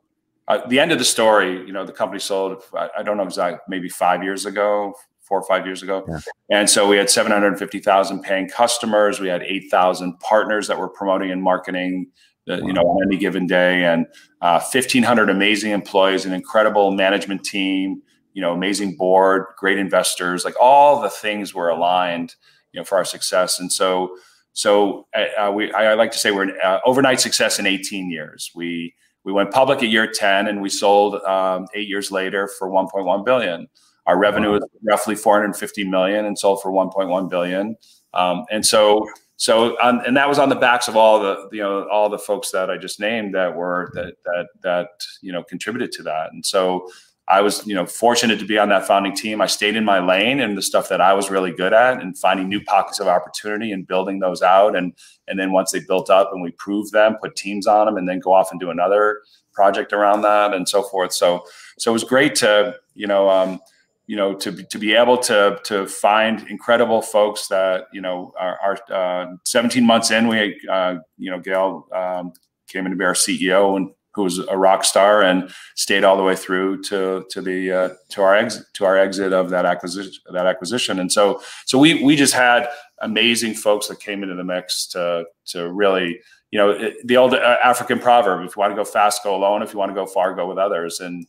uh, 0.47 0.67
the 0.69 0.79
end 0.79 0.93
of 0.93 0.99
the 0.99 1.05
story, 1.05 1.67
you 1.67 1.73
know, 1.73 1.85
the 1.85 1.91
company 1.91 2.21
sold, 2.21 2.63
I, 2.75 2.91
I, 2.99 3.03
don't 3.03 3.17
know 3.17 3.25
exactly, 3.25 3.59
maybe 3.67 3.89
five 3.89 4.23
years 4.23 4.47
ago, 4.47 4.95
four 5.27 5.39
or 5.41 5.47
five 5.47 5.67
years 5.67 5.83
ago. 5.83 6.05
Yeah. 6.09 6.21
And 6.51 6.71
so 6.71 6.87
we 6.89 6.97
had 6.97 7.11
750,000 7.11 8.23
paying 8.23 8.49
customers. 8.49 9.21
We 9.21 9.29
had 9.29 9.43
8,000 9.43 10.19
partners 10.21 10.69
that 10.69 10.79
were 10.79 10.89
promoting 10.89 11.31
and 11.31 11.43
marketing, 11.43 12.07
wow. 12.47 12.57
you 12.57 12.73
know, 12.73 12.83
on 12.83 13.07
any 13.07 13.17
given 13.17 13.47
day 13.47 13.85
and 13.85 14.07
uh, 14.41 14.61
1,500 14.61 15.29
amazing 15.29 15.73
employees, 15.73 16.25
an 16.25 16.33
incredible 16.33 16.93
management 16.93 17.45
team, 17.45 18.03
you 18.35 18.43
know, 18.43 18.53
amazing 18.53 18.97
board, 18.97 19.47
great 19.59 19.79
investors, 19.79 20.45
like 20.45 20.55
all 20.61 21.01
the 21.01 21.11
things 21.11 21.55
were 21.55 21.69
aligned, 21.69 22.35
you 22.73 22.81
know, 22.81 22.85
for 22.85 22.97
our 22.97 23.05
success. 23.05 23.59
And 23.59 23.73
so, 23.73 24.17
so 24.53 25.07
uh, 25.15 25.49
uh 25.49 25.51
we, 25.51 25.73
I, 25.73 25.93
I, 25.93 25.95
like 25.95 26.13
to 26.13 26.19
say 26.19 26.31
we're 26.31 26.45
an 26.45 26.57
uh, 26.63 26.79
overnight 26.85 27.21
success 27.21 27.59
in 27.59 27.67
18 27.67 28.11
years. 28.11 28.51
We, 28.55 28.95
we 29.25 29.33
went 29.33 29.51
public 29.51 29.83
at 29.83 29.89
year 29.89 30.07
10 30.07 30.47
and 30.47 30.63
we 30.63 30.69
sold 30.69 31.17
um, 31.23 31.67
eight 31.75 31.89
years 31.89 32.13
later 32.13 32.49
for 32.59 32.71
1.1 32.71 33.25
billion. 33.25 33.67
Our 34.07 34.19
revenue 34.19 34.53
was 34.53 34.65
roughly 34.85 35.15
450 35.15 35.85
million 35.85 36.25
and 36.25 36.39
sold 36.39 36.63
for 36.63 36.71
1.1 36.71 37.29
billion. 37.29 37.77
Um, 38.15 38.45
and 38.51 38.65
so, 38.65 39.07
so, 39.37 39.77
um, 39.83 40.01
and 40.07 40.17
that 40.17 40.29
was 40.29 40.39
on 40.39 40.49
the 40.49 40.55
backs 40.55 40.89
of 40.89 40.97
all 40.97 41.21
the, 41.21 41.49
you 41.53 41.63
know, 41.63 41.89
all 41.91 42.09
the 42.09 42.19
folks 42.19 42.51
that 42.53 42.71
I 42.71 42.79
just 42.79 43.01
named 43.01 43.35
that 43.35 43.55
were 43.55 43.91
that 43.95 44.15
that 44.25 44.47
that 44.63 44.89
you 45.21 45.33
know 45.33 45.43
contributed 45.43 45.93
to 45.93 46.03
that. 46.05 46.33
And 46.33 46.45
so, 46.45 46.89
I 47.29 47.41
was, 47.41 47.67
you 47.67 47.75
know, 47.75 47.87
fortunate 47.87 48.39
to 48.39 48.45
be 48.45 48.57
on 48.57 48.69
that 48.69 48.87
founding 48.87 49.15
team. 49.15 49.41
I 49.41 49.47
stayed 49.47 49.75
in 49.75 49.85
my 49.85 49.99
lane 49.99 50.39
and 50.39 50.57
the 50.57 50.63
stuff 50.63 50.89
that 50.91 51.01
I 51.01 51.13
was 51.13 51.29
really 51.29 51.51
good 51.51 51.73
at 51.73 52.01
and 52.01 52.17
finding 52.17 52.49
new 52.49 52.63
pockets 52.63 53.01
of 53.01 53.09
opportunity 53.09 53.73
and 53.73 53.87
building 53.87 54.21
those 54.21 54.43
out. 54.43 54.77
And 54.77 54.93
and 55.27 55.39
then 55.39 55.51
once 55.51 55.73
they 55.73 55.81
built 55.81 56.09
up 56.09 56.31
and 56.33 56.41
we 56.41 56.53
proved 56.53 56.93
them, 56.93 57.17
put 57.21 57.35
teams 57.35 57.67
on 57.67 57.87
them, 57.87 57.97
and 57.97 58.09
then 58.09 58.21
go 58.21 58.33
off 58.33 58.53
and 58.53 58.61
do 58.61 58.71
another 58.71 59.23
project 59.53 59.93
around 59.93 60.23
that 60.23 60.55
and 60.55 60.69
so 60.69 60.83
forth. 60.85 61.13
So 61.13 61.45
so 61.79 61.91
it 61.91 61.95
was 61.95 62.05
great 62.05 62.37
to, 62.37 62.77
you 62.95 63.09
know, 63.09 63.29
um, 63.29 63.61
you 64.07 64.17
know, 64.17 64.35
to 64.35 64.63
to 64.65 64.79
be 64.79 64.95
able 64.95 65.19
to 65.19 65.59
to 65.65 65.87
find 65.87 66.47
incredible 66.49 67.03
folks 67.03 67.49
that, 67.49 67.87
you 67.93 68.01
know, 68.01 68.33
are, 68.39 68.59
are 68.91 69.25
uh, 69.25 69.37
17 69.45 69.85
months 69.85 70.11
in, 70.11 70.29
we 70.29 70.61
uh, 70.71 70.97
you 71.19 71.31
know, 71.31 71.41
Gail 71.41 71.89
um, 71.93 72.33
came 72.69 72.85
in 72.87 72.93
to 72.93 72.97
be 72.97 73.05
our 73.05 73.15
CEO 73.15 73.77
and 73.77 73.91
who 74.17 74.23
was 74.23 74.39
a 74.39 74.57
rock 74.57 74.83
star 74.83 75.23
and 75.23 75.51
stayed 75.77 76.03
all 76.03 76.17
the 76.17 76.23
way 76.23 76.35
through 76.35 76.83
to 76.83 77.25
to 77.31 77.43
the 77.43 77.71
uh, 77.71 77.89
to 78.09 78.23
our 78.23 78.35
exit 78.35 78.65
to 78.73 78.85
our 78.85 78.97
exit 78.97 79.33
of 79.33 79.51
that 79.51 79.67
acquisition 79.67 80.13
that 80.33 80.47
acquisition. 80.47 80.99
And 80.99 81.13
so 81.13 81.43
so 81.67 81.79
we 81.79 82.03
we 82.03 82.17
just 82.17 82.33
had 82.33 82.69
amazing 83.03 83.55
folks 83.55 83.89
that 83.89 84.01
came 84.01 84.23
into 84.23 84.35
the 84.35 84.43
mix 84.43 84.87
to 84.89 85.25
to 85.47 85.71
really 85.71 86.19
you 86.51 86.59
know 86.59 86.91
the 87.05 87.17
old 87.17 87.35
uh, 87.35 87.57
African 87.63 87.99
proverb: 87.99 88.47
if 88.47 88.57
you 88.57 88.61
want 88.61 88.73
to 88.73 88.77
go 88.77 88.85
fast, 88.85 89.23
go 89.23 89.37
alone. 89.37 89.63
If 89.63 89.73
you 89.73 89.79
want 89.79 89.91
to 89.91 89.95
go 89.95 90.07
far, 90.07 90.35
go 90.35 90.49
with 90.49 90.59
others, 90.59 91.01
and 91.01 91.27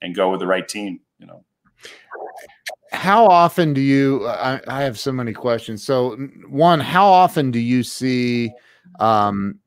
and 0.00 0.14
go 0.14 0.30
with 0.30 0.40
the 0.40 0.46
right 0.46 0.66
team. 0.66 1.00
You 1.18 1.26
know. 1.26 1.44
How 2.92 3.26
often 3.26 3.72
do 3.72 3.80
you? 3.80 4.26
I, 4.26 4.60
I 4.66 4.82
have 4.82 4.98
so 4.98 5.12
many 5.12 5.32
questions. 5.32 5.82
So 5.82 6.16
one, 6.48 6.80
how 6.80 7.06
often 7.06 7.50
do 7.50 7.58
you 7.58 7.82
see? 7.82 8.52
Um, 8.98 9.60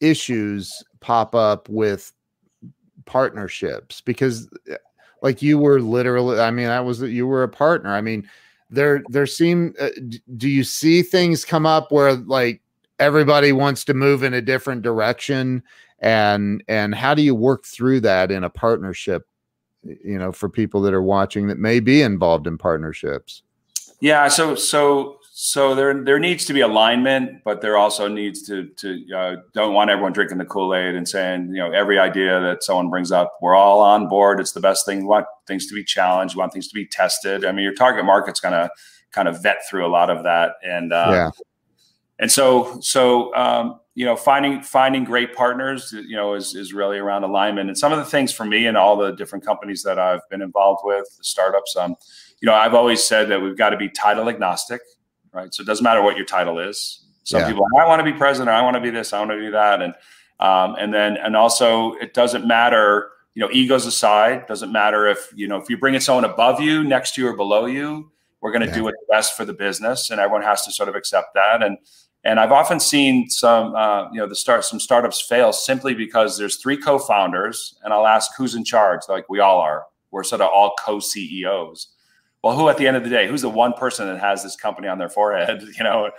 issues 0.00 0.84
pop 1.00 1.34
up 1.34 1.68
with 1.68 2.12
partnerships 3.06 4.00
because 4.00 4.48
eh, 4.70 4.76
like 5.22 5.40
you 5.42 5.58
were 5.58 5.80
literally 5.80 6.38
i 6.40 6.50
mean 6.50 6.66
that 6.66 6.84
was 6.84 7.00
you 7.02 7.26
were 7.26 7.42
a 7.42 7.48
partner 7.48 7.90
i 7.94 8.00
mean 8.00 8.28
there 8.70 9.02
there 9.08 9.26
seem 9.26 9.74
uh, 9.80 9.88
do 10.36 10.48
you 10.48 10.62
see 10.62 11.02
things 11.02 11.44
come 11.44 11.64
up 11.64 11.90
where 11.90 12.14
like 12.14 12.60
everybody 12.98 13.50
wants 13.52 13.84
to 13.84 13.94
move 13.94 14.22
in 14.22 14.34
a 14.34 14.42
different 14.42 14.82
direction 14.82 15.62
and 16.00 16.62
and 16.68 16.94
how 16.94 17.14
do 17.14 17.22
you 17.22 17.34
work 17.34 17.64
through 17.64 18.00
that 18.00 18.30
in 18.30 18.44
a 18.44 18.50
partnership 18.50 19.26
you 19.84 20.18
know 20.18 20.32
for 20.32 20.48
people 20.48 20.80
that 20.82 20.94
are 20.94 21.02
watching 21.02 21.46
that 21.46 21.58
may 21.58 21.80
be 21.80 22.02
involved 22.02 22.46
in 22.46 22.58
partnerships 22.58 23.42
yeah 24.00 24.28
so 24.28 24.54
so 24.54 25.18
so 25.40 25.76
there 25.76 26.02
there 26.02 26.18
needs 26.18 26.44
to 26.46 26.52
be 26.52 26.62
alignment, 26.62 27.44
but 27.44 27.60
there 27.60 27.76
also 27.76 28.08
needs 28.08 28.42
to 28.48 28.66
to 28.78 29.04
uh, 29.16 29.36
don't 29.54 29.72
want 29.72 29.88
everyone 29.88 30.12
drinking 30.12 30.38
the 30.38 30.44
Kool 30.44 30.74
Aid 30.74 30.96
and 30.96 31.08
saying 31.08 31.50
you 31.54 31.62
know 31.62 31.70
every 31.70 31.96
idea 31.96 32.40
that 32.40 32.64
someone 32.64 32.90
brings 32.90 33.12
up 33.12 33.38
we're 33.40 33.54
all 33.54 33.80
on 33.80 34.08
board. 34.08 34.40
It's 34.40 34.50
the 34.50 34.60
best 34.60 34.84
thing. 34.84 35.02
We 35.02 35.04
want 35.04 35.26
things 35.46 35.68
to 35.68 35.76
be 35.76 35.84
challenged. 35.84 36.34
We 36.34 36.40
want 36.40 36.52
things 36.52 36.66
to 36.66 36.74
be 36.74 36.88
tested. 36.88 37.44
I 37.44 37.52
mean, 37.52 37.62
your 37.62 37.72
target 37.72 38.04
market's 38.04 38.40
going 38.40 38.54
to 38.54 38.68
kind 39.12 39.28
of 39.28 39.40
vet 39.40 39.58
through 39.70 39.86
a 39.86 39.92
lot 39.92 40.10
of 40.10 40.24
that, 40.24 40.54
and 40.64 40.92
uh, 40.92 41.10
yeah, 41.12 41.30
and 42.18 42.32
so 42.32 42.76
so 42.80 43.32
um, 43.36 43.78
you 43.98 44.04
know 44.04 44.16
finding 44.16 44.62
finding 44.62 45.04
great 45.04 45.34
partners 45.34 45.92
you 45.92 46.16
know 46.16 46.34
is 46.34 46.54
is 46.54 46.72
really 46.72 46.98
around 46.98 47.24
alignment. 47.24 47.68
And 47.68 47.76
some 47.76 47.92
of 47.92 47.98
the 47.98 48.04
things 48.04 48.32
for 48.32 48.44
me 48.44 48.66
and 48.66 48.76
all 48.76 48.96
the 48.96 49.12
different 49.12 49.44
companies 49.44 49.82
that 49.82 49.98
I've 49.98 50.28
been 50.30 50.42
involved 50.42 50.82
with, 50.84 51.06
the 51.16 51.24
startups, 51.24 51.76
um, 51.76 51.96
you 52.40 52.46
know, 52.46 52.54
I've 52.54 52.74
always 52.74 53.02
said 53.02 53.28
that 53.30 53.42
we've 53.42 53.58
got 53.58 53.70
to 53.70 53.76
be 53.76 53.88
title 53.88 54.28
agnostic 54.28 54.80
right? 55.32 55.54
So 55.54 55.62
it 55.62 55.66
doesn't 55.66 55.84
matter 55.84 56.02
what 56.02 56.16
your 56.16 56.26
title 56.26 56.58
is. 56.58 57.04
Some 57.24 57.40
yeah. 57.40 57.48
people, 57.48 57.66
I 57.78 57.86
want 57.86 58.00
to 58.00 58.04
be 58.04 58.16
president, 58.16 58.50
I 58.50 58.62
want 58.62 58.74
to 58.74 58.80
be 58.80 58.90
this, 58.90 59.12
I 59.12 59.18
want 59.18 59.32
to 59.32 59.40
do 59.40 59.50
that, 59.52 59.82
and 59.82 59.94
um, 60.40 60.76
and 60.78 60.94
then 60.94 61.16
and 61.16 61.36
also 61.36 61.92
it 61.94 62.14
doesn't 62.14 62.46
matter, 62.46 63.10
you 63.34 63.42
know, 63.42 63.50
egos 63.52 63.86
aside, 63.86 64.46
doesn't 64.46 64.72
matter 64.72 65.06
if 65.06 65.30
you 65.34 65.46
know 65.46 65.56
if 65.56 65.68
you're 65.68 65.78
bringing 65.78 66.00
someone 66.00 66.24
above 66.24 66.60
you, 66.60 66.84
next 66.84 67.14
to 67.14 67.22
you, 67.22 67.28
or 67.28 67.36
below 67.36 67.66
you. 67.66 68.10
We're 68.40 68.52
going 68.52 68.62
to 68.62 68.68
yeah. 68.68 68.74
do 68.74 68.84
what's 68.84 68.98
best 69.10 69.36
for 69.36 69.44
the 69.44 69.52
business, 69.52 70.10
and 70.10 70.20
everyone 70.20 70.42
has 70.42 70.62
to 70.64 70.72
sort 70.72 70.88
of 70.88 70.94
accept 70.94 71.34
that. 71.34 71.62
And 71.62 71.76
and 72.28 72.38
I've 72.38 72.52
often 72.52 72.78
seen 72.78 73.28
some, 73.30 73.74
uh, 73.74 74.10
you 74.12 74.18
know, 74.18 74.28
the 74.28 74.36
start 74.36 74.64
some 74.64 74.80
startups 74.80 75.20
fail 75.20 75.52
simply 75.52 75.94
because 75.94 76.38
there's 76.38 76.56
three 76.56 76.76
co-founders, 76.76 77.78
and 77.82 77.92
I'll 77.92 78.06
ask 78.06 78.30
who's 78.36 78.54
in 78.54 78.64
charge. 78.64 79.02
Like 79.08 79.28
we 79.28 79.40
all 79.40 79.58
are. 79.60 79.86
We're 80.10 80.24
sort 80.24 80.40
of 80.40 80.50
all 80.52 80.74
co-CEOs 80.78 81.88
well, 82.42 82.56
who 82.56 82.68
at 82.68 82.76
the 82.76 82.86
end 82.86 82.96
of 82.96 83.02
the 83.02 83.10
day, 83.10 83.26
who's 83.26 83.42
the 83.42 83.48
one 83.48 83.72
person 83.72 84.06
that 84.06 84.20
has 84.20 84.42
this 84.42 84.54
company 84.54 84.86
on 84.86 84.98
their 84.98 85.08
forehead, 85.08 85.62
you 85.76 85.84
know? 85.84 86.10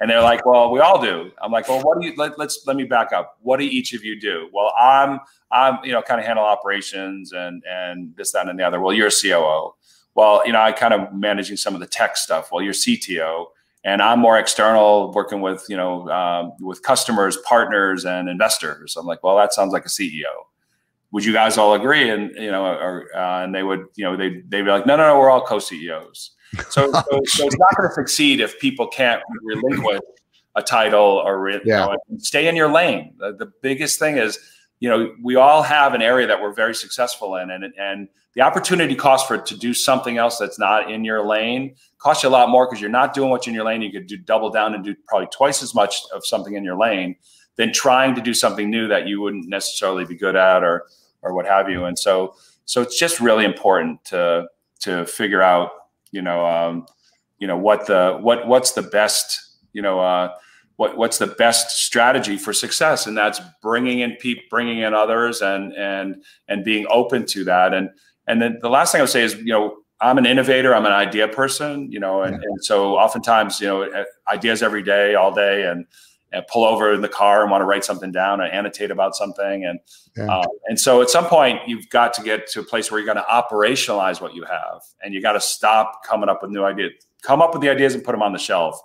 And 0.00 0.10
they're 0.10 0.22
like, 0.22 0.44
well, 0.44 0.70
we 0.70 0.80
all 0.80 1.00
do. 1.00 1.30
I'm 1.40 1.50
like, 1.50 1.68
well, 1.68 1.80
what 1.82 2.00
do 2.00 2.06
you, 2.06 2.14
let, 2.16 2.38
let's, 2.38 2.66
let 2.66 2.76
me 2.76 2.84
back 2.84 3.12
up. 3.12 3.36
What 3.42 3.58
do 3.58 3.64
each 3.64 3.94
of 3.94 4.04
you 4.04 4.20
do? 4.20 4.48
Well, 4.52 4.72
I'm, 4.80 5.20
I'm, 5.50 5.78
you 5.84 5.92
know, 5.92 6.02
kind 6.02 6.20
of 6.20 6.26
handle 6.26 6.44
operations 6.44 7.32
and, 7.32 7.62
and 7.68 8.14
this, 8.16 8.32
that, 8.32 8.48
and 8.48 8.58
the 8.58 8.64
other. 8.64 8.80
Well, 8.80 8.92
you're 8.92 9.08
a 9.08 9.10
COO. 9.10 9.74
Well, 10.14 10.42
you 10.46 10.52
know, 10.52 10.60
I 10.60 10.72
kind 10.72 10.94
of 10.94 11.12
managing 11.12 11.56
some 11.56 11.74
of 11.74 11.80
the 11.80 11.86
tech 11.86 12.16
stuff. 12.16 12.50
Well, 12.52 12.62
you're 12.62 12.72
CTO 12.72 13.46
and 13.88 14.02
I'm 14.02 14.18
more 14.18 14.38
external 14.38 15.12
working 15.12 15.40
with, 15.40 15.64
you 15.68 15.76
know, 15.76 16.08
um, 16.10 16.52
with 16.60 16.82
customers, 16.82 17.36
partners 17.38 18.04
and 18.04 18.28
investors. 18.28 18.96
I'm 18.96 19.06
like, 19.06 19.22
well, 19.22 19.36
that 19.36 19.52
sounds 19.52 19.72
like 19.72 19.84
a 19.84 19.88
CEO 19.88 20.24
would 21.10 21.24
you 21.24 21.32
guys 21.32 21.56
all 21.56 21.74
agree? 21.74 22.10
And 22.10 22.34
you 22.34 22.50
know, 22.50 22.64
or 22.64 23.08
uh, 23.16 23.44
and 23.44 23.54
they 23.54 23.62
would, 23.62 23.86
you 23.96 24.04
know, 24.04 24.16
they 24.16 24.42
they'd 24.48 24.62
be 24.62 24.70
like, 24.70 24.86
no, 24.86 24.96
no, 24.96 25.06
no, 25.08 25.18
we're 25.18 25.30
all 25.30 25.44
co-CEOs. 25.44 26.32
So, 26.68 26.92
so, 26.92 27.02
so 27.24 27.46
it's 27.46 27.58
not 27.58 27.76
going 27.76 27.88
to 27.88 27.94
succeed 27.94 28.40
if 28.40 28.58
people 28.60 28.86
can't 28.86 29.22
relinquish 29.42 30.00
a 30.54 30.62
title 30.62 31.22
or 31.24 31.50
you 31.50 31.60
yeah. 31.64 31.86
know, 31.86 31.96
stay 32.18 32.48
in 32.48 32.56
your 32.56 32.70
lane. 32.70 33.14
The, 33.18 33.32
the, 33.32 33.52
biggest 33.62 33.98
thing 33.98 34.16
is, 34.16 34.38
you 34.80 34.88
know, 34.88 35.14
we 35.22 35.36
all 35.36 35.62
have 35.62 35.94
an 35.94 36.02
area 36.02 36.26
that 36.26 36.40
we're 36.40 36.52
very 36.52 36.74
successful 36.74 37.36
in, 37.36 37.50
and 37.50 37.64
and 37.78 38.08
the 38.38 38.44
opportunity 38.44 38.94
cost 38.94 39.26
for 39.26 39.36
to 39.36 39.56
do 39.56 39.74
something 39.74 40.16
else 40.16 40.38
that's 40.38 40.60
not 40.60 40.92
in 40.92 41.04
your 41.04 41.26
lane 41.26 41.74
costs 41.98 42.22
you 42.22 42.28
a 42.28 42.30
lot 42.30 42.48
more 42.48 42.66
because 42.66 42.80
you're 42.80 42.88
not 42.88 43.12
doing 43.12 43.30
what's 43.30 43.48
in 43.48 43.52
your 43.52 43.64
lane. 43.64 43.82
You 43.82 43.90
could 43.90 44.06
do 44.06 44.16
double 44.16 44.48
down 44.48 44.74
and 44.74 44.84
do 44.84 44.94
probably 45.08 45.26
twice 45.32 45.60
as 45.60 45.74
much 45.74 46.02
of 46.14 46.24
something 46.24 46.54
in 46.54 46.62
your 46.62 46.78
lane 46.78 47.16
than 47.56 47.72
trying 47.72 48.14
to 48.14 48.20
do 48.20 48.32
something 48.32 48.70
new 48.70 48.86
that 48.86 49.08
you 49.08 49.20
wouldn't 49.20 49.48
necessarily 49.48 50.04
be 50.04 50.14
good 50.14 50.36
at 50.36 50.62
or 50.62 50.86
or 51.22 51.34
what 51.34 51.46
have 51.46 51.68
you. 51.68 51.86
And 51.86 51.98
so 51.98 52.36
so 52.64 52.80
it's 52.80 52.96
just 52.96 53.18
really 53.18 53.44
important 53.44 54.04
to 54.04 54.46
to 54.82 55.04
figure 55.06 55.42
out 55.42 55.70
you 56.12 56.22
know 56.22 56.46
um, 56.46 56.86
you 57.40 57.48
know 57.48 57.58
what 57.58 57.88
the 57.88 58.18
what 58.20 58.46
what's 58.46 58.70
the 58.70 58.82
best 58.82 59.56
you 59.72 59.82
know 59.82 59.98
uh, 59.98 60.32
what 60.76 60.96
what's 60.96 61.18
the 61.18 61.26
best 61.26 61.70
strategy 61.84 62.36
for 62.36 62.52
success 62.52 63.08
and 63.08 63.18
that's 63.18 63.40
bringing 63.60 63.98
in 63.98 64.12
people 64.12 64.44
bringing 64.48 64.78
in 64.78 64.94
others 64.94 65.42
and 65.42 65.72
and 65.72 66.22
and 66.46 66.64
being 66.64 66.86
open 66.88 67.26
to 67.26 67.42
that 67.42 67.74
and 67.74 67.90
and 68.28 68.40
then 68.40 68.58
the 68.62 68.70
last 68.70 68.92
thing 68.92 69.00
i 69.00 69.02
would 69.02 69.10
say 69.10 69.24
is 69.24 69.34
you 69.36 69.52
know 69.52 69.76
i'm 70.00 70.18
an 70.18 70.26
innovator 70.26 70.74
i'm 70.74 70.86
an 70.86 70.92
idea 70.92 71.26
person 71.26 71.90
you 71.90 71.98
know 71.98 72.22
and, 72.22 72.34
yeah. 72.34 72.48
and 72.48 72.64
so 72.64 72.96
oftentimes 72.96 73.60
you 73.60 73.66
know 73.66 74.04
ideas 74.28 74.62
every 74.62 74.82
day 74.82 75.14
all 75.14 75.34
day 75.34 75.64
and 75.64 75.86
and 76.32 76.46
pull 76.46 76.64
over 76.64 76.92
in 76.92 77.00
the 77.00 77.08
car 77.08 77.42
and 77.42 77.50
want 77.50 77.62
to 77.62 77.64
write 77.64 77.84
something 77.84 78.12
down 78.12 78.40
and 78.40 78.52
annotate 78.52 78.90
about 78.90 79.14
something. 79.14 79.64
And 79.64 79.80
yeah. 80.16 80.30
uh, 80.30 80.46
and 80.66 80.78
so 80.78 81.00
at 81.00 81.10
some 81.10 81.26
point 81.26 81.60
you've 81.66 81.88
got 81.88 82.12
to 82.14 82.22
get 82.22 82.46
to 82.48 82.60
a 82.60 82.62
place 82.62 82.90
where 82.90 83.00
you're 83.00 83.12
going 83.12 83.24
to 83.24 83.30
operationalize 83.30 84.20
what 84.20 84.34
you 84.34 84.44
have, 84.44 84.82
and 85.02 85.14
you 85.14 85.22
got 85.22 85.32
to 85.32 85.40
stop 85.40 86.04
coming 86.04 86.28
up 86.28 86.42
with 86.42 86.50
new 86.50 86.64
ideas. 86.64 86.92
Come 87.22 87.42
up 87.42 87.52
with 87.52 87.62
the 87.62 87.68
ideas 87.68 87.94
and 87.94 88.04
put 88.04 88.12
them 88.12 88.22
on 88.22 88.32
the 88.32 88.38
shelf, 88.38 88.80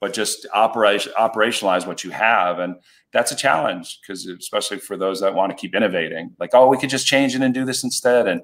but 0.00 0.12
just 0.12 0.46
operation 0.54 1.12
operationalize 1.18 1.86
what 1.86 2.04
you 2.04 2.10
have, 2.10 2.58
and 2.58 2.76
that's 3.12 3.32
a 3.32 3.36
challenge 3.36 4.00
because 4.00 4.26
especially 4.26 4.78
for 4.78 4.96
those 4.96 5.20
that 5.20 5.34
want 5.34 5.50
to 5.50 5.56
keep 5.56 5.74
innovating, 5.74 6.34
like 6.40 6.50
oh 6.54 6.68
we 6.68 6.78
could 6.78 6.90
just 6.90 7.06
change 7.06 7.34
it 7.34 7.42
and 7.42 7.54
do 7.54 7.64
this 7.64 7.84
instead. 7.84 8.26
And 8.26 8.42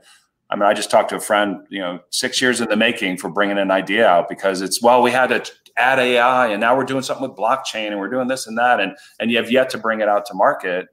I 0.54 0.56
mean 0.56 0.64
I 0.70 0.72
just 0.72 0.90
talked 0.90 1.10
to 1.10 1.16
a 1.16 1.20
friend, 1.20 1.66
you 1.68 1.80
know, 1.80 1.98
six 2.10 2.40
years 2.40 2.60
in 2.62 2.68
the 2.68 2.76
making 2.76 3.18
for 3.18 3.28
bringing 3.28 3.58
an 3.58 3.72
idea 3.72 4.06
out 4.06 4.28
because 4.28 4.62
it's 4.62 4.80
well 4.80 5.02
we 5.02 5.10
had 5.10 5.28
to 5.28 5.52
add 5.76 5.98
AI 5.98 6.48
and 6.48 6.60
now 6.60 6.76
we're 6.76 6.84
doing 6.84 7.02
something 7.02 7.28
with 7.28 7.36
blockchain 7.36 7.88
and 7.88 7.98
we're 7.98 8.08
doing 8.08 8.28
this 8.28 8.46
and 8.46 8.56
that 8.56 8.80
and 8.80 8.96
and 9.18 9.32
you 9.32 9.36
have 9.36 9.50
yet 9.50 9.68
to 9.70 9.78
bring 9.78 10.00
it 10.00 10.08
out 10.08 10.24
to 10.26 10.34
market 10.34 10.88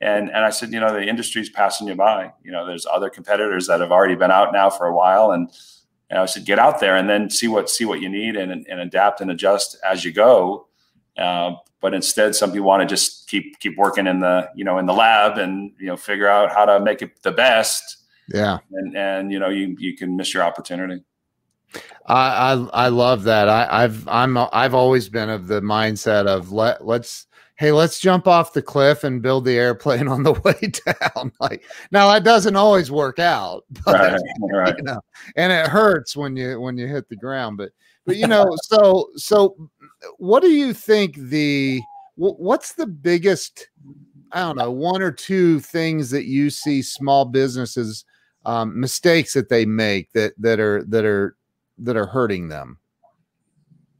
And 0.00 0.28
and 0.30 0.44
I 0.44 0.50
said, 0.50 0.72
you 0.72 0.80
know, 0.80 0.92
the 0.92 1.06
industry's 1.06 1.50
passing 1.50 1.88
you 1.88 1.94
by. 1.94 2.32
You 2.44 2.52
know, 2.52 2.66
there's 2.66 2.86
other 2.86 3.10
competitors 3.10 3.66
that 3.68 3.80
have 3.80 3.92
already 3.92 4.16
been 4.16 4.32
out 4.32 4.52
now 4.52 4.68
for 4.70 4.86
a 4.86 4.94
while, 4.94 5.30
and, 5.32 5.50
and 6.10 6.20
I 6.20 6.26
said, 6.26 6.44
get 6.44 6.58
out 6.58 6.80
there 6.80 6.96
and 6.96 7.08
then 7.08 7.30
see 7.30 7.48
what 7.48 7.70
see 7.70 7.84
what 7.86 8.00
you 8.00 8.08
need 8.10 8.36
and 8.36 8.66
and 8.68 8.80
adapt 8.80 9.20
and 9.22 9.30
adjust 9.30 9.78
as 9.84 10.04
you 10.04 10.12
go. 10.12 10.68
Uh, 11.16 11.52
but 11.80 11.94
instead, 11.94 12.34
some 12.34 12.52
people 12.52 12.66
want 12.66 12.82
to 12.82 12.86
just 12.86 13.28
keep 13.28 13.58
keep 13.60 13.78
working 13.78 14.06
in 14.06 14.20
the 14.20 14.50
you 14.54 14.64
know 14.64 14.78
in 14.78 14.86
the 14.86 14.92
lab 14.92 15.38
and 15.38 15.72
you 15.80 15.86
know 15.86 15.96
figure 15.96 16.28
out 16.28 16.52
how 16.52 16.66
to 16.66 16.80
make 16.80 17.02
it 17.02 17.22
the 17.22 17.32
best. 17.32 17.95
Yeah, 18.28 18.58
and 18.72 18.96
and 18.96 19.32
you 19.32 19.38
know 19.38 19.48
you 19.48 19.76
you 19.78 19.96
can 19.96 20.16
miss 20.16 20.34
your 20.34 20.42
opportunity. 20.42 21.04
I 22.06 22.52
I, 22.52 22.68
I 22.72 22.88
love 22.88 23.24
that. 23.24 23.48
I, 23.48 23.84
I've 23.84 24.06
I'm 24.08 24.36
I've 24.36 24.74
always 24.74 25.08
been 25.08 25.28
of 25.28 25.46
the 25.46 25.60
mindset 25.60 26.26
of 26.26 26.52
let 26.52 26.84
let's 26.84 27.26
hey, 27.56 27.72
let's 27.72 27.98
jump 27.98 28.28
off 28.28 28.52
the 28.52 28.60
cliff 28.60 29.02
and 29.02 29.22
build 29.22 29.44
the 29.44 29.58
airplane 29.58 30.08
on 30.08 30.22
the 30.22 30.32
way 30.32 30.72
down. 30.86 31.32
like 31.40 31.64
now 31.90 32.12
that 32.12 32.24
doesn't 32.24 32.56
always 32.56 32.90
work 32.90 33.18
out, 33.18 33.64
but, 33.84 33.94
right, 33.94 34.20
right. 34.52 34.74
You 34.76 34.84
know, 34.84 35.00
and 35.36 35.52
it 35.52 35.68
hurts 35.68 36.16
when 36.16 36.36
you 36.36 36.60
when 36.60 36.76
you 36.76 36.86
hit 36.86 37.08
the 37.08 37.16
ground. 37.16 37.56
But 37.56 37.70
but 38.04 38.16
you 38.16 38.26
know, 38.26 38.56
so 38.62 39.08
so 39.16 39.56
what 40.18 40.42
do 40.42 40.50
you 40.50 40.72
think 40.72 41.16
the 41.16 41.82
what's 42.16 42.74
the 42.74 42.86
biggest 42.86 43.68
I 44.32 44.40
don't 44.40 44.56
know, 44.58 44.72
one 44.72 45.02
or 45.02 45.12
two 45.12 45.60
things 45.60 46.10
that 46.10 46.26
you 46.26 46.50
see 46.50 46.82
small 46.82 47.24
businesses 47.24 48.04
um, 48.46 48.78
mistakes 48.78 49.34
that 49.34 49.48
they 49.48 49.66
make 49.66 50.12
that 50.12 50.32
that 50.38 50.60
are 50.60 50.84
that 50.84 51.04
are 51.04 51.36
that 51.78 51.96
are 51.96 52.06
hurting 52.06 52.48
them? 52.48 52.78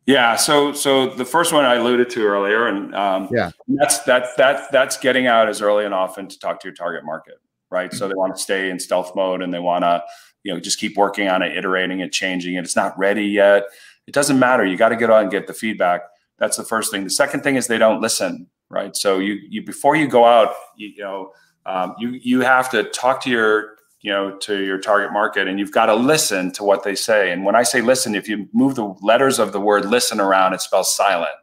Yeah. 0.07 0.37
So, 0.37 0.73
so 0.73 1.09
the 1.09 1.25
first 1.25 1.53
one 1.53 1.65
I 1.65 1.75
alluded 1.75 2.09
to 2.11 2.25
earlier, 2.25 2.69
and 2.69 2.95
um, 2.95 3.29
yeah, 3.33 3.51
that's 3.67 3.99
that 4.05 4.37
that 4.37 4.71
that's 4.71 4.97
getting 4.97 5.27
out 5.27 5.49
as 5.49 5.61
early 5.61 5.85
and 5.85 5.93
often 5.93 6.29
to 6.29 6.39
talk 6.39 6.61
to 6.61 6.69
your 6.69 6.75
target 6.75 7.05
market, 7.05 7.41
right? 7.71 7.91
Mm-hmm. 7.91 7.99
So 7.99 8.09
they 8.09 8.15
want 8.15 8.37
to 8.37 8.41
stay 8.41 8.71
in 8.71 8.79
stealth 8.79 9.17
mode 9.17 9.43
and 9.43 9.53
they 9.53 9.59
want 9.59 9.83
to, 9.83 10.05
you 10.45 10.55
know, 10.55 10.61
just 10.61 10.79
keep 10.79 10.97
working 10.97 11.27
on 11.29 11.43
it, 11.43 11.57
iterating 11.57 12.01
it, 12.01 12.13
changing 12.13 12.55
it. 12.55 12.61
It's 12.61 12.77
not 12.77 12.97
ready 12.97 13.25
yet. 13.25 13.65
It 14.07 14.15
doesn't 14.15 14.39
matter. 14.39 14.65
You 14.65 14.77
got 14.77 14.91
to 14.91 14.97
get 14.97 15.11
on 15.11 15.23
and 15.23 15.31
get 15.31 15.49
the 15.49 15.55
feedback. 15.55 16.03
That's 16.39 16.57
the 16.57 16.65
first 16.65 16.93
thing. 16.93 17.03
The 17.03 17.11
second 17.11 17.43
thing 17.43 17.57
is 17.57 17.67
they 17.67 17.79
don't 17.79 18.01
listen, 18.01 18.47
right? 18.71 18.95
So 18.95 19.19
you 19.19 19.41
you 19.49 19.65
before 19.65 19.97
you 19.97 20.07
go 20.07 20.25
out, 20.25 20.55
you, 20.77 20.89
you 20.89 21.03
know, 21.03 21.33
um, 21.65 21.97
you 21.99 22.11
you 22.11 22.41
have 22.43 22.71
to 22.71 22.85
talk 22.85 23.21
to 23.25 23.31
your 23.31 23.76
you 24.07 24.13
know 24.13 24.37
to 24.37 24.63
your 24.63 24.79
target 24.79 25.13
market 25.13 25.49
and 25.49 25.59
you've 25.59 25.73
got 25.73 25.87
to 25.87 25.95
listen 25.97 26.53
to 26.53 26.63
what 26.63 26.85
they 26.85 26.95
say. 26.95 27.33
And 27.33 27.45
when 27.45 27.57
i 27.57 27.65
say 27.65 27.81
listen 27.81 28.15
if 28.15 28.29
you 28.29 28.49
move 28.53 28.77
the 28.77 28.95
letters 29.03 29.41
of 29.41 29.53
the 29.53 29.61
word 29.61 29.85
listen 29.85 30.21
around 30.21 30.55
it 30.55 30.61
spells 30.61 30.95
silent. 30.95 31.35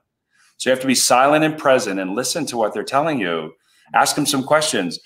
So 0.57 0.69
you 0.69 0.71
have 0.71 0.79
to 0.79 0.87
be 0.87 0.95
silent 0.95 1.43
and 1.43 1.57
present 1.57 1.99
and 1.99 2.15
listen 2.15 2.45
to 2.45 2.55
what 2.57 2.73
they're 2.73 2.85
telling 2.85 3.19
you. 3.19 3.51
Ask 3.93 4.15
them 4.15 4.25
some 4.25 4.43
questions. 4.45 4.97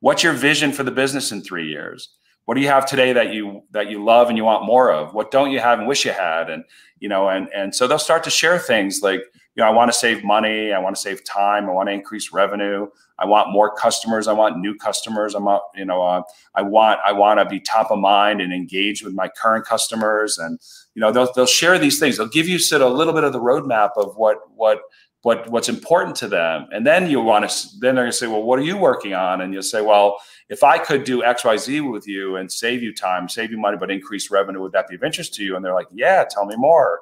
What's 0.00 0.24
your 0.24 0.32
vision 0.32 0.72
for 0.72 0.82
the 0.82 0.90
business 0.90 1.30
in 1.30 1.40
three 1.40 1.68
years? 1.68 2.08
What 2.46 2.56
do 2.56 2.60
you 2.60 2.66
have 2.66 2.84
today 2.84 3.12
that 3.12 3.32
you 3.32 3.62
that 3.70 3.88
you 3.88 4.04
love 4.04 4.28
and 4.28 4.36
you 4.36 4.44
want 4.44 4.66
more 4.66 4.92
of? 4.92 5.14
What 5.14 5.30
don't 5.30 5.52
you 5.52 5.60
have 5.60 5.78
and 5.78 5.86
wish 5.86 6.04
you 6.04 6.10
had? 6.10 6.50
And 6.50 6.64
you 6.98 7.08
know 7.08 7.28
and 7.28 7.48
and 7.54 7.72
so 7.72 7.86
they'll 7.86 8.08
start 8.10 8.24
to 8.24 8.30
share 8.30 8.58
things 8.58 9.02
like 9.04 9.22
you 9.54 9.62
know 9.62 9.68
i 9.68 9.70
want 9.70 9.90
to 9.90 9.96
save 9.96 10.24
money 10.24 10.72
i 10.72 10.78
want 10.78 10.94
to 10.94 11.00
save 11.00 11.24
time 11.24 11.68
i 11.68 11.72
want 11.72 11.88
to 11.88 11.92
increase 11.92 12.32
revenue 12.32 12.86
I 13.18 13.26
want 13.26 13.52
more 13.52 13.74
customers. 13.74 14.26
I 14.26 14.32
want 14.32 14.58
new 14.58 14.74
customers. 14.74 15.34
I'm 15.34 15.44
want, 15.44 15.62
you 15.74 15.84
know, 15.84 16.02
uh, 16.02 16.22
I 16.54 16.62
want, 16.62 17.00
I 17.04 17.12
want 17.12 17.38
to 17.38 17.44
be 17.44 17.60
top 17.60 17.90
of 17.90 17.98
mind 17.98 18.40
and 18.40 18.52
engage 18.52 19.04
with 19.04 19.14
my 19.14 19.28
current 19.28 19.64
customers. 19.64 20.38
And, 20.38 20.58
you 20.94 21.00
know, 21.00 21.12
they'll, 21.12 21.32
they'll 21.32 21.46
share 21.46 21.78
these 21.78 21.98
things. 22.00 22.16
They'll 22.16 22.28
give 22.28 22.48
you 22.48 22.58
sort 22.58 22.82
of 22.82 22.90
a 22.90 22.94
little 22.94 23.12
bit 23.12 23.24
of 23.24 23.32
the 23.32 23.40
roadmap 23.40 23.90
of 23.96 24.16
what, 24.16 24.38
what, 24.54 24.80
what, 25.22 25.48
what's 25.48 25.68
important 25.68 26.16
to 26.16 26.28
them. 26.28 26.66
And 26.72 26.84
then 26.84 27.08
you 27.08 27.20
want 27.20 27.48
to, 27.48 27.66
then 27.80 27.94
they're 27.94 28.04
going 28.04 28.12
to 28.12 28.16
say, 28.16 28.26
well, 28.26 28.42
what 28.42 28.58
are 28.58 28.62
you 28.62 28.76
working 28.76 29.14
on? 29.14 29.40
And 29.40 29.54
you'll 29.54 29.62
say, 29.62 29.80
well, 29.80 30.16
if 30.48 30.62
I 30.64 30.76
could 30.78 31.04
do 31.04 31.24
X, 31.24 31.44
Y, 31.44 31.56
Z 31.56 31.80
with 31.82 32.06
you 32.06 32.36
and 32.36 32.50
save 32.50 32.82
you 32.82 32.92
time, 32.92 33.28
save 33.28 33.50
you 33.50 33.58
money, 33.58 33.76
but 33.78 33.90
increase 33.90 34.30
revenue, 34.30 34.60
would 34.60 34.72
that 34.72 34.88
be 34.88 34.96
of 34.96 35.04
interest 35.04 35.34
to 35.34 35.44
you? 35.44 35.56
And 35.56 35.64
they're 35.64 35.74
like, 35.74 35.88
yeah, 35.92 36.24
tell 36.28 36.44
me 36.44 36.56
more. 36.56 37.00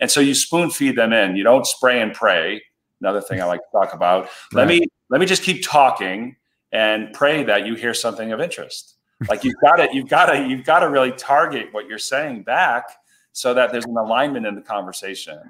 And 0.00 0.10
so 0.10 0.20
you 0.20 0.34
spoon 0.34 0.70
feed 0.70 0.96
them 0.96 1.12
in. 1.12 1.36
You 1.36 1.44
don't 1.44 1.66
spray 1.66 2.00
and 2.00 2.12
pray. 2.12 2.62
Another 3.00 3.20
thing 3.20 3.40
I 3.40 3.44
like 3.44 3.60
to 3.60 3.78
talk 3.78 3.94
about. 3.94 4.24
Right. 4.24 4.66
Let 4.66 4.68
me 4.68 4.86
let 5.10 5.20
me 5.20 5.26
just 5.26 5.42
keep 5.42 5.62
talking 5.62 6.36
and 6.72 7.12
pray 7.12 7.44
that 7.44 7.66
you 7.66 7.74
hear 7.74 7.94
something 7.94 8.32
of 8.32 8.40
interest. 8.40 8.96
Like 9.28 9.42
you've 9.42 9.54
got 9.60 9.76
to, 9.76 9.88
you've 9.92 10.08
got 10.08 10.26
to, 10.26 10.46
you've 10.46 10.64
got 10.64 10.80
to 10.80 10.90
really 10.90 11.12
target 11.12 11.68
what 11.72 11.88
you're 11.88 11.98
saying 11.98 12.42
back 12.42 12.84
so 13.32 13.54
that 13.54 13.72
there's 13.72 13.84
an 13.84 13.96
alignment 13.96 14.46
in 14.46 14.54
the 14.54 14.60
conversation. 14.60 15.40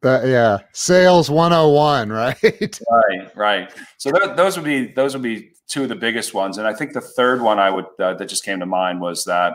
But 0.00 0.26
yeah, 0.26 0.58
sales 0.72 1.30
101, 1.30 2.10
right? 2.12 2.38
right, 2.42 3.36
right. 3.36 3.72
So 3.98 4.10
th- 4.12 4.36
those 4.36 4.56
would 4.56 4.64
be 4.64 4.92
those 4.92 5.14
would 5.14 5.22
be 5.22 5.50
two 5.66 5.82
of 5.82 5.88
the 5.88 5.96
biggest 5.96 6.32
ones, 6.32 6.58
and 6.58 6.66
I 6.66 6.72
think 6.72 6.92
the 6.92 7.00
third 7.00 7.42
one 7.42 7.58
I 7.58 7.70
would 7.70 7.86
uh, 7.98 8.14
that 8.14 8.28
just 8.28 8.44
came 8.44 8.60
to 8.60 8.66
mind 8.66 9.00
was 9.00 9.24
that 9.24 9.54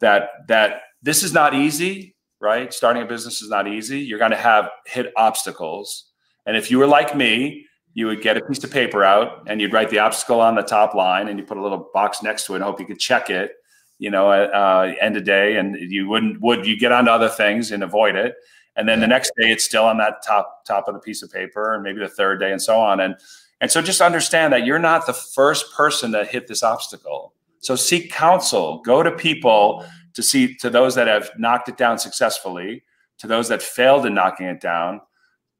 that 0.00 0.30
that 0.48 0.82
this 1.02 1.22
is 1.22 1.32
not 1.32 1.54
easy, 1.54 2.15
right? 2.40 2.72
Starting 2.72 3.02
a 3.02 3.06
business 3.06 3.42
is 3.42 3.50
not 3.50 3.68
easy. 3.68 4.00
You're 4.00 4.18
going 4.18 4.30
to 4.30 4.36
have 4.36 4.70
hit 4.86 5.12
obstacles, 5.16 6.10
and 6.46 6.56
if 6.56 6.70
you 6.70 6.78
were 6.78 6.86
like 6.86 7.16
me, 7.16 7.66
you 7.94 8.06
would 8.06 8.20
get 8.20 8.36
a 8.36 8.44
piece 8.44 8.62
of 8.62 8.70
paper 8.70 9.02
out 9.02 9.42
and 9.46 9.58
you'd 9.58 9.72
write 9.72 9.88
the 9.88 9.98
obstacle 9.98 10.40
on 10.40 10.54
the 10.54 10.62
top 10.62 10.94
line 10.94 11.28
and 11.28 11.38
you 11.38 11.44
put 11.46 11.56
a 11.56 11.62
little 11.62 11.88
box 11.94 12.22
next 12.22 12.44
to 12.44 12.52
it 12.52 12.56
and 12.56 12.64
hope 12.64 12.78
you 12.78 12.84
could 12.84 12.98
check 12.98 13.30
it 13.30 13.52
you 13.98 14.10
know 14.10 14.32
at 14.32 14.52
uh, 14.52 14.92
end 15.00 15.16
of 15.16 15.24
day 15.24 15.56
and 15.56 15.76
you 15.76 16.08
wouldn't 16.08 16.40
would 16.40 16.66
you 16.66 16.78
get 16.78 16.92
onto 16.92 17.10
other 17.10 17.28
things 17.28 17.70
and 17.70 17.82
avoid 17.82 18.16
it. 18.16 18.34
And 18.76 18.86
then 18.86 19.00
the 19.00 19.06
next 19.06 19.32
day 19.40 19.50
it's 19.50 19.64
still 19.64 19.84
on 19.84 19.96
that 19.98 20.22
top 20.26 20.64
top 20.66 20.88
of 20.88 20.94
the 20.94 21.00
piece 21.00 21.22
of 21.22 21.32
paper 21.32 21.74
and 21.74 21.82
maybe 21.82 22.00
the 22.00 22.08
third 22.08 22.40
day 22.40 22.52
and 22.52 22.60
so 22.60 22.78
on. 22.78 23.00
And 23.00 23.16
and 23.60 23.70
so 23.70 23.80
just 23.80 24.02
understand 24.02 24.52
that 24.52 24.66
you're 24.66 24.78
not 24.78 25.06
the 25.06 25.14
first 25.14 25.72
person 25.72 26.12
to 26.12 26.24
hit 26.24 26.46
this 26.46 26.62
obstacle. 26.62 27.32
So 27.60 27.74
seek 27.74 28.12
counsel. 28.12 28.82
Go 28.82 29.02
to 29.02 29.10
people 29.10 29.84
to 30.16 30.22
see 30.22 30.56
to 30.56 30.68
those 30.68 30.96
that 30.96 31.06
have 31.06 31.30
knocked 31.38 31.68
it 31.68 31.76
down 31.76 31.98
successfully 31.98 32.82
to 33.18 33.26
those 33.26 33.48
that 33.48 33.62
failed 33.62 34.04
in 34.04 34.14
knocking 34.14 34.46
it 34.46 34.60
down 34.60 35.00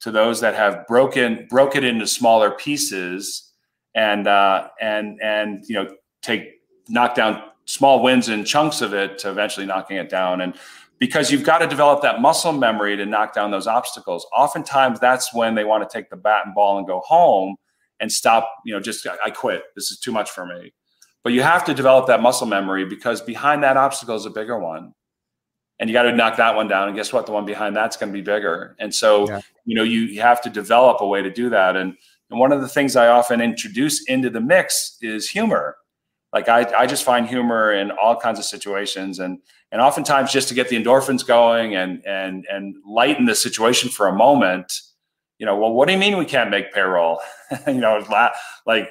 to 0.00 0.10
those 0.10 0.40
that 0.40 0.54
have 0.54 0.86
broken 0.86 1.46
broke 1.48 1.76
it 1.76 1.84
into 1.84 2.06
smaller 2.06 2.50
pieces 2.50 3.52
and 3.94 4.26
uh, 4.26 4.68
and 4.80 5.18
and 5.22 5.64
you 5.68 5.74
know 5.74 5.88
take 6.22 6.60
knock 6.88 7.14
down 7.14 7.42
small 7.64 8.02
wins 8.02 8.28
and 8.28 8.46
chunks 8.46 8.80
of 8.80 8.94
it 8.94 9.18
to 9.18 9.30
eventually 9.30 9.66
knocking 9.66 9.96
it 9.96 10.08
down. 10.08 10.40
And 10.40 10.54
because 10.98 11.30
you've 11.30 11.44
got 11.44 11.58
to 11.58 11.66
develop 11.66 12.00
that 12.02 12.20
muscle 12.20 12.52
memory 12.52 12.96
to 12.96 13.04
knock 13.04 13.34
down 13.34 13.50
those 13.50 13.66
obstacles. 13.66 14.26
Oftentimes 14.36 15.00
that's 15.00 15.34
when 15.34 15.54
they 15.54 15.64
want 15.64 15.88
to 15.88 15.98
take 15.98 16.08
the 16.08 16.16
bat 16.16 16.46
and 16.46 16.54
ball 16.54 16.78
and 16.78 16.86
go 16.86 17.00
home 17.00 17.56
and 18.00 18.12
stop 18.12 18.50
you 18.64 18.74
know 18.74 18.80
just 18.80 19.06
i 19.24 19.30
quit. 19.30 19.62
This 19.74 19.90
is 19.90 19.98
too 19.98 20.12
much 20.12 20.30
for 20.30 20.46
me 20.46 20.72
but 21.26 21.32
you 21.32 21.42
have 21.42 21.64
to 21.64 21.74
develop 21.74 22.06
that 22.06 22.22
muscle 22.22 22.46
memory 22.46 22.84
because 22.84 23.20
behind 23.20 23.64
that 23.64 23.76
obstacle 23.76 24.14
is 24.14 24.26
a 24.26 24.30
bigger 24.30 24.60
one. 24.60 24.94
And 25.80 25.90
you 25.90 25.92
got 25.92 26.02
to 26.02 26.12
knock 26.12 26.36
that 26.36 26.54
one 26.54 26.68
down. 26.68 26.86
And 26.86 26.96
guess 26.96 27.12
what? 27.12 27.26
The 27.26 27.32
one 27.32 27.44
behind 27.44 27.74
that's 27.74 27.96
going 27.96 28.12
to 28.12 28.16
be 28.16 28.22
bigger. 28.22 28.76
And 28.78 28.94
so 28.94 29.28
yeah. 29.28 29.40
you 29.64 29.74
know 29.74 29.82
you, 29.82 30.02
you 30.02 30.20
have 30.20 30.40
to 30.42 30.50
develop 30.50 31.00
a 31.00 31.06
way 31.08 31.22
to 31.22 31.30
do 31.32 31.50
that. 31.50 31.74
And 31.74 31.96
and 32.30 32.38
one 32.38 32.52
of 32.52 32.60
the 32.60 32.68
things 32.68 32.94
i 32.94 33.08
often 33.08 33.40
introduce 33.40 34.04
into 34.04 34.30
the 34.30 34.40
mix 34.40 34.98
is 35.02 35.28
humor. 35.28 35.76
Like 36.32 36.48
i, 36.48 36.64
I 36.78 36.86
just 36.86 37.02
find 37.02 37.26
humor 37.26 37.72
in 37.72 37.90
all 37.90 38.14
kinds 38.14 38.38
of 38.38 38.44
situations. 38.44 39.18
And 39.18 39.40
and 39.72 39.80
oftentimes 39.80 40.30
just 40.30 40.46
to 40.46 40.54
get 40.54 40.68
the 40.68 40.80
endorphins 40.80 41.26
going 41.26 41.74
and 41.74 42.06
and 42.06 42.46
and 42.48 42.76
lighten 42.86 43.24
the 43.24 43.34
situation 43.34 43.90
for 43.90 44.06
a 44.06 44.14
moment 44.14 44.72
you 45.40 45.44
know 45.44 45.56
well 45.56 45.72
what 45.72 45.88
do 45.88 45.92
you 45.92 45.98
mean 45.98 46.18
we 46.18 46.24
can't 46.24 46.50
make 46.50 46.72
payroll? 46.72 47.18
You 47.66 47.74
know 47.74 48.06
like 48.64 48.90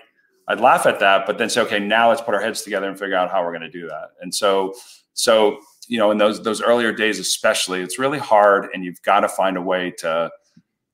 i'd 0.50 0.60
laugh 0.60 0.86
at 0.86 1.00
that 1.00 1.26
but 1.26 1.38
then 1.38 1.50
say 1.50 1.62
okay 1.62 1.80
now 1.80 2.10
let's 2.10 2.22
put 2.22 2.34
our 2.34 2.42
heads 2.42 2.62
together 2.62 2.88
and 2.88 2.98
figure 2.98 3.16
out 3.16 3.32
how 3.32 3.44
we're 3.44 3.52
going 3.52 3.62
to 3.62 3.70
do 3.70 3.88
that 3.88 4.12
and 4.22 4.34
so 4.34 4.74
so 5.14 5.60
you 5.88 5.98
know 5.98 6.12
in 6.12 6.18
those 6.18 6.44
those 6.44 6.62
earlier 6.62 6.92
days 6.92 7.20
especially 7.20 7.82
it's 7.82 8.00
really 8.00 8.20
hard 8.20 8.68
and 8.74 8.84
you've 8.84 9.02
got 9.02 9.22
to 9.22 9.30
find 9.30 9.58
a 9.58 9.62
way 9.62 9.92
to 9.92 10.30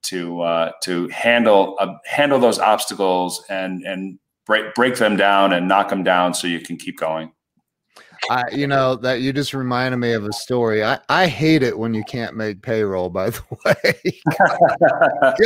to 0.04 0.42
uh, 0.42 0.72
to 0.82 1.08
handle 1.10 1.78
uh, 1.80 1.94
handle 2.06 2.40
those 2.40 2.60
obstacles 2.60 3.44
and 3.50 3.84
and 3.84 4.18
break 4.46 4.74
break 4.74 4.96
them 4.96 5.16
down 5.16 5.54
and 5.54 5.68
knock 5.68 5.90
them 5.90 6.04
down 6.04 6.34
so 6.34 6.48
you 6.48 6.60
can 6.60 6.76
keep 6.76 6.98
going 6.98 7.32
I, 8.30 8.50
you 8.52 8.68
know 8.68 8.96
that 8.98 9.22
you 9.22 9.34
just 9.34 9.54
reminded 9.54 9.98
me 9.98 10.14
of 10.14 10.26
a 10.26 10.34
story. 10.34 10.84
I, 10.84 11.00
I 11.10 11.28
hate 11.28 11.64
it 11.64 11.78
when 11.78 11.94
you 11.94 12.04
can't 12.04 12.36
make 12.36 12.62
payroll. 12.62 13.10
By 13.10 13.32
the 13.32 13.42
way, 13.66 14.22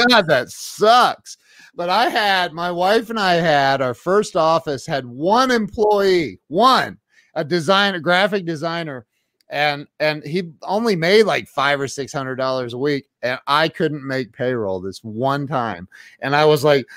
God, 0.10 0.28
that 0.28 0.50
sucks. 0.50 1.38
But 1.76 1.90
I 1.90 2.10
had 2.10 2.54
my 2.54 2.72
wife 2.72 3.10
and 3.10 3.20
I 3.20 3.34
had 3.34 3.82
our 3.82 3.94
first 3.94 4.36
office 4.36 4.86
had 4.86 5.06
one 5.06 5.52
employee, 5.52 6.40
one 6.48 6.98
a 7.36 7.44
designer, 7.44 8.00
graphic 8.00 8.46
designer. 8.46 9.06
And 9.50 9.86
and 10.00 10.24
he 10.24 10.52
only 10.64 10.96
made 10.96 11.24
like 11.24 11.48
five 11.48 11.80
or 11.80 11.88
six 11.88 12.12
hundred 12.12 12.38
dollars 12.38 12.74
a 12.74 12.80
week. 12.80 13.06
And 13.22 13.40
i 13.46 13.70
couldn't 13.70 14.06
make 14.06 14.34
payroll 14.34 14.82
this 14.82 15.04
one 15.04 15.46
time. 15.46 15.88
And 16.22 16.36
i 16.36 16.44
was 16.44 16.64
like 16.64 16.88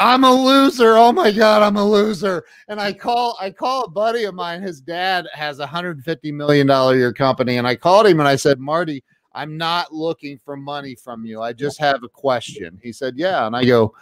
i'm 0.00 0.24
a 0.24 0.32
loser. 0.32 0.96
Oh 0.96 1.12
my 1.12 1.30
god 1.30 1.62
i'm 1.62 1.76
a 1.76 1.84
loser. 1.84 2.44
And 2.66 2.80
i 2.80 2.92
call 2.92 3.36
i 3.40 3.50
call 3.50 3.84
a 3.84 3.90
buddy 3.90 4.24
of 4.24 4.34
mine. 4.34 4.62
His 4.62 4.80
dad 4.80 5.28
has 5.32 5.58
a 5.58 5.62
150 5.62 6.32
million 6.32 6.66
dollar 6.66 6.96
year 6.96 7.12
company. 7.12 7.56
And 7.56 7.68
i 7.68 7.76
called 7.76 8.08
him 8.08 8.18
and 8.18 8.28
i 8.28 8.34
said 8.34 8.58
marty 8.58 9.04
i'm 9.36 9.56
not 9.56 9.92
looking 9.92 10.38
for 10.44 10.56
money 10.56 10.94
from 10.94 11.24
you 11.24 11.40
i 11.40 11.52
just 11.52 11.78
have 11.78 12.02
a 12.02 12.08
question 12.08 12.78
he 12.82 12.92
said 12.92 13.14
yeah 13.16 13.46
and 13.46 13.54
i 13.54 13.64
go 13.64 13.94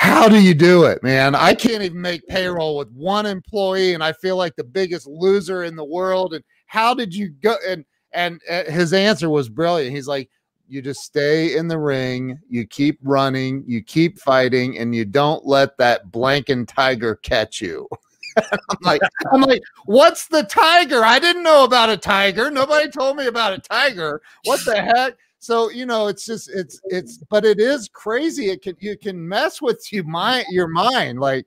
how 0.00 0.30
do 0.30 0.40
you 0.40 0.54
do 0.54 0.84
it, 0.84 1.02
man? 1.02 1.34
I 1.34 1.52
can't 1.52 1.82
even 1.82 2.00
make 2.00 2.26
payroll 2.26 2.78
with 2.78 2.90
one 2.92 3.26
employee, 3.26 3.92
and 3.92 4.02
I 4.02 4.14
feel 4.14 4.38
like 4.38 4.56
the 4.56 4.64
biggest 4.64 5.06
loser 5.06 5.64
in 5.64 5.76
the 5.76 5.84
world. 5.84 6.32
And 6.32 6.42
how 6.64 6.94
did 6.94 7.14
you 7.14 7.28
go? 7.28 7.56
And 7.68 7.84
and 8.12 8.40
his 8.48 8.94
answer 8.94 9.28
was 9.28 9.50
brilliant. 9.50 9.94
He's 9.94 10.08
like, 10.08 10.30
you 10.68 10.80
just 10.80 11.00
stay 11.00 11.54
in 11.54 11.68
the 11.68 11.78
ring, 11.78 12.38
you 12.48 12.66
keep 12.66 12.98
running, 13.02 13.62
you 13.66 13.82
keep 13.82 14.18
fighting, 14.18 14.78
and 14.78 14.94
you 14.94 15.04
don't 15.04 15.44
let 15.44 15.76
that 15.76 16.10
blanking 16.10 16.66
tiger 16.66 17.16
catch 17.16 17.60
you. 17.60 17.86
I'm 18.52 18.78
like, 18.82 19.00
I'm 19.32 19.40
like, 19.42 19.62
what's 19.84 20.28
the 20.28 20.42
tiger? 20.44 21.04
I 21.04 21.18
didn't 21.18 21.42
know 21.42 21.64
about 21.64 21.90
a 21.90 21.96
tiger. 21.96 22.50
Nobody 22.50 22.88
told 22.90 23.16
me 23.16 23.26
about 23.26 23.52
a 23.52 23.58
tiger. 23.58 24.22
What 24.44 24.64
the 24.64 24.80
heck? 24.80 25.14
So 25.38 25.70
you 25.70 25.86
know, 25.86 26.08
it's 26.08 26.26
just 26.26 26.50
it's 26.50 26.80
it's, 26.84 27.18
but 27.30 27.44
it 27.44 27.58
is 27.58 27.88
crazy. 27.88 28.50
It 28.50 28.62
can 28.62 28.76
you 28.78 28.96
can 28.96 29.26
mess 29.26 29.62
with 29.62 29.90
you 29.90 30.04
mind 30.04 30.46
your 30.50 30.68
mind, 30.68 31.18
like 31.18 31.46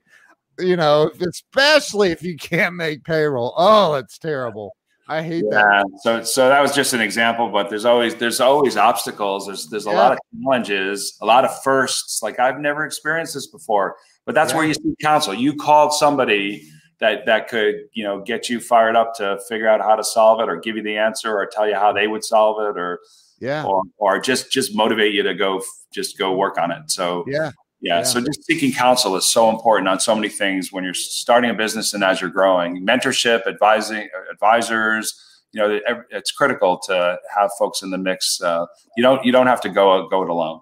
you 0.60 0.76
know, 0.76 1.12
especially 1.28 2.12
if 2.12 2.24
you 2.24 2.36
can't 2.38 2.76
make 2.76 3.04
payroll. 3.04 3.54
Oh, 3.56 3.94
it's 3.96 4.18
terrible. 4.18 4.76
I 5.08 5.22
hate 5.22 5.44
yeah, 5.52 5.62
that. 5.62 5.86
So 6.02 6.24
so 6.24 6.50
that 6.50 6.62
was 6.62 6.74
just 6.74 6.94
an 6.94 7.02
example, 7.02 7.50
but 7.50 7.70
there's 7.70 7.86
always 7.86 8.16
there's 8.16 8.40
always 8.40 8.78
obstacles. 8.78 9.46
There's 9.46 9.68
there's 9.68 9.86
a 9.86 9.92
yeah. 9.92 9.98
lot 9.98 10.12
of 10.14 10.18
challenges, 10.42 11.18
a 11.22 11.26
lot 11.26 11.46
of 11.46 11.62
firsts. 11.62 12.24
Like 12.24 12.40
I've 12.40 12.60
never 12.60 12.86
experienced 12.86 13.34
this 13.34 13.48
before. 13.48 13.98
But 14.26 14.34
that's 14.34 14.52
yeah. 14.52 14.58
where 14.58 14.66
you 14.66 14.74
see 14.74 14.96
counsel. 15.02 15.34
You 15.34 15.56
called 15.56 15.94
somebody 15.94 16.70
that 17.00 17.26
that 17.26 17.48
could, 17.48 17.76
you 17.94 18.04
know, 18.04 18.22
get 18.22 18.50
you 18.50 18.60
fired 18.60 18.96
up 18.96 19.14
to 19.16 19.40
figure 19.50 19.68
out 19.68 19.82
how 19.82 19.96
to 19.96 20.04
solve 20.04 20.40
it 20.40 20.50
or 20.50 20.58
give 20.58 20.76
you 20.76 20.84
the 20.84 20.98
answer 20.98 21.36
or 21.36 21.46
tell 21.46 21.68
you 21.68 21.76
how 21.76 21.92
they 21.92 22.08
would 22.08 22.24
solve 22.24 22.60
it 22.60 22.80
or 22.80 23.00
yeah 23.40 23.66
or, 23.66 23.82
or 23.98 24.20
just 24.20 24.52
just 24.52 24.76
motivate 24.76 25.14
you 25.14 25.24
to 25.24 25.34
go 25.34 25.62
just 25.92 26.18
go 26.18 26.36
work 26.36 26.58
on 26.58 26.72
it. 26.72 26.90
So 26.92 27.26
yeah. 27.28 27.52
Yeah, 27.84 27.98
yeah. 27.98 28.04
So 28.04 28.22
just 28.22 28.46
seeking 28.46 28.72
counsel 28.72 29.18
is 29.18 29.26
so 29.26 29.50
important 29.50 29.90
on 29.90 30.00
so 30.00 30.16
many 30.16 30.30
things 30.30 30.72
when 30.72 30.86
you're 30.86 30.94
starting 30.94 31.50
a 31.50 31.54
business 31.54 31.94
and 31.94 32.02
as 32.02 32.22
you're 32.22 32.30
growing. 32.30 32.86
Mentorship, 32.86 33.46
advising, 33.46 34.08
advisors, 34.32 35.14
you 35.52 35.62
know, 35.62 35.80
it's 36.10 36.32
critical 36.32 36.80
to 36.88 37.18
have 37.36 37.52
folks 37.60 37.82
in 37.82 37.92
the 37.92 37.98
mix. 37.98 38.42
Uh, 38.42 38.66
you 38.96 39.04
don't 39.04 39.24
you 39.26 39.34
don't 39.34 39.48
have 39.48 39.60
to 39.62 39.70
go 39.70 40.08
go 40.08 40.24
it 40.24 40.30
alone. 40.30 40.62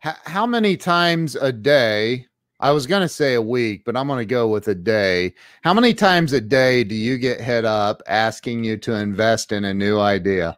How 0.00 0.46
many 0.46 0.76
times 0.76 1.36
a 1.36 1.52
day? 1.52 2.26
I 2.62 2.70
was 2.70 2.86
going 2.86 3.02
to 3.02 3.08
say 3.08 3.34
a 3.34 3.42
week, 3.42 3.84
but 3.84 3.96
I'm 3.96 4.06
going 4.06 4.20
to 4.20 4.24
go 4.24 4.46
with 4.46 4.68
a 4.68 4.74
day. 4.74 5.34
How 5.64 5.74
many 5.74 5.92
times 5.94 6.32
a 6.32 6.40
day 6.40 6.84
do 6.84 6.94
you 6.94 7.18
get 7.18 7.40
hit 7.40 7.64
up 7.64 8.02
asking 8.06 8.62
you 8.62 8.76
to 8.78 8.94
invest 8.94 9.50
in 9.50 9.64
a 9.64 9.74
new 9.74 9.98
idea? 9.98 10.56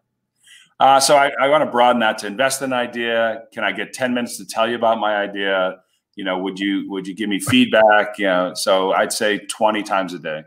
Uh, 0.78 1.00
so 1.00 1.16
I, 1.16 1.32
I 1.40 1.48
want 1.48 1.64
to 1.64 1.70
broaden 1.70 2.00
that 2.00 2.18
to 2.18 2.26
invest 2.26 2.60
in 2.60 2.74
an 2.74 2.78
idea. 2.78 3.44
Can 3.54 3.64
I 3.64 3.72
get 3.72 3.94
10 3.94 4.12
minutes 4.12 4.36
to 4.36 4.44
tell 4.44 4.68
you 4.68 4.76
about 4.76 4.98
my 4.98 5.16
idea? 5.16 5.78
You 6.14 6.24
know, 6.24 6.38
would 6.38 6.58
you 6.58 6.88
would 6.90 7.06
you 7.06 7.14
give 7.14 7.30
me 7.30 7.40
feedback? 7.40 8.18
You 8.18 8.26
know, 8.26 8.52
so 8.54 8.92
I'd 8.92 9.12
say 9.12 9.38
20 9.38 9.82
times 9.82 10.12
a 10.12 10.18
day. 10.18 10.44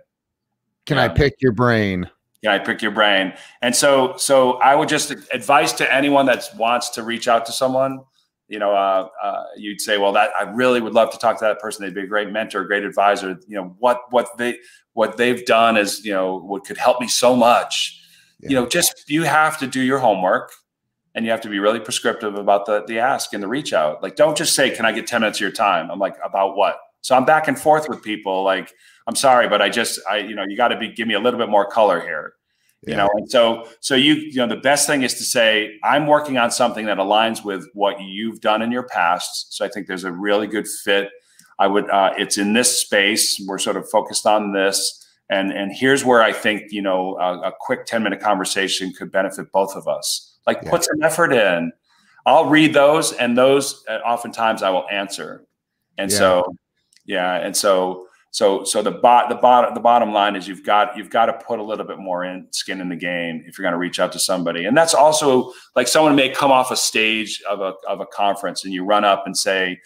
Can 0.85 0.99
I 0.99 1.09
pick 1.09 1.41
your 1.41 1.53
brain? 1.53 2.09
Yeah, 2.43 2.53
I 2.53 2.59
pick 2.59 2.83
your 2.83 2.91
brain. 2.91 3.33
And 3.63 3.75
so 3.75 4.13
so 4.17 4.53
I 4.59 4.75
would 4.75 4.89
just 4.89 5.11
advice 5.11 5.73
to 5.73 5.93
anyone 5.93 6.27
that 6.27 6.47
wants 6.55 6.89
to 6.91 7.03
reach 7.03 7.27
out 7.27 7.47
to 7.47 7.51
someone, 7.51 8.01
you 8.47 8.59
know, 8.59 8.71
uh, 8.71 9.09
uh, 9.21 9.43
you'd 9.57 9.81
say, 9.81 9.97
well, 9.97 10.13
that 10.13 10.29
I 10.39 10.43
really 10.43 10.79
would 10.79 10.93
love 10.93 11.11
to 11.11 11.17
talk 11.17 11.37
to 11.39 11.45
that 11.45 11.59
person. 11.59 11.83
They'd 11.83 11.93
be 11.93 12.01
a 12.01 12.07
great 12.07 12.31
mentor, 12.31 12.63
great 12.63 12.83
advisor. 12.83 13.37
You 13.47 13.57
know, 13.57 13.75
what 13.79 14.01
what 14.11 14.37
they 14.37 14.59
what 14.93 15.17
they've 15.17 15.45
done 15.45 15.77
is, 15.77 16.05
you 16.05 16.13
know, 16.13 16.39
what 16.39 16.65
could 16.65 16.77
help 16.77 17.01
me 17.01 17.07
so 17.07 17.35
much 17.35 18.01
yeah. 18.39 18.49
you 18.49 18.55
know 18.55 18.67
just 18.67 19.09
you 19.09 19.23
have 19.23 19.57
to 19.59 19.67
do 19.67 19.81
your 19.81 19.99
homework 19.99 20.51
and 21.15 21.25
you 21.25 21.31
have 21.31 21.41
to 21.41 21.49
be 21.49 21.59
really 21.59 21.79
prescriptive 21.79 22.35
about 22.35 22.65
the 22.65 22.83
the 22.87 22.99
ask 22.99 23.33
and 23.33 23.41
the 23.41 23.47
reach 23.47 23.73
out 23.73 24.01
like 24.03 24.15
don't 24.15 24.37
just 24.37 24.55
say 24.55 24.69
can 24.69 24.85
i 24.85 24.91
get 24.91 25.07
10 25.07 25.21
minutes 25.21 25.37
of 25.37 25.41
your 25.41 25.51
time 25.51 25.89
i'm 25.89 25.99
like 25.99 26.15
about 26.23 26.55
what 26.55 26.77
so 27.01 27.15
i'm 27.15 27.25
back 27.25 27.47
and 27.47 27.59
forth 27.59 27.87
with 27.89 28.01
people 28.03 28.43
like 28.43 28.73
i'm 29.07 29.15
sorry 29.15 29.47
but 29.47 29.61
i 29.61 29.69
just 29.69 29.99
i 30.09 30.17
you 30.17 30.35
know 30.35 30.43
you 30.47 30.55
got 30.55 30.69
to 30.69 30.77
be 30.77 30.89
give 30.89 31.07
me 31.07 31.13
a 31.13 31.19
little 31.19 31.39
bit 31.39 31.49
more 31.49 31.65
color 31.69 31.99
here 31.99 32.33
yeah. 32.83 32.91
you 32.91 32.97
know 32.97 33.09
and 33.15 33.29
so 33.29 33.67
so 33.79 33.95
you 33.95 34.13
you 34.13 34.35
know 34.35 34.47
the 34.47 34.61
best 34.61 34.87
thing 34.87 35.01
is 35.01 35.15
to 35.15 35.23
say 35.23 35.77
i'm 35.83 36.05
working 36.07 36.37
on 36.37 36.51
something 36.51 36.85
that 36.85 36.97
aligns 36.97 37.43
with 37.43 37.67
what 37.73 37.99
you've 38.01 38.39
done 38.41 38.61
in 38.61 38.71
your 38.71 38.83
past 38.83 39.53
so 39.53 39.65
i 39.65 39.67
think 39.67 39.87
there's 39.87 40.03
a 40.03 40.11
really 40.11 40.47
good 40.47 40.67
fit 40.67 41.09
i 41.59 41.67
would 41.67 41.89
uh, 41.89 42.13
it's 42.17 42.37
in 42.37 42.53
this 42.53 42.81
space 42.81 43.41
we're 43.47 43.57
sort 43.57 43.77
of 43.77 43.89
focused 43.89 44.25
on 44.25 44.53
this 44.53 45.03
and 45.29 45.51
and 45.51 45.71
here's 45.73 46.05
where 46.05 46.21
I 46.21 46.31
think 46.31 46.71
you 46.71 46.81
know 46.81 47.17
a, 47.19 47.49
a 47.49 47.51
quick 47.59 47.85
ten 47.85 48.03
minute 48.03 48.19
conversation 48.19 48.93
could 48.93 49.11
benefit 49.11 49.51
both 49.51 49.75
of 49.75 49.87
us. 49.87 50.37
Like 50.45 50.59
yeah. 50.63 50.69
put 50.69 50.83
some 50.83 51.01
effort 51.03 51.33
in. 51.33 51.71
I'll 52.25 52.49
read 52.49 52.73
those, 52.73 53.13
and 53.13 53.37
those 53.37 53.83
uh, 53.89 53.99
oftentimes 54.05 54.63
I 54.63 54.69
will 54.69 54.85
answer. 54.91 55.45
And 55.97 56.11
yeah. 56.11 56.17
so, 56.17 56.55
yeah, 57.05 57.35
and 57.35 57.55
so 57.55 58.07
so 58.31 58.63
so 58.63 58.81
the 58.81 58.91
bot 58.91 59.29
the 59.29 59.35
bottom 59.35 59.73
the 59.73 59.79
bottom 59.79 60.13
line 60.13 60.35
is 60.35 60.47
you've 60.47 60.63
got 60.63 60.95
you've 60.97 61.09
got 61.09 61.27
to 61.27 61.33
put 61.33 61.59
a 61.59 61.63
little 61.63 61.85
bit 61.85 61.97
more 61.97 62.25
in 62.25 62.47
skin 62.51 62.81
in 62.81 62.89
the 62.89 62.95
game 62.95 63.43
if 63.47 63.57
you're 63.57 63.63
going 63.63 63.71
to 63.71 63.77
reach 63.77 63.99
out 63.99 64.11
to 64.11 64.19
somebody. 64.19 64.65
And 64.65 64.75
that's 64.75 64.93
also 64.93 65.53
like 65.75 65.87
someone 65.87 66.15
may 66.15 66.29
come 66.29 66.51
off 66.51 66.69
a 66.69 66.75
stage 66.75 67.41
of 67.49 67.61
a 67.61 67.73
of 67.87 67.99
a 67.99 68.05
conference 68.05 68.63
and 68.63 68.73
you 68.73 68.83
run 68.83 69.05
up 69.05 69.23
and 69.25 69.35
say, 69.35 69.79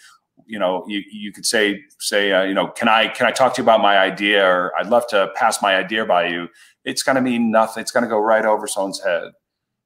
you 0.46 0.58
know, 0.58 0.84
you, 0.86 1.02
you 1.10 1.32
could 1.32 1.46
say, 1.46 1.80
say, 1.98 2.32
uh, 2.32 2.42
you 2.42 2.54
know, 2.54 2.68
can 2.68 2.88
I, 2.88 3.08
can 3.08 3.26
I 3.26 3.30
talk 3.30 3.54
to 3.54 3.62
you 3.62 3.64
about 3.64 3.80
my 3.80 3.98
idea 3.98 4.46
or 4.46 4.72
I'd 4.78 4.88
love 4.88 5.06
to 5.08 5.30
pass 5.34 5.62
my 5.62 5.76
idea 5.76 6.04
by 6.04 6.28
you. 6.28 6.48
It's 6.84 7.02
going 7.02 7.16
to 7.16 7.22
mean 7.22 7.50
nothing. 7.50 7.80
It's 7.80 7.90
going 7.90 8.04
to 8.04 8.10
go 8.10 8.18
right 8.18 8.44
over 8.44 8.66
someone's 8.66 9.02
head, 9.02 9.32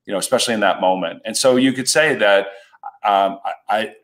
you 0.07 0.13
know, 0.13 0.19
especially 0.19 0.55
in 0.55 0.61
that 0.61 0.81
moment. 0.81 1.23
And 1.25 1.37
so 1.37 1.57
you 1.57 1.73
could 1.73 1.89
say 1.89 2.15
that, 2.17 2.47
um, 3.05 3.39
I, 3.45 3.53
I 3.69 3.95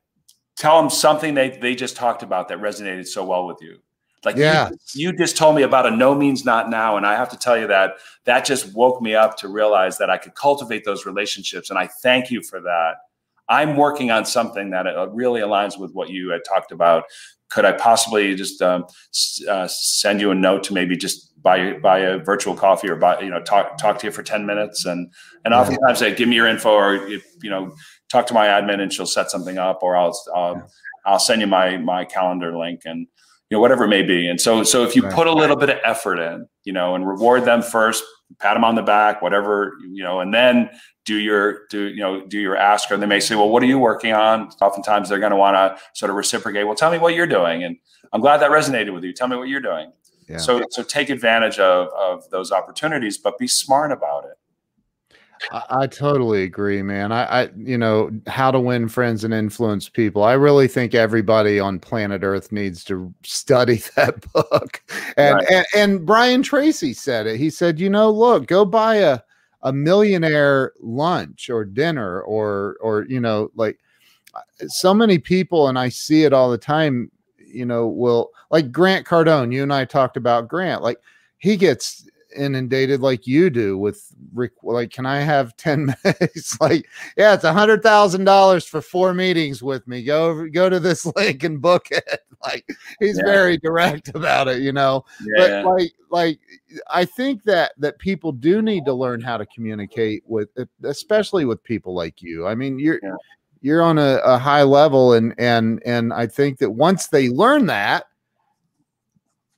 tell 0.57 0.81
them 0.81 0.91
something 0.91 1.35
they, 1.35 1.51
they 1.51 1.75
just 1.75 1.97
talked 1.97 2.23
about 2.23 2.49
that 2.49 2.59
resonated 2.59 3.07
so 3.07 3.25
well 3.25 3.47
with 3.47 3.59
you. 3.61 3.79
Like 4.25 4.37
yeah. 4.37 4.71
you, 4.95 5.11
you 5.11 5.17
just 5.17 5.37
told 5.37 5.57
me 5.57 5.63
about 5.63 5.87
a 5.87 5.91
no 5.91 6.15
means 6.15 6.45
not 6.45 6.71
now. 6.71 6.97
And 6.97 7.05
I 7.07 7.15
have 7.15 7.29
to 7.31 7.37
tell 7.37 7.59
you 7.59 7.67
that 7.67 7.95
that 8.25 8.45
just 8.45 8.75
woke 8.75 9.03
me 9.03 9.15
up 9.15 9.37
to 9.39 9.49
realize 9.49 9.99
that 9.99 10.11
I 10.11 10.17
could 10.17 10.35
cultivate 10.35 10.85
those 10.85 11.07
relationships. 11.07 11.71
And 11.71 11.79
I 11.79 11.89
thank 12.03 12.31
you 12.31 12.43
for 12.43 12.61
that 12.61 12.97
I'm 13.49 13.77
working 13.77 14.11
on 14.11 14.25
something 14.25 14.71
that 14.71 14.87
uh, 14.87 15.09
really 15.11 15.41
aligns 15.41 15.79
with 15.79 15.93
what 15.93 16.09
you 16.09 16.31
had 16.31 16.43
talked 16.45 16.73
about. 16.73 17.05
Could 17.51 17.65
I 17.65 17.73
possibly 17.73 18.35
just 18.35 18.63
um, 18.63 18.87
uh, 19.49 19.69
send 19.69 20.21
you 20.21 20.31
a 20.31 20.35
note 20.35 20.65
to 20.65 20.75
maybe 20.75 20.97
just 20.97 21.31
buy 21.43 21.75
buy 21.75 21.99
a 21.99 22.19
virtual 22.19 22.55
coffee 22.55 22.89
or 22.89 22.97
buy 22.97 23.21
you 23.21 23.29
know 23.29 23.43
talk 23.43 23.77
talk 23.77 23.99
to 23.99 24.07
you 24.07 24.13
for 24.13 24.23
ten 24.23 24.47
minutes 24.47 24.87
and 24.87 25.13
and 25.45 25.53
oftentimes 25.53 25.99
they 25.99 26.15
give 26.15 26.29
me 26.29 26.37
your 26.37 26.47
info 26.47 26.71
or 26.71 26.95
if, 26.95 27.27
you 27.43 27.51
know 27.51 27.75
talk 28.09 28.27
to 28.29 28.35
my 28.35 28.47
admin 28.47 28.81
and 28.81 28.93
she'll 28.93 29.07
set 29.07 29.31
something 29.31 29.59
up 29.59 29.83
or 29.83 29.97
I'll 29.97 30.17
um, 30.35 30.63
I'll 31.05 31.19
send 31.19 31.41
you 31.41 31.49
my 31.49 31.77
my 31.79 32.05
calendar 32.05 32.57
link 32.57 32.83
and 32.85 33.07
you 33.53 33.59
know 33.59 33.61
whatever 33.61 33.85
it 33.85 33.89
may 33.89 34.03
be. 34.03 34.27
And 34.27 34.41
so 34.41 34.63
so 34.63 34.83
if 34.83 34.97
you 34.97 35.03
put 35.03 35.27
a 35.27 35.33
little 35.33 35.57
bit 35.57 35.69
of 35.69 35.79
effort 35.85 36.19
in 36.19 36.49
you 36.65 36.73
know 36.73 36.95
and 36.95 37.07
reward 37.07 37.45
them 37.45 37.61
first 37.61 38.03
pat 38.39 38.55
them 38.55 38.65
on 38.65 38.77
the 38.77 38.83
back 38.83 39.21
whatever 39.21 39.75
you 39.91 40.03
know 40.03 40.21
and 40.21 40.33
then 40.33 40.71
do 41.05 41.17
your 41.17 41.67
do 41.69 41.89
you 41.89 42.01
know 42.01 42.25
do 42.27 42.41
your 42.41 42.57
ask 42.57 42.91
and 42.91 43.03
they 43.03 43.07
may 43.07 43.21
say 43.21 43.35
well 43.35 43.51
what 43.51 43.63
are 43.63 43.67
you 43.67 43.79
working 43.79 44.15
on? 44.15 44.49
Oftentimes 44.63 45.11
they're 45.11 45.19
going 45.19 45.33
to 45.33 45.37
want 45.37 45.55
to 45.55 45.79
sort 45.93 46.09
of 46.09 46.17
reciprocate 46.17 46.65
well 46.65 46.75
tell 46.75 46.91
me 46.91 46.97
what 46.97 47.15
you're 47.15 47.27
doing 47.27 47.63
and 47.63 47.77
i'm 48.15 48.23
glad 48.23 48.39
that 48.39 48.51
resonated 48.51 48.95
with 48.95 49.05
you. 49.05 49.13
Tell 49.13 49.29
me 49.29 49.37
what 49.37 49.49
you're 49.49 49.61
doing. 49.61 49.93
Yeah. 50.31 50.39
so 50.39 50.63
so 50.71 50.83
take 50.83 51.11
advantage 51.11 51.59
of 51.59 51.89
of 51.89 52.31
those 52.31 52.53
opportunities 52.53 53.19
but 53.19 53.37
be 53.37 53.49
smart 53.49 53.93
about 53.93 54.25
it 54.25 54.39
I, 55.51 55.63
I 55.71 55.87
totally 55.87 56.43
agree, 56.45 56.83
man. 56.83 57.13
I, 57.13 57.43
I, 57.43 57.51
you 57.57 57.77
know, 57.77 58.11
how 58.27 58.51
to 58.51 58.61
win 58.61 58.89
friends 58.89 59.25
and 59.25 59.35
influence 59.35 59.89
people. 59.89 60.23
I 60.23 60.35
really 60.35 60.69
think 60.69 60.95
everybody 60.95 61.59
on 61.59 61.79
planet 61.79 62.23
Earth 62.23 62.53
needs 62.53 62.85
to 62.85 63.13
study 63.25 63.77
that 63.97 64.25
book. 64.33 64.83
And 65.17 65.37
right. 65.37 65.51
and, 65.51 65.67
and 65.75 66.07
Brian 66.07 66.43
Tracy 66.43 66.93
said 66.93 67.27
it. 67.27 67.39
He 67.39 67.51
said, 67.51 67.81
you 67.81 67.91
know, 67.91 68.11
look, 68.11 68.47
go 68.47 68.65
buy 68.65 68.97
a 68.97 69.21
a 69.63 69.73
millionaire 69.73 70.73
lunch 70.81 71.49
or 71.49 71.65
dinner 71.65 72.21
or 72.23 72.77
or 72.81 73.07
you 73.09 73.21
know 73.21 73.51
like 73.55 73.79
uh, 74.35 74.67
so 74.67 74.93
many 74.93 75.19
people 75.19 75.69
and 75.69 75.79
I 75.79 75.89
see 75.89 76.25
it 76.25 76.33
all 76.33 76.51
the 76.51 76.59
time 76.59 77.11
you 77.39 77.65
know 77.65 77.87
will 77.87 78.31
like 78.51 78.73
Grant 78.73 79.07
Cardone 79.07 79.53
you 79.53 79.63
and 79.63 79.73
I 79.73 79.85
talked 79.85 80.17
about 80.17 80.49
Grant 80.49 80.83
like 80.83 80.99
he 81.39 81.57
gets 81.57 82.09
inundated 82.37 83.01
like 83.01 83.27
you 83.27 83.51
do 83.51 83.77
with 83.79 84.15
like 84.63 84.91
can 84.91 85.07
i 85.07 85.21
have 85.21 85.57
10 85.57 85.95
minutes 86.05 86.59
like 86.61 86.87
yeah 87.17 87.35
it's 87.35 87.45
a 87.45 87.53
hundred 87.53 87.83
thousand 87.83 88.25
dollars 88.25 88.67
for 88.67 88.81
four 88.81 89.15
meetings 89.15 89.63
with 89.63 89.87
me 89.87 90.03
go 90.03 90.47
go 90.49 90.69
to 90.69 90.81
this 90.81 91.07
link 91.17 91.45
and 91.45 91.61
book 91.61 91.87
it 91.91 92.21
like 92.45 92.67
he's 93.01 93.19
yeah. 93.19 93.25
very 93.25 93.57
direct 93.59 94.09
about 94.15 94.49
it 94.49 94.63
you 94.63 94.73
know 94.73 95.05
yeah. 95.37 95.63
but 95.63 95.75
like 95.75 95.93
like 96.11 96.41
i 96.91 97.05
think 97.05 97.43
that 97.45 97.73
that 97.79 97.99
people 97.99 98.33
do 98.33 98.63
need 98.63 98.85
to 98.85 98.93
learn 98.93 99.21
how 99.21 99.37
to 99.37 99.47
communicate 99.47 100.23
with 100.27 100.49
especially 100.85 101.45
with 101.45 101.63
people 101.63 101.95
like 101.95 102.21
you 102.23 102.47
i 102.47 102.55
mean 102.55 102.79
you're 102.79 103.01
yeah. 103.03 103.15
you're 103.61 103.83
on 103.83 103.99
a, 103.99 104.17
a 104.25 104.39
high 104.39 104.63
level 104.63 105.13
and 105.13 105.35
and 105.39 105.83
and 105.87 106.13
i 106.13 106.27
think 106.27 106.59
that 106.59 106.71
once 106.71 107.09
they 107.09 107.29
learn 107.29 107.67
that 107.67 108.07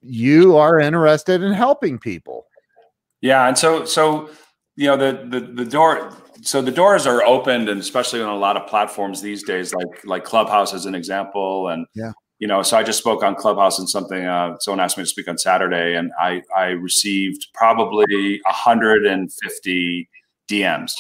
you 0.05 0.57
are 0.57 0.79
interested 0.79 1.43
in 1.43 1.53
helping 1.53 1.99
people 1.99 2.47
yeah, 3.25 3.49
and 3.49 3.59
so 3.59 3.85
so 3.85 4.31
you 4.77 4.87
know 4.87 4.97
the 4.97 5.27
the 5.29 5.41
the 5.41 5.65
door 5.65 6.13
so 6.43 6.61
the 6.61 6.71
doors 6.71 7.07
are 7.07 7.23
opened 7.25 7.69
and 7.69 7.81
especially 7.81 8.21
on 8.21 8.29
a 8.29 8.37
lot 8.37 8.57
of 8.57 8.67
platforms 8.69 9.23
these 9.23 9.43
days 9.43 9.73
like 9.73 10.05
like 10.05 10.25
clubhouse 10.25 10.75
as 10.75 10.85
an 10.85 10.95
example 10.95 11.69
and 11.69 11.87
yeah 11.95 12.13
you 12.45 12.49
know, 12.49 12.63
so 12.63 12.77
I 12.77 12.83
just 12.83 12.99
spoke 12.99 13.23
on 13.23 13.37
Clubhouse 13.37 13.79
and 13.79 13.89
something. 13.89 14.25
Uh, 14.25 14.59
someone 14.59 14.81
asked 14.81 14.99
me 14.99 15.05
to 15.05 15.09
speak 15.09 15.29
on 15.29 15.39
Saturday, 15.39 15.95
and 15.95 16.13
I 16.21 16.43
I 16.55 16.67
received 16.71 17.47
probably 17.55 18.41
150 18.45 20.09
DMs, 20.51 20.93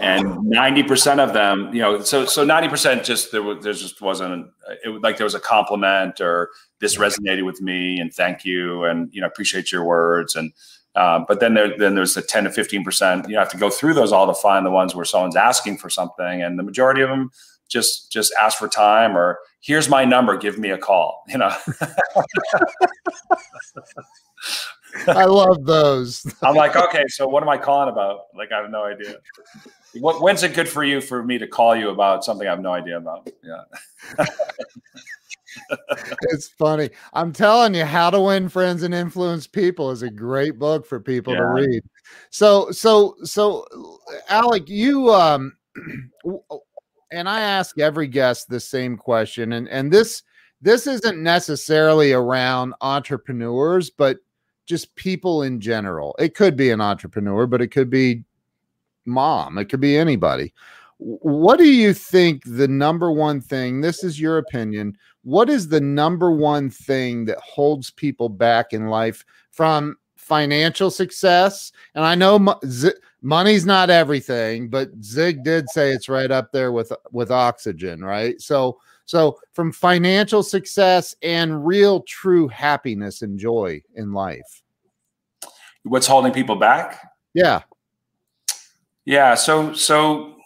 and 0.00 0.38
90 0.44 0.82
percent 0.84 1.18
of 1.18 1.32
them, 1.32 1.74
you 1.74 1.80
know, 1.80 2.02
so 2.02 2.26
so 2.26 2.44
90 2.44 2.68
percent 2.68 3.04
just 3.04 3.32
there 3.32 3.42
was 3.42 3.64
there 3.64 3.72
just 3.72 4.00
wasn't 4.00 4.46
it 4.84 4.90
was 4.90 5.02
like 5.02 5.16
there 5.16 5.24
was 5.24 5.34
a 5.34 5.40
compliment 5.40 6.20
or 6.20 6.50
this 6.80 6.98
resonated 6.98 7.44
with 7.44 7.60
me 7.60 7.98
and 7.98 8.12
thank 8.12 8.44
you 8.44 8.84
and 8.84 9.08
you 9.12 9.20
know 9.20 9.26
appreciate 9.26 9.72
your 9.72 9.84
words 9.84 10.36
and 10.36 10.52
uh, 10.94 11.24
but 11.26 11.40
then 11.40 11.54
there 11.54 11.76
then 11.76 11.94
there's 11.94 12.14
the 12.14 12.22
10 12.22 12.44
to 12.44 12.50
15 12.50 12.84
percent. 12.84 13.28
You 13.28 13.38
have 13.38 13.48
to 13.50 13.56
go 13.56 13.70
through 13.70 13.94
those 13.94 14.12
all 14.12 14.26
to 14.26 14.34
find 14.34 14.66
the 14.66 14.70
ones 14.70 14.94
where 14.94 15.04
someone's 15.04 15.36
asking 15.36 15.78
for 15.78 15.88
something 15.88 16.42
and 16.42 16.58
the 16.58 16.62
majority 16.62 17.02
of 17.02 17.08
them 17.08 17.30
just 17.68 18.12
just 18.12 18.32
ask 18.38 18.58
for 18.58 18.68
time 18.68 19.16
or 19.16 19.38
here's 19.60 19.88
my 19.88 20.04
number 20.04 20.36
give 20.36 20.58
me 20.58 20.70
a 20.70 20.78
call 20.78 21.24
you 21.28 21.38
know? 21.38 21.54
I 25.06 25.24
love 25.24 25.64
those. 25.64 26.26
I'm 26.42 26.54
like 26.54 26.76
okay 26.76 27.04
so 27.08 27.26
what 27.26 27.42
am 27.42 27.48
i 27.48 27.56
calling 27.56 27.88
about? 27.88 28.26
Like 28.36 28.52
i 28.52 28.60
have 28.60 28.70
no 28.70 28.84
idea. 28.84 29.16
What, 30.00 30.22
when's 30.22 30.42
it 30.42 30.54
good 30.54 30.68
for 30.68 30.84
you 30.84 31.00
for 31.00 31.22
me 31.22 31.38
to 31.38 31.46
call 31.46 31.74
you 31.74 31.88
about 31.88 32.24
something 32.24 32.46
i 32.46 32.50
have 32.50 32.60
no 32.60 32.74
idea 32.74 32.98
about? 32.98 33.30
Yeah 33.42 33.64
it's 36.22 36.48
funny 36.48 36.88
i'm 37.12 37.32
telling 37.32 37.74
you 37.74 37.84
how 37.84 38.10
to 38.10 38.20
win 38.20 38.48
friends 38.48 38.82
and 38.82 38.94
influence 38.94 39.46
people 39.46 39.90
is 39.90 40.02
a 40.02 40.10
great 40.10 40.58
book 40.58 40.86
for 40.86 41.00
people 41.00 41.32
yeah. 41.32 41.40
to 41.40 41.46
read 41.46 41.82
so 42.30 42.70
so 42.70 43.16
so 43.24 43.66
alec 44.28 44.68
you 44.68 45.12
um 45.12 45.52
and 47.12 47.28
I 47.28 47.40
ask 47.40 47.78
every 47.78 48.08
guest 48.08 48.48
the 48.48 48.58
same 48.58 48.96
question, 48.96 49.52
and 49.52 49.68
and 49.68 49.92
this 49.92 50.22
this 50.60 50.86
isn't 50.86 51.22
necessarily 51.22 52.12
around 52.12 52.74
entrepreneurs, 52.80 53.90
but 53.90 54.18
just 54.66 54.94
people 54.96 55.42
in 55.42 55.60
general. 55.60 56.14
It 56.18 56.34
could 56.34 56.56
be 56.56 56.70
an 56.70 56.80
entrepreneur, 56.80 57.46
but 57.46 57.60
it 57.60 57.68
could 57.68 57.90
be 57.90 58.24
mom. 59.04 59.58
It 59.58 59.66
could 59.66 59.80
be 59.80 59.96
anybody. 59.96 60.54
What 61.04 61.58
do 61.58 61.64
you 61.64 61.92
think 61.92 62.42
the 62.46 62.68
number 62.68 63.10
one 63.10 63.40
thing? 63.40 63.80
This 63.80 64.04
is 64.04 64.20
your 64.20 64.38
opinion. 64.38 64.96
What 65.24 65.50
is 65.50 65.68
the 65.68 65.80
number 65.80 66.30
one 66.30 66.70
thing 66.70 67.24
that 67.24 67.38
holds 67.38 67.90
people 67.90 68.28
back 68.28 68.72
in 68.72 68.86
life 68.86 69.24
from 69.50 69.96
financial 70.16 70.90
success? 70.90 71.72
And 71.96 72.04
I 72.04 72.14
know 72.14 72.38
money's 73.20 73.66
not 73.66 73.90
everything, 73.90 74.68
but 74.68 74.90
Zig 75.02 75.42
did 75.42 75.68
say 75.70 75.90
it's 75.90 76.08
right 76.08 76.30
up 76.30 76.52
there 76.52 76.70
with 76.70 76.92
with 77.10 77.30
oxygen, 77.30 78.04
right? 78.04 78.40
So 78.40 78.78
so 79.04 79.38
from 79.54 79.72
financial 79.72 80.42
success 80.42 81.16
and 81.22 81.66
real 81.66 82.02
true 82.02 82.46
happiness 82.46 83.22
and 83.22 83.38
joy 83.38 83.82
in 83.94 84.12
life. 84.12 84.62
What's 85.82 86.06
holding 86.06 86.32
people 86.32 86.56
back? 86.56 87.00
Yeah. 87.34 87.62
Yeah, 89.04 89.34
so 89.34 89.72
so 89.72 90.36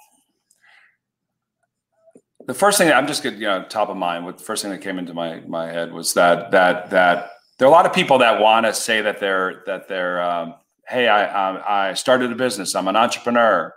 the 2.47 2.55
first 2.55 2.79
thing 2.79 2.93
I'm 2.93 3.07
just 3.07 3.23
getting 3.23 3.41
you 3.41 3.47
know 3.47 3.65
top 3.65 3.89
of 3.89 3.97
mind 3.97 4.25
what 4.25 4.39
the 4.39 4.45
first 4.45 4.63
thing 4.63 4.71
that 4.71 4.81
came 4.81 4.99
into 4.99 5.15
my 5.15 5.41
my 5.41 5.67
head 5.67 5.93
was 5.93 6.15
that 6.15 6.51
that 6.53 6.91
that 6.91 7.31
there 7.59 7.67
are 7.67 7.71
a 7.71 7.75
lot 7.75 7.87
of 7.87 7.93
people 7.93 8.19
that 8.19 8.41
want 8.41 8.67
to 8.67 8.75
say 8.75 9.01
that 9.01 9.21
they're 9.21 9.63
that 9.67 9.89
they're 9.89 10.23
um, 10.23 10.55
hey, 10.89 11.09
I, 11.09 11.89
I 11.89 11.95
started 11.95 12.31
a 12.31 12.35
business, 12.35 12.75
I'm 12.75 12.89
an 12.89 12.97
entrepreneur. 12.97 13.75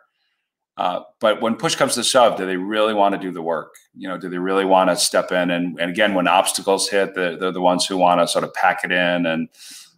Uh, 0.78 1.02
but 1.20 1.42
when 1.42 1.56
push 1.56 1.76
comes 1.76 1.96
to 1.96 2.04
shove, 2.04 2.38
do 2.38 2.46
they 2.46 2.56
really 2.56 2.94
want 2.94 3.14
to 3.14 3.20
do 3.20 3.32
the 3.32 3.42
work? 3.42 3.74
You 3.94 4.08
know, 4.08 4.18
do 4.18 4.30
they 4.30 4.38
really 4.38 4.64
want 4.64 4.90
to 4.90 4.96
step 4.96 5.32
in? 5.32 5.52
And, 5.52 5.78
and 5.78 5.92
again, 5.92 6.14
when 6.14 6.28
obstacles 6.28 6.88
hit, 6.88 7.16
they're, 7.16 7.36
they're 7.36 7.52
the 7.52 7.60
ones 7.60 7.86
who 7.86 7.98
want 7.98 8.22
to 8.22 8.28
sort 8.28 8.46
of 8.46 8.54
pack 8.54 8.86
it 8.86 8.92
in. 8.92 9.26
And 9.26 9.50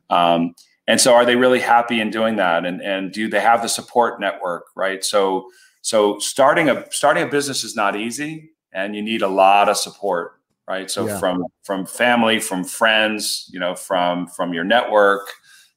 um, 0.09 0.55
and 0.87 0.99
so, 0.99 1.13
are 1.13 1.23
they 1.23 1.35
really 1.35 1.59
happy 1.59 2.01
in 2.01 2.09
doing 2.09 2.37
that? 2.37 2.65
And 2.65 2.81
and 2.81 3.11
do 3.11 3.29
they 3.29 3.39
have 3.39 3.61
the 3.61 3.69
support 3.69 4.19
network? 4.19 4.65
Right. 4.75 5.03
So 5.03 5.49
so 5.81 6.17
starting 6.17 6.69
a 6.69 6.91
starting 6.91 7.23
a 7.23 7.27
business 7.27 7.63
is 7.63 7.75
not 7.75 7.95
easy, 7.95 8.50
and 8.73 8.95
you 8.95 9.01
need 9.01 9.21
a 9.21 9.27
lot 9.27 9.69
of 9.69 9.77
support. 9.77 10.33
Right. 10.67 10.89
So 10.89 11.07
yeah. 11.07 11.19
from 11.19 11.43
from 11.63 11.85
family, 11.85 12.39
from 12.39 12.63
friends, 12.63 13.49
you 13.51 13.59
know, 13.59 13.75
from 13.75 14.27
from 14.27 14.53
your 14.53 14.63
network, 14.63 15.29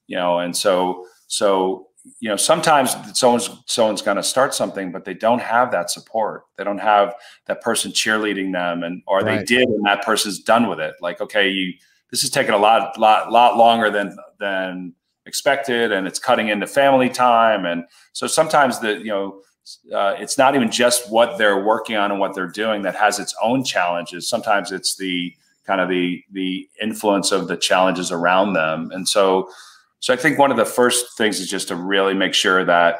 you 0.07 0.16
know, 0.16 0.38
and 0.38 0.57
so 0.57 1.07
so 1.26 1.88
you 2.20 2.28
know 2.28 2.36
sometimes 2.36 2.95
someone's 3.18 3.51
someone's 3.66 4.03
going 4.03 4.16
to 4.16 4.22
start 4.22 4.55
something 4.55 4.92
but 4.92 5.05
they 5.05 5.14
don't 5.14 5.40
have 5.40 5.70
that 5.70 5.90
support 5.90 6.45
they 6.59 6.64
don't 6.64 6.78
have 6.78 7.14
that 7.47 7.62
person 7.62 7.90
cheerleading 7.92 8.53
them 8.53 8.82
and 8.82 9.03
or 9.07 9.20
right. 9.20 9.38
they 9.38 9.45
did 9.45 9.66
and 9.66 9.86
that 9.86 10.05
person's 10.05 10.38
done 10.38 10.68
with 10.68 10.78
it 10.78 10.95
like 11.01 11.20
okay 11.20 11.49
you 11.49 11.72
this 12.11 12.22
is 12.22 12.30
taking 12.30 12.53
a 12.53 12.59
lot 12.59 12.99
lot 12.99 13.32
lot 13.32 13.57
longer 13.57 13.90
than 13.90 14.16
than 14.38 14.92
expected 15.26 15.92
and 15.92 16.07
it's 16.07 16.18
cutting 16.18 16.49
into 16.49 16.66
family 16.66 17.09
time 17.09 17.64
and 17.64 17.84
so 18.12 18.26
sometimes 18.26 18.78
the 18.80 18.99
you 18.99 19.07
know 19.07 19.40
uh, 19.95 20.15
it's 20.19 20.37
not 20.37 20.55
even 20.55 20.71
just 20.71 21.11
what 21.11 21.39
they're 21.39 21.65
working 21.65 21.97
on 21.97 22.11
and 22.11 22.21
what 22.21 22.35
they're 22.35 22.47
doing 22.47 22.83
that 22.83 22.95
has 22.95 23.19
its 23.19 23.35
own 23.43 23.65
challenges 23.65 24.29
sometimes 24.29 24.73
it's 24.73 24.97
the 24.97 25.35
kind 25.67 25.81
of 25.81 25.89
the 25.89 26.23
the 26.33 26.69
influence 26.83 27.33
of 27.33 27.49
the 27.49 27.57
challenges 27.57 28.12
around 28.12 28.53
them 28.53 28.91
and 28.93 29.09
so 29.09 29.49
so 30.05 30.12
I 30.12 30.19
think 30.19 30.39
one 30.39 30.51
of 30.51 30.59
the 30.59 30.67
first 30.67 31.17
things 31.17 31.41
is 31.41 31.49
just 31.49 31.69
to 31.69 31.77
really 31.77 32.12
make 32.12 32.35
sure 32.35 32.62
that 32.62 32.97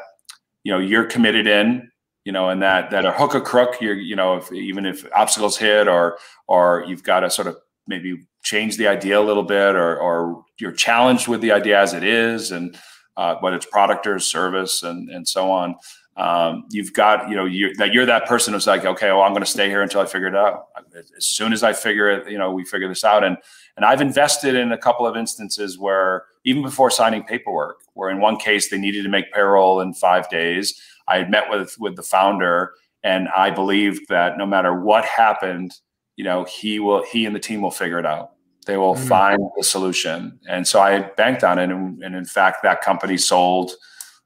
you 0.63 0.71
know 0.71 0.79
you're 0.79 1.05
committed 1.05 1.45
in, 1.45 1.91
you 2.23 2.31
know, 2.31 2.49
and 2.49 2.63
that 2.63 2.89
that 2.89 3.05
a 3.05 3.11
hook 3.11 3.35
or 3.35 3.41
crook, 3.41 3.79
you're 3.79 3.93
you 3.93 4.15
know, 4.15 4.37
if, 4.37 4.51
even 4.51 4.87
if 4.87 5.05
obstacles 5.13 5.55
hit 5.55 5.87
or 5.87 6.17
or 6.47 6.83
you've 6.87 7.03
got 7.03 7.19
to 7.19 7.29
sort 7.29 7.47
of 7.47 7.57
maybe 7.85 8.25
change 8.41 8.77
the 8.77 8.87
idea 8.87 9.19
a 9.19 9.21
little 9.21 9.43
bit 9.43 9.75
or 9.75 9.99
or 9.99 10.43
you're 10.59 10.71
challenged 10.71 11.27
with 11.27 11.41
the 11.41 11.51
idea 11.51 11.79
as 11.79 11.93
it 11.93 12.03
is 12.03 12.51
and 12.51 12.75
uh, 13.17 13.35
whether 13.35 13.55
it's 13.55 13.67
product 13.67 14.07
or 14.07 14.17
service 14.17 14.81
and 14.81 15.07
and 15.11 15.27
so 15.27 15.51
on. 15.51 15.75
Um, 16.17 16.63
you've 16.69 16.93
got 16.93 17.29
you 17.29 17.35
know 17.35 17.43
you're, 17.43 17.75
that 17.75 17.93
you're 17.93 18.05
that 18.05 18.25
person 18.25 18.53
who's 18.53 18.65
like 18.65 18.85
okay 18.85 19.07
well 19.07 19.23
i'm 19.23 19.33
going 19.33 19.43
to 19.43 19.49
stay 19.49 19.67
here 19.67 19.81
until 19.81 19.99
i 19.99 20.05
figure 20.05 20.29
it 20.29 20.35
out 20.35 20.67
as 20.95 21.25
soon 21.25 21.51
as 21.51 21.61
i 21.61 21.73
figure 21.73 22.09
it 22.09 22.31
you 22.31 22.37
know 22.37 22.53
we 22.53 22.63
figure 22.63 22.87
this 22.87 23.03
out 23.03 23.25
and 23.25 23.35
and 23.75 23.83
i've 23.83 23.99
invested 23.99 24.55
in 24.55 24.71
a 24.71 24.77
couple 24.77 25.05
of 25.05 25.17
instances 25.17 25.77
where 25.77 26.23
even 26.45 26.61
before 26.61 26.91
signing 26.91 27.23
paperwork, 27.23 27.81
where 27.93 28.09
in 28.09 28.21
one 28.21 28.37
case 28.37 28.69
they 28.69 28.77
needed 28.77 29.03
to 29.03 29.09
make 29.09 29.33
payroll 29.33 29.81
in 29.81 29.93
five 29.93 30.29
days. 30.29 30.79
I 31.07 31.17
had 31.17 31.29
met 31.29 31.49
with 31.49 31.75
with 31.79 31.95
the 31.95 32.03
founder, 32.03 32.73
and 33.03 33.27
I 33.29 33.51
believed 33.51 34.07
that 34.09 34.37
no 34.37 34.45
matter 34.45 34.79
what 34.79 35.05
happened, 35.05 35.73
you 36.15 36.23
know, 36.23 36.45
he 36.45 36.79
will 36.79 37.03
he 37.03 37.25
and 37.25 37.35
the 37.35 37.39
team 37.39 37.61
will 37.61 37.71
figure 37.71 37.99
it 37.99 38.05
out. 38.05 38.31
They 38.65 38.77
will 38.77 38.95
mm-hmm. 38.95 39.07
find 39.07 39.39
the 39.57 39.63
solution, 39.63 40.39
and 40.47 40.67
so 40.67 40.79
I 40.79 40.99
banked 41.01 41.43
on 41.43 41.59
it. 41.59 41.69
And, 41.69 42.01
and 42.03 42.15
in 42.15 42.25
fact, 42.25 42.63
that 42.63 42.81
company 42.81 43.17
sold 43.17 43.71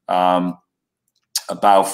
um, 0.07 0.57
about 1.49 1.89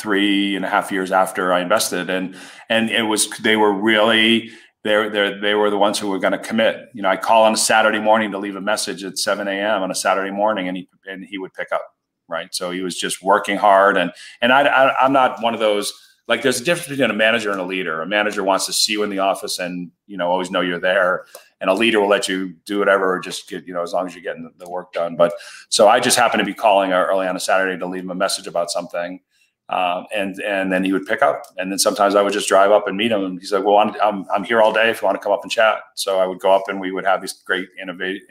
three 0.00 0.56
and 0.56 0.64
a 0.64 0.68
half 0.68 0.90
years 0.90 1.12
after 1.12 1.52
I 1.52 1.60
invested, 1.60 2.10
and 2.10 2.36
and 2.68 2.90
it 2.90 3.02
was 3.02 3.28
they 3.38 3.56
were 3.56 3.72
really 3.72 4.50
they 4.84 5.08
they 5.08 5.38
they 5.40 5.54
were 5.54 5.70
the 5.70 5.78
ones 5.78 5.98
who 5.98 6.08
were 6.08 6.18
going 6.18 6.32
to 6.32 6.38
commit. 6.38 6.88
You 6.94 7.02
know, 7.02 7.08
I 7.08 7.16
call 7.16 7.44
on 7.44 7.52
a 7.52 7.56
Saturday 7.56 8.00
morning 8.00 8.30
to 8.32 8.38
leave 8.38 8.56
a 8.56 8.60
message 8.60 9.04
at 9.04 9.18
7 9.18 9.46
a.m. 9.46 9.82
on 9.82 9.90
a 9.90 9.94
Saturday 9.94 10.30
morning, 10.30 10.68
and 10.68 10.76
he 10.76 10.88
and 11.06 11.24
he 11.24 11.38
would 11.38 11.54
pick 11.54 11.68
up. 11.72 11.82
Right, 12.28 12.54
so 12.54 12.70
he 12.70 12.80
was 12.80 12.96
just 12.96 13.22
working 13.22 13.56
hard, 13.56 13.96
and 13.96 14.12
and 14.40 14.52
I, 14.52 14.62
I 14.62 15.04
I'm 15.04 15.12
not 15.12 15.42
one 15.42 15.52
of 15.52 15.60
those 15.60 15.92
like 16.28 16.42
there's 16.42 16.60
a 16.60 16.64
difference 16.64 16.88
between 16.88 17.10
a 17.10 17.14
manager 17.14 17.50
and 17.50 17.60
a 17.60 17.64
leader. 17.64 18.02
A 18.02 18.06
manager 18.06 18.44
wants 18.44 18.66
to 18.66 18.72
see 18.72 18.92
you 18.92 19.02
in 19.02 19.10
the 19.10 19.18
office 19.18 19.58
and 19.58 19.90
you 20.06 20.16
know 20.16 20.30
always 20.30 20.48
know 20.48 20.60
you're 20.60 20.78
there, 20.78 21.26
and 21.60 21.68
a 21.68 21.74
leader 21.74 22.00
will 22.00 22.08
let 22.08 22.28
you 22.28 22.54
do 22.64 22.78
whatever 22.78 23.14
or 23.14 23.20
just 23.20 23.48
get 23.48 23.66
you 23.66 23.74
know 23.74 23.82
as 23.82 23.92
long 23.92 24.06
as 24.06 24.14
you're 24.14 24.22
getting 24.22 24.50
the 24.58 24.68
work 24.68 24.92
done. 24.92 25.16
But 25.16 25.34
so 25.68 25.88
I 25.88 26.00
just 26.00 26.16
happened 26.16 26.40
to 26.40 26.44
be 26.44 26.54
calling 26.54 26.92
early 26.92 27.26
on 27.26 27.36
a 27.36 27.40
Saturday 27.40 27.78
to 27.78 27.86
leave 27.86 28.02
him 28.02 28.10
a 28.10 28.14
message 28.14 28.46
about 28.46 28.70
something, 28.70 29.20
um, 29.68 30.06
and 30.14 30.40
and 30.40 30.72
then 30.72 30.84
he 30.84 30.92
would 30.92 31.06
pick 31.06 31.22
up, 31.22 31.42
and 31.56 31.70
then 31.70 31.78
sometimes 31.78 32.16
I 32.16 32.22
would 32.22 32.32
just 32.32 32.48
drive 32.48 32.72
up 32.72 32.88
and 32.88 32.96
meet 32.96 33.12
him. 33.12 33.22
And 33.24 33.38
he's 33.38 33.52
like, 33.52 33.64
"Well, 33.64 33.76
I'm 33.76 33.94
I'm, 34.02 34.26
I'm 34.34 34.44
here 34.44 34.60
all 34.60 34.72
day 34.72 34.90
if 34.90 35.00
you 35.00 35.06
want 35.06 35.20
to 35.20 35.22
come 35.22 35.32
up 35.32 35.42
and 35.42 35.52
chat." 35.52 35.80
So 35.94 36.18
I 36.18 36.26
would 36.26 36.40
go 36.40 36.50
up 36.50 36.64
and 36.68 36.80
we 36.80 36.90
would 36.90 37.04
have 37.04 37.20
these 37.20 37.34
great 37.34 37.68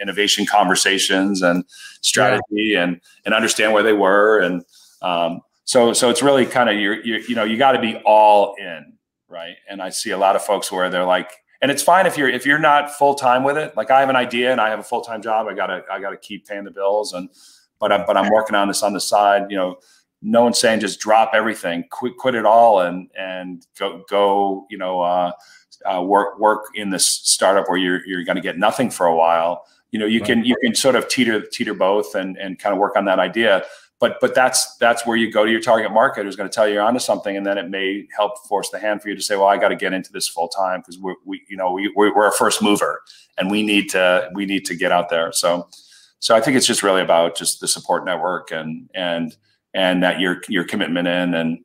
innovation 0.02 0.46
conversations 0.46 1.42
and 1.42 1.64
strategy 2.02 2.44
yeah. 2.52 2.84
and 2.84 3.02
and 3.26 3.34
understand 3.34 3.74
where 3.74 3.84
they 3.84 3.94
were. 3.94 4.40
And 4.40 4.66
um, 5.02 5.42
so 5.64 5.94
so 5.94 6.10
it's 6.10 6.22
really 6.22 6.46
kind 6.46 6.70
of 6.70 6.76
you 6.76 6.94
you 6.94 7.36
know 7.36 7.44
you 7.44 7.58
got 7.58 7.74
to 7.74 7.80
be 7.80 7.96
all 8.06 8.56
in, 8.56 8.98
right? 9.30 9.56
And 9.70 9.82
I 9.82 9.92
see 9.92 10.10
a 10.12 10.18
lot 10.18 10.36
of 10.36 10.42
folks 10.42 10.72
where 10.72 10.90
they're 10.90 11.06
like, 11.06 11.32
and 11.62 11.72
it's 11.72 11.84
fine 11.84 12.06
if 12.06 12.18
you're 12.18 12.30
if 12.30 12.46
you're 12.46 12.60
not 12.60 12.92
full 12.92 13.16
time 13.16 13.44
with 13.44 13.58
it. 13.58 13.76
Like 13.76 13.92
I 13.92 14.00
have 14.00 14.10
an 14.10 14.16
idea 14.16 14.52
and 14.52 14.62
I 14.62 14.70
have 14.70 14.80
a 14.80 14.84
full 14.84 15.02
time 15.02 15.22
job. 15.22 15.48
I 15.48 15.54
gotta 15.54 15.84
I 15.92 16.00
gotta 16.00 16.18
keep 16.18 16.48
paying 16.48 16.64
the 16.64 16.72
bills 16.72 17.14
and 17.14 17.30
but 17.80 17.92
I'm 17.92 18.06
but 18.06 18.18
I'm 18.18 18.32
working 18.32 18.56
on 18.56 18.68
this 18.68 18.84
on 18.84 18.94
the 18.94 19.02
side. 19.02 19.50
You 19.50 19.58
know 19.58 19.80
no 20.22 20.44
one's 20.44 20.60
saying 20.60 20.82
just 20.82 21.00
drop 21.00 21.32
everything, 21.34 21.86
quit 21.90 22.18
quit 22.18 22.36
it 22.36 22.46
all, 22.46 22.82
and 22.82 23.10
and 23.18 23.66
go 23.78 24.04
go 24.10 24.66
you 24.70 24.78
know 24.78 25.02
uh, 25.02 25.32
uh, 25.86 26.02
work 26.02 26.40
work 26.40 26.66
in 26.76 26.90
this 26.90 27.06
startup 27.08 27.68
where 27.70 27.78
you're 27.78 28.06
you're 28.06 28.24
going 28.24 28.36
to 28.36 28.42
get 28.42 28.58
nothing 28.58 28.90
for 28.90 29.06
a 29.06 29.16
while. 29.16 29.66
You 29.92 30.00
know 30.00 30.06
you 30.06 30.20
right. 30.20 30.28
can 30.28 30.44
you 30.44 30.56
can 30.62 30.76
sort 30.76 30.96
of 30.96 31.08
teeter 31.08 31.42
teeter 31.42 31.74
both 31.74 32.16
and 32.16 32.38
and 32.38 32.60
kind 32.60 32.74
of 32.74 32.80
work 32.80 32.96
on 32.96 33.06
that 33.06 33.20
idea. 33.20 33.64
But 34.00 34.18
but 34.22 34.34
that's 34.34 34.78
that's 34.78 35.06
where 35.06 35.18
you 35.18 35.32
go 35.32 35.46
to 35.46 35.52
your 35.52 35.60
target 35.60 35.92
market 35.92 36.24
who's 36.24 36.36
going 36.36 36.50
to 36.50 36.54
tell 36.54 36.68
you 36.68 36.76
you're 36.76 36.84
onto 36.84 37.00
something, 37.00 37.36
and 37.36 37.46
then 37.46 37.58
it 37.58 37.70
may 37.70 38.08
help 38.16 38.38
force 38.48 38.70
the 38.70 38.80
hand 38.80 39.02
for 39.02 39.10
you 39.10 39.16
to 39.16 39.22
say, 39.22 39.36
well, 39.36 39.48
I 39.48 39.58
got 39.58 39.70
to 39.70 39.76
get 39.76 39.92
into 39.92 40.12
this 40.12 40.28
full 40.28 40.48
time 40.48 40.80
because 40.80 40.98
we 40.98 41.16
we 41.26 41.42
you 41.50 41.58
know 41.58 41.72
we 41.74 41.92
we're, 41.96 42.16
we're 42.16 42.28
a 42.28 42.32
first 42.32 42.62
mover 42.62 43.02
and 43.38 43.52
we 43.52 43.62
need 43.62 43.90
to 43.90 44.30
we 44.34 44.46
need 44.46 44.66
to 44.66 44.76
get 44.76 44.92
out 44.92 45.10
there. 45.10 45.32
So 45.34 45.68
so 46.20 46.36
I 46.36 46.42
think 46.42 46.56
it's 46.56 46.68
just 46.68 46.82
really 46.82 47.02
about 47.02 47.36
just 47.36 47.60
the 47.60 47.68
support 47.68 48.06
network 48.06 48.52
and 48.52 48.90
and 48.94 49.36
and 49.74 50.02
that 50.04 50.20
your 50.20 50.42
your 50.48 50.64
commitment 50.64 51.08
in 51.08 51.34
and 51.34 51.60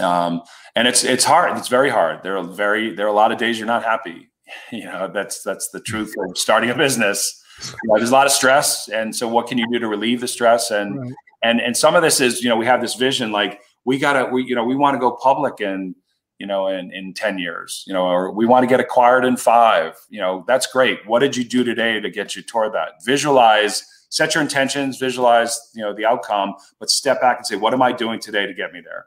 um 0.00 0.42
and 0.74 0.88
it's 0.88 1.04
it's 1.04 1.24
hard 1.24 1.56
it's 1.58 1.68
very 1.68 1.90
hard 1.90 2.22
there 2.22 2.38
are 2.38 2.44
very 2.44 2.94
there 2.94 3.04
are 3.04 3.10
a 3.10 3.14
lot 3.14 3.30
of 3.30 3.36
days 3.36 3.58
you're 3.58 3.66
not 3.66 3.84
happy 3.84 4.30
you 4.72 4.84
know 4.84 5.10
that's 5.12 5.42
that's 5.42 5.68
the 5.68 5.80
truth 5.80 6.14
of 6.18 6.38
starting 6.38 6.70
a 6.70 6.74
business 6.74 7.40
you 7.62 7.76
know, 7.84 7.98
there's 7.98 8.08
a 8.08 8.12
lot 8.12 8.26
of 8.26 8.32
stress 8.32 8.88
and 8.88 9.14
so 9.14 9.28
what 9.28 9.46
can 9.46 9.58
you 9.58 9.66
do 9.70 9.78
to 9.78 9.86
relieve 9.86 10.20
the 10.20 10.26
stress 10.28 10.70
and 10.70 10.98
right. 10.98 11.12
And 11.42 11.60
and 11.60 11.76
some 11.76 11.94
of 11.94 12.02
this 12.02 12.20
is 12.20 12.42
you 12.42 12.48
know 12.48 12.56
we 12.56 12.66
have 12.66 12.80
this 12.80 12.94
vision 12.94 13.32
like 13.32 13.60
we 13.84 13.98
gotta 13.98 14.26
we 14.26 14.44
you 14.44 14.54
know 14.54 14.64
we 14.64 14.76
want 14.76 14.94
to 14.94 14.98
go 14.98 15.12
public 15.12 15.60
and 15.60 15.94
you 16.38 16.46
know 16.46 16.68
in 16.68 16.92
in 16.92 17.14
10 17.14 17.38
years 17.38 17.84
you 17.86 17.92
know 17.92 18.04
or 18.04 18.32
we 18.32 18.46
want 18.46 18.62
to 18.62 18.66
get 18.66 18.80
acquired 18.80 19.24
in 19.24 19.36
five 19.36 19.96
you 20.08 20.20
know 20.20 20.44
that's 20.46 20.66
great. 20.66 21.06
What 21.06 21.20
did 21.20 21.36
you 21.36 21.44
do 21.44 21.64
today 21.64 22.00
to 22.00 22.10
get 22.10 22.36
you 22.36 22.42
toward 22.42 22.72
that? 22.74 23.04
Visualize 23.04 23.84
set 24.08 24.34
your 24.34 24.42
intentions 24.42 24.98
visualize 24.98 25.70
you 25.74 25.82
know 25.82 25.94
the 25.94 26.04
outcome 26.04 26.54
but 26.78 26.90
step 26.90 27.20
back 27.20 27.38
and 27.38 27.46
say 27.46 27.56
what 27.56 27.72
am 27.72 27.80
i 27.80 27.90
doing 27.90 28.20
today 28.20 28.46
to 28.46 28.54
get 28.54 28.72
me 28.72 28.80
there? 28.80 29.06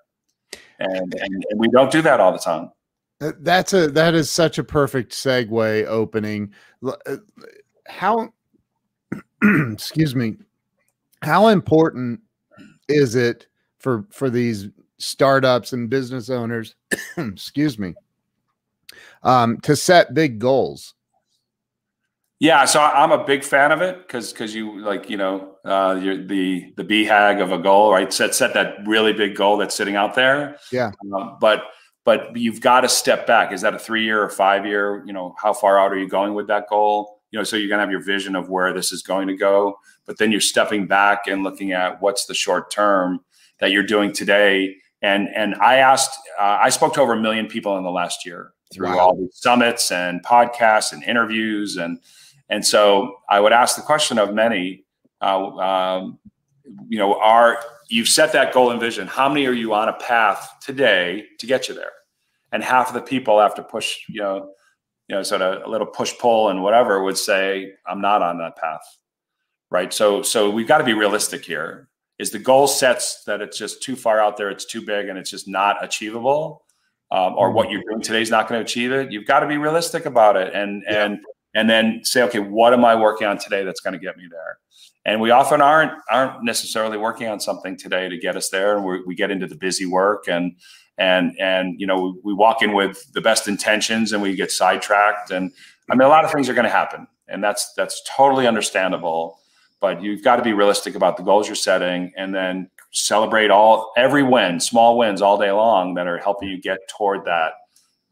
And, 0.79 1.13
and, 1.13 1.45
and 1.49 1.59
we 1.59 1.69
don't 1.69 1.91
do 1.91 2.01
that 2.01 2.19
all 2.19 2.33
the 2.33 2.39
time. 2.39 2.69
That's 3.19 3.71
a 3.71 3.87
that 3.87 4.13
is 4.13 4.29
such 4.29 4.57
a 4.57 4.63
perfect 4.63 5.13
segue 5.13 5.85
opening. 5.85 6.53
Uh, 6.85 7.17
how 7.87 8.33
excuse 9.71 10.15
me. 10.15 10.35
How 11.21 11.47
important 11.47 12.19
is 12.87 13.15
it 13.15 13.47
for 13.79 14.05
for 14.09 14.29
these 14.29 14.67
startups 14.97 15.73
and 15.73 15.89
business 15.89 16.29
owners 16.29 16.75
excuse 17.17 17.77
me 17.77 17.93
um 19.23 19.59
to 19.61 19.75
set 19.75 20.13
big 20.13 20.39
goals? 20.39 20.93
Yeah 22.39 22.65
so 22.65 22.81
i'm 22.81 23.11
a 23.11 23.23
big 23.23 23.43
fan 23.43 23.71
of 23.71 23.81
it 23.81 23.99
because 23.99 24.31
because 24.31 24.53
you 24.53 24.79
like 24.79 25.09
you 25.09 25.17
know 25.17 25.55
uh 25.65 25.99
you're 26.01 26.25
the 26.25 26.73
the 26.77 26.83
BHAG 26.83 27.41
of 27.41 27.51
a 27.51 27.57
goal 27.57 27.91
right? 27.91 28.11
Set 28.11 28.35
set 28.35 28.53
that 28.53 28.75
really 28.85 29.13
big 29.13 29.35
goal 29.35 29.57
that's 29.57 29.75
sitting 29.75 29.95
out 29.95 30.15
there. 30.15 30.57
Yeah. 30.71 30.91
Um, 31.13 31.37
but 31.39 31.63
but 32.03 32.37
you've 32.37 32.61
got 32.61 32.81
to 32.81 32.89
step 32.89 33.25
back. 33.25 33.51
Is 33.51 33.61
that 33.61 33.73
a 33.73 33.79
three 33.79 34.03
year 34.03 34.21
or 34.21 34.29
five 34.29 34.65
year 34.65 35.03
you 35.05 35.13
know 35.13 35.35
how 35.41 35.53
far 35.53 35.79
out 35.79 35.91
are 35.91 35.97
you 35.97 36.07
going 36.07 36.33
with 36.33 36.47
that 36.47 36.67
goal 36.69 37.14
you 37.35 37.39
know 37.39 37.43
so 37.43 37.57
you're 37.57 37.67
going 37.67 37.79
to 37.79 37.83
have 37.83 37.91
your 37.91 38.01
vision 38.01 38.33
of 38.33 38.47
where 38.47 38.71
this 38.71 38.93
is 38.93 39.01
going 39.01 39.27
to 39.27 39.35
go 39.35 39.77
but 40.05 40.17
then 40.19 40.31
you're 40.31 40.39
stepping 40.39 40.87
back 40.87 41.27
and 41.27 41.43
looking 41.43 41.73
at 41.73 42.01
what's 42.01 42.27
the 42.27 42.33
short 42.33 42.71
term 42.71 43.19
that 43.59 43.71
you're 43.71 43.83
doing 43.83 44.13
today. 44.13 44.77
And 45.01 45.27
and 45.35 45.55
i 45.55 45.75
asked 45.75 46.17
uh, 46.39 46.59
i 46.61 46.69
spoke 46.69 46.93
to 46.93 47.01
over 47.01 47.13
a 47.13 47.21
million 47.21 47.47
people 47.47 47.77
in 47.77 47.83
the 47.83 47.91
last 47.91 48.25
year 48.25 48.53
through 48.73 48.87
wow. 48.87 48.99
all 48.99 49.17
these 49.17 49.31
summits 49.33 49.91
and 49.91 50.23
podcasts 50.23 50.93
and 50.93 51.03
interviews. 51.03 51.75
And 51.75 51.99
and 52.47 52.65
so 52.65 53.17
i 53.29 53.41
would 53.41 53.51
ask 53.51 53.75
the 53.75 53.81
question 53.81 54.17
of 54.17 54.33
many 54.33 54.85
uh, 55.21 55.49
um, 55.57 56.19
you 56.87 56.97
know 56.97 57.19
are 57.19 57.59
you've 57.89 58.07
set 58.07 58.31
that 58.31 58.53
goal 58.53 58.71
and 58.71 58.79
vision. 58.79 59.07
How 59.07 59.27
many 59.27 59.45
are 59.45 59.51
you 59.51 59.73
on 59.73 59.89
a 59.89 59.93
path 59.93 60.49
today 60.61 61.25
to 61.39 61.45
get 61.45 61.67
you 61.67 61.75
there? 61.75 61.91
And 62.53 62.63
half 62.63 62.87
of 62.87 62.93
the 62.93 63.01
people 63.01 63.41
have 63.41 63.55
to 63.55 63.63
push 63.63 63.97
you 64.07 64.21
know 64.21 64.51
you 65.07 65.15
know 65.15 65.23
sort 65.23 65.41
of 65.41 65.63
a 65.63 65.69
little 65.69 65.87
push 65.87 66.13
pull 66.19 66.49
and 66.49 66.63
whatever 66.63 67.03
would 67.03 67.17
say 67.17 67.73
i'm 67.87 68.01
not 68.01 68.21
on 68.21 68.37
that 68.39 68.55
path. 68.57 68.97
Right? 69.71 69.93
So 69.93 70.21
so 70.21 70.49
we've 70.49 70.67
got 70.67 70.77
to 70.77 70.83
be 70.83 70.93
realistic 70.93 71.43
here. 71.43 71.89
Is 72.17 72.31
the 72.31 72.39
goal 72.39 72.67
sets 72.67 73.23
that 73.25 73.41
it's 73.41 73.57
just 73.57 73.83
too 73.83 73.95
far 73.95 74.19
out 74.19 74.37
there 74.37 74.49
it's 74.49 74.65
too 74.65 74.81
big 74.81 75.09
and 75.09 75.17
it's 75.17 75.29
just 75.29 75.47
not 75.47 75.83
achievable 75.83 76.63
um, 77.11 77.33
or 77.35 77.51
what 77.51 77.69
you're 77.69 77.83
doing 77.89 78.01
today 78.01 78.21
is 78.21 78.29
not 78.29 78.47
going 78.47 78.59
to 78.59 78.63
achieve 78.63 78.91
it? 78.91 79.11
You've 79.11 79.25
got 79.25 79.41
to 79.41 79.47
be 79.47 79.57
realistic 79.57 80.05
about 80.05 80.37
it 80.37 80.53
and 80.53 80.83
yeah. 80.87 81.05
and 81.05 81.19
and 81.53 81.69
then 81.69 82.01
say 82.03 82.21
okay 82.23 82.39
what 82.39 82.73
am 82.73 82.85
i 82.85 82.95
working 82.95 83.27
on 83.27 83.37
today 83.37 83.63
that's 83.63 83.81
going 83.81 83.93
to 83.93 83.99
get 83.99 84.17
me 84.17 84.27
there? 84.29 84.59
And 85.03 85.19
we 85.19 85.31
often 85.31 85.61
aren't 85.61 85.91
aren't 86.09 86.43
necessarily 86.43 86.97
working 86.97 87.27
on 87.27 87.39
something 87.39 87.75
today 87.75 88.07
to 88.07 88.17
get 88.17 88.37
us 88.37 88.49
there 88.49 88.77
and 88.77 88.85
we 88.85 89.03
we 89.03 89.15
get 89.15 89.31
into 89.31 89.47
the 89.47 89.55
busy 89.55 89.85
work 89.85 90.27
and 90.27 90.55
and 90.97 91.35
and 91.39 91.79
you 91.79 91.87
know 91.87 92.17
we 92.23 92.33
walk 92.33 92.61
in 92.61 92.73
with 92.73 93.11
the 93.13 93.21
best 93.21 93.47
intentions 93.47 94.11
and 94.11 94.21
we 94.21 94.35
get 94.35 94.51
sidetracked. 94.51 95.31
And 95.31 95.51
i 95.89 95.95
mean 95.95 96.05
a 96.05 96.09
lot 96.09 96.25
of 96.25 96.31
things 96.31 96.49
are 96.49 96.53
going 96.53 96.65
to 96.65 96.71
happen 96.71 97.07
and 97.27 97.43
that's 97.43 97.73
that's 97.73 98.01
totally 98.15 98.47
understandable 98.47 99.39
but 99.81 100.01
you've 100.01 100.23
got 100.23 100.37
to 100.37 100.41
be 100.41 100.53
realistic 100.53 100.95
about 100.95 101.17
the 101.17 101.23
goals 101.23 101.47
you're 101.47 101.55
setting 101.55 102.11
and 102.17 102.33
then 102.33 102.69
celebrate 102.91 103.51
all 103.51 103.91
every 103.97 104.23
win 104.23 104.59
small 104.59 104.97
wins 104.97 105.21
all 105.21 105.37
day 105.37 105.51
long 105.51 105.95
that 105.95 106.07
are 106.07 106.17
helping 106.17 106.49
you 106.49 106.59
get 106.59 106.79
toward 106.87 107.25
that 107.25 107.53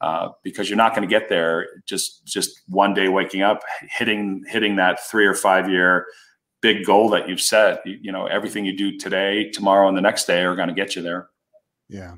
uh, 0.02 0.30
because 0.44 0.70
you're 0.70 0.78
not 0.78 0.94
going 0.94 1.08
to 1.08 1.12
get 1.12 1.30
there 1.30 1.68
just 1.86 2.26
just 2.26 2.62
one 2.68 2.94
day 2.94 3.08
waking 3.08 3.42
up 3.42 3.62
hitting 3.90 4.44
hitting 4.48 4.76
that 4.76 5.00
three 5.10 5.26
or 5.26 5.34
five 5.34 5.70
year 5.70 6.06
big 6.62 6.86
goal 6.86 7.10
that 7.10 7.28
you've 7.30 7.42
set. 7.42 7.82
You, 7.86 7.98
you 8.02 8.12
know 8.12 8.26
everything 8.26 8.66
you 8.66 8.76
do 8.76 8.98
today 8.98 9.50
tomorrow 9.52 9.88
and 9.88 9.96
the 9.96 10.02
next 10.02 10.26
day 10.26 10.44
are 10.44 10.56
going 10.56 10.68
to 10.68 10.74
get 10.74 10.96
you 10.96 11.02
there. 11.02 11.30
Yeah 11.88 12.16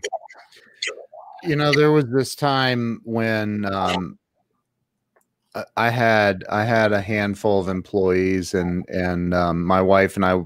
you 1.48 1.56
know 1.56 1.72
there 1.74 1.92
was 1.92 2.06
this 2.10 2.36
time 2.36 3.02
when 3.04 3.66
um, 3.66 4.18
I 5.76 5.90
had 5.90 6.44
I 6.50 6.64
had 6.64 6.92
a 6.92 7.02
handful 7.02 7.60
of 7.60 7.68
employees 7.68 8.54
and 8.54 8.88
and 8.90 9.34
um, 9.34 9.64
my 9.64 9.82
wife 9.82 10.16
and 10.16 10.26
I 10.26 10.42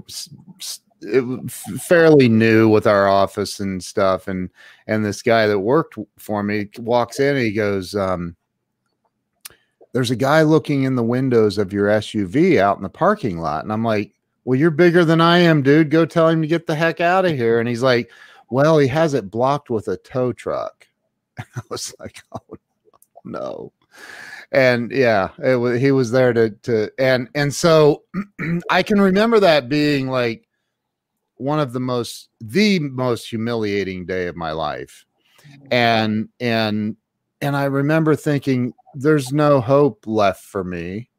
it 1.02 1.50
fairly 1.50 2.28
new 2.28 2.68
with 2.68 2.86
our 2.86 3.08
office 3.08 3.60
and 3.60 3.82
stuff 3.82 4.28
and 4.28 4.50
and 4.86 5.04
this 5.04 5.22
guy 5.22 5.46
that 5.46 5.58
worked 5.58 5.96
for 6.18 6.42
me 6.42 6.68
walks 6.78 7.18
in 7.18 7.36
and 7.36 7.44
he 7.44 7.52
goes 7.52 7.94
um, 7.94 8.36
there's 9.92 10.10
a 10.10 10.16
guy 10.16 10.42
looking 10.42 10.84
in 10.84 10.94
the 10.94 11.02
windows 11.02 11.58
of 11.58 11.72
your 11.72 11.88
SUV 11.88 12.58
out 12.58 12.76
in 12.76 12.82
the 12.82 12.88
parking 12.88 13.38
lot. 13.38 13.64
And 13.64 13.72
I'm 13.72 13.84
like, 13.84 14.12
well, 14.44 14.58
you're 14.58 14.70
bigger 14.70 15.04
than 15.04 15.20
I 15.20 15.38
am, 15.38 15.62
dude. 15.62 15.90
Go 15.90 16.06
tell 16.06 16.28
him 16.28 16.42
to 16.42 16.48
get 16.48 16.66
the 16.66 16.74
heck 16.74 17.00
out 17.00 17.24
of 17.24 17.36
here. 17.36 17.58
And 17.58 17.68
he's 17.68 17.82
like, 17.82 18.10
well, 18.50 18.78
he 18.78 18.88
has 18.88 19.14
it 19.14 19.30
blocked 19.30 19.70
with 19.70 19.88
a 19.88 19.96
tow 19.96 20.32
truck. 20.32 20.86
I 21.56 21.60
was 21.70 21.94
like, 21.98 22.22
oh 22.32 22.56
no. 23.24 23.72
And 24.52 24.90
yeah, 24.90 25.30
it 25.42 25.56
was, 25.56 25.80
he 25.80 25.92
was 25.92 26.10
there 26.10 26.32
to, 26.32 26.50
to, 26.50 26.90
and, 26.98 27.28
and 27.34 27.54
so 27.54 28.02
I 28.70 28.82
can 28.82 29.00
remember 29.00 29.40
that 29.40 29.68
being 29.68 30.08
like 30.08 30.48
one 31.36 31.60
of 31.60 31.72
the 31.72 31.80
most, 31.80 32.30
the 32.40 32.78
most 32.80 33.28
humiliating 33.28 34.06
day 34.06 34.26
of 34.26 34.36
my 34.36 34.52
life. 34.52 35.04
And, 35.70 36.28
and, 36.40 36.96
and 37.40 37.56
I 37.56 37.64
remember 37.64 38.16
thinking, 38.16 38.72
there's 38.94 39.32
no 39.32 39.60
hope 39.60 40.04
left 40.06 40.44
for 40.44 40.64
me. 40.64 41.09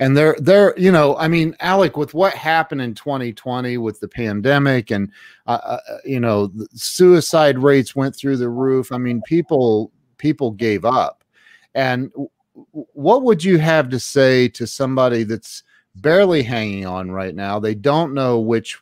And 0.00 0.16
they're 0.16 0.34
they're 0.38 0.74
you 0.78 0.90
know, 0.90 1.16
I 1.18 1.28
mean, 1.28 1.54
Alec, 1.60 1.96
with 1.98 2.14
what 2.14 2.32
happened 2.32 2.80
in 2.80 2.94
2020 2.94 3.76
with 3.76 4.00
the 4.00 4.08
pandemic, 4.08 4.90
and 4.90 5.12
uh, 5.46 5.58
uh, 5.62 5.78
uh 5.88 5.98
you 6.06 6.18
know, 6.18 6.50
suicide 6.72 7.58
rates 7.58 7.94
went 7.94 8.16
through 8.16 8.38
the 8.38 8.48
roof. 8.48 8.90
I 8.92 8.98
mean, 8.98 9.20
people, 9.26 9.92
people 10.16 10.52
gave 10.52 10.86
up. 10.86 11.22
And 11.74 12.10
what 12.72 13.22
would 13.22 13.44
you 13.44 13.58
have 13.58 13.90
to 13.90 14.00
say 14.00 14.48
to 14.48 14.66
somebody 14.66 15.22
that's 15.22 15.62
barely 15.96 16.42
hanging 16.42 16.86
on 16.86 17.10
right 17.10 17.34
now? 17.34 17.60
They 17.60 17.74
don't 17.74 18.14
know 18.14 18.40
which 18.40 18.78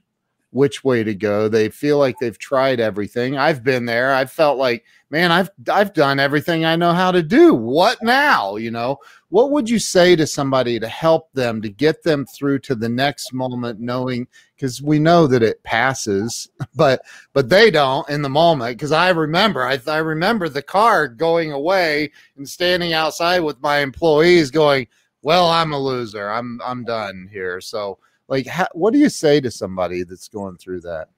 which 0.50 0.82
way 0.82 1.04
to 1.04 1.14
go. 1.14 1.48
They 1.48 1.68
feel 1.68 1.98
like 1.98 2.18
they've 2.18 2.38
tried 2.38 2.80
everything. 2.80 3.36
I've 3.36 3.62
been 3.62 3.84
there. 3.84 4.14
I've 4.14 4.32
felt 4.32 4.56
like, 4.56 4.84
man, 5.10 5.30
I've 5.30 5.50
I've 5.70 5.92
done 5.92 6.18
everything 6.18 6.64
I 6.64 6.76
know 6.76 6.92
how 6.92 7.10
to 7.10 7.22
do. 7.22 7.54
What 7.54 8.02
now? 8.02 8.56
You 8.56 8.70
know, 8.70 8.98
what 9.28 9.50
would 9.50 9.68
you 9.68 9.78
say 9.78 10.16
to 10.16 10.26
somebody 10.26 10.80
to 10.80 10.88
help 10.88 11.30
them 11.32 11.60
to 11.62 11.68
get 11.68 12.02
them 12.02 12.24
through 12.24 12.60
to 12.60 12.74
the 12.74 12.88
next 12.88 13.34
moment, 13.34 13.80
knowing 13.80 14.26
because 14.56 14.80
we 14.80 14.98
know 14.98 15.26
that 15.26 15.42
it 15.42 15.62
passes, 15.64 16.48
but 16.74 17.02
but 17.34 17.48
they 17.50 17.70
don't 17.70 18.08
in 18.08 18.22
the 18.22 18.30
moment. 18.30 18.78
Because 18.78 18.92
I 18.92 19.10
remember, 19.10 19.66
I, 19.66 19.78
I 19.86 19.98
remember 19.98 20.48
the 20.48 20.62
car 20.62 21.08
going 21.08 21.52
away 21.52 22.10
and 22.36 22.48
standing 22.48 22.94
outside 22.94 23.40
with 23.40 23.60
my 23.60 23.78
employees, 23.80 24.50
going, 24.50 24.86
"Well, 25.20 25.48
I'm 25.48 25.72
a 25.72 25.78
loser. 25.78 26.30
I'm 26.30 26.58
I'm 26.64 26.84
done 26.84 27.28
here." 27.30 27.60
So 27.60 27.98
like 28.28 28.46
what 28.72 28.92
do 28.92 28.98
you 28.98 29.08
say 29.08 29.40
to 29.40 29.50
somebody 29.50 30.04
that's 30.04 30.28
going 30.28 30.56
through 30.56 30.82
that? 30.82 31.08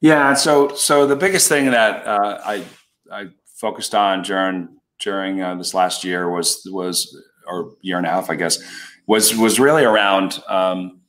Yeah 0.00 0.34
so 0.34 0.74
so 0.74 1.06
the 1.06 1.16
biggest 1.16 1.48
thing 1.48 1.66
that 1.72 2.06
uh, 2.06 2.40
i 2.44 2.64
i 3.10 3.28
focused 3.56 3.94
on 3.94 4.22
during 4.22 4.68
during 5.00 5.42
uh, 5.42 5.56
this 5.56 5.74
last 5.74 6.04
year 6.04 6.30
was 6.30 6.62
was 6.70 7.20
or 7.48 7.72
year 7.80 7.96
and 7.96 8.06
a 8.06 8.10
half 8.10 8.30
i 8.30 8.36
guess 8.36 8.62
was 9.08 9.34
was 9.36 9.58
really 9.58 9.82
around 9.82 10.40
um, 10.48 11.00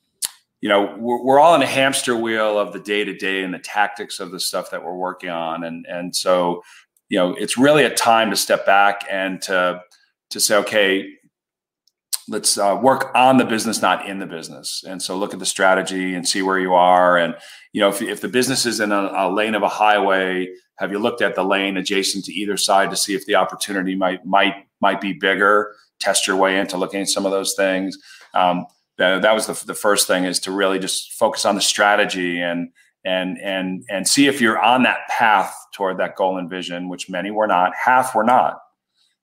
you 0.61 0.69
know 0.69 0.95
we're, 0.97 1.23
we're 1.23 1.39
all 1.39 1.53
in 1.55 1.61
a 1.61 1.67
hamster 1.67 2.15
wheel 2.15 2.57
of 2.57 2.73
the 2.73 2.79
day 2.79 3.03
to 3.03 3.13
day 3.13 3.43
and 3.43 3.53
the 3.53 3.59
tactics 3.59 4.19
of 4.19 4.31
the 4.31 4.39
stuff 4.39 4.71
that 4.71 4.83
we're 4.83 4.95
working 4.95 5.29
on. 5.29 5.63
And 5.63 5.85
and 5.85 6.15
so 6.15 6.63
you 7.09 7.19
know 7.19 7.35
it's 7.35 7.57
really 7.57 7.83
a 7.83 7.93
time 7.93 8.29
to 8.31 8.35
step 8.35 8.65
back 8.65 9.03
and 9.09 9.41
to 9.43 9.81
to 10.31 10.39
say 10.39 10.55
okay 10.57 11.13
let's 12.29 12.57
uh, 12.57 12.79
work 12.81 13.11
on 13.15 13.37
the 13.37 13.45
business, 13.45 13.81
not 13.81 14.07
in 14.07 14.19
the 14.19 14.25
business. 14.25 14.83
And 14.87 15.01
so 15.01 15.17
look 15.17 15.33
at 15.33 15.39
the 15.39 15.45
strategy 15.45 16.13
and 16.13 16.27
see 16.27 16.41
where 16.41 16.59
you 16.59 16.73
are. 16.73 17.17
And 17.17 17.35
you 17.73 17.81
know, 17.81 17.89
if, 17.89 18.01
if 18.01 18.21
the 18.21 18.27
business 18.27 18.65
is 18.65 18.79
in 18.79 18.91
a, 18.91 19.11
a, 19.15 19.33
lane 19.33 19.55
of 19.55 19.63
a 19.63 19.67
highway, 19.69 20.47
have 20.77 20.91
you 20.91 20.99
looked 20.99 21.21
at 21.21 21.35
the 21.35 21.43
lane 21.43 21.77
adjacent 21.77 22.25
to 22.25 22.33
either 22.33 22.57
side 22.57 22.89
to 22.91 22.95
see 22.95 23.15
if 23.15 23.25
the 23.25 23.35
opportunity 23.35 23.95
might 23.95 24.25
might 24.25 24.53
might 24.79 25.01
be 25.01 25.13
bigger? 25.13 25.75
Test 25.99 26.27
your 26.27 26.37
way 26.37 26.59
into 26.59 26.77
looking 26.77 27.01
at 27.01 27.09
some 27.09 27.25
of 27.25 27.31
those 27.31 27.53
things. 27.55 27.97
Um, 28.33 28.65
that, 28.97 29.21
that 29.21 29.33
was 29.33 29.47
the, 29.47 29.65
the 29.65 29.73
first 29.73 30.07
thing 30.07 30.25
is 30.25 30.39
to 30.41 30.51
really 30.51 30.79
just 30.79 31.13
focus 31.13 31.45
on 31.45 31.55
the 31.55 31.61
strategy 31.61 32.39
and 32.39 32.69
and 33.03 33.37
and 33.39 33.83
and 33.89 34.07
see 34.07 34.27
if 34.27 34.39
you're 34.39 34.59
on 34.59 34.83
that 34.83 35.07
path 35.09 35.53
toward 35.73 35.97
that 35.97 36.15
goal 36.15 36.37
and 36.37 36.49
vision, 36.49 36.89
which 36.89 37.09
many 37.09 37.31
were 37.31 37.47
not. 37.47 37.73
Half 37.75 38.13
were 38.15 38.23
not 38.23 38.59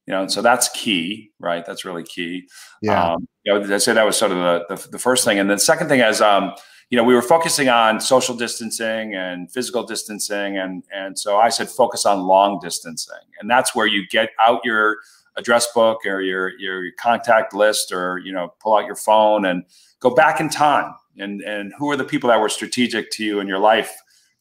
you 0.07 0.15
know, 0.15 0.23
and 0.23 0.33
so 0.33 0.41
that's 0.41 0.69
key, 0.69 1.33
right? 1.41 1.67
That's 1.67 1.85
really 1.85 2.05
key. 2.05 2.49
Yeah. 2.81 3.13
Um, 3.13 3.29
you 3.45 3.53
know, 3.53 3.75
I 3.75 3.79
say 3.79 3.93
that 3.93 4.07
was 4.07 4.17
sort 4.17 4.31
of 4.31 4.39
the, 4.39 4.77
the, 4.77 4.89
the 4.91 4.99
first 4.99 5.25
thing, 5.25 5.39
and 5.39 5.51
then 5.51 5.57
the 5.57 5.63
second 5.63 5.89
thing 5.89 6.01
is, 6.01 6.21
um, 6.21 6.53
you 6.91 6.97
know, 6.97 7.03
we 7.03 7.15
were 7.15 7.23
focusing 7.23 7.69
on 7.69 8.01
social 8.01 8.37
distancing 8.37 9.15
and 9.15 9.51
physical 9.51 9.83
distancing, 9.83 10.57
and 10.57 10.85
and 10.95 11.19
so 11.19 11.37
I 11.37 11.49
said 11.49 11.69
focus 11.69 12.07
on 12.07 12.21
long 12.21 12.61
distancing, 12.63 13.15
and 13.41 13.51
that's 13.51 13.75
where 13.75 13.87
you 13.87 14.07
get 14.09 14.31
out 14.41 14.61
your 14.65 14.99
address 15.37 15.67
book 15.75 16.07
or 16.07 16.21
your 16.21 16.57
your 16.61 16.85
contact 16.99 17.53
list, 17.53 17.91
or 17.91 18.19
you 18.19 18.33
know, 18.33 18.55
pull 18.61 18.77
out 18.77 18.87
your 18.87 18.95
phone 18.95 19.45
and 19.45 19.65
go 19.99 20.15
back 20.15 20.41
in 20.41 20.49
time, 20.49 20.95
and 21.19 21.41
and 21.43 21.73
who 21.77 21.91
are 21.91 21.97
the 21.97 22.05
people 22.05 22.29
that 22.29 22.41
were 22.41 22.49
strategic 22.49 23.11
to 23.11 23.25
you 23.25 23.41
in 23.41 23.49
your 23.49 23.59
life, 23.59 23.93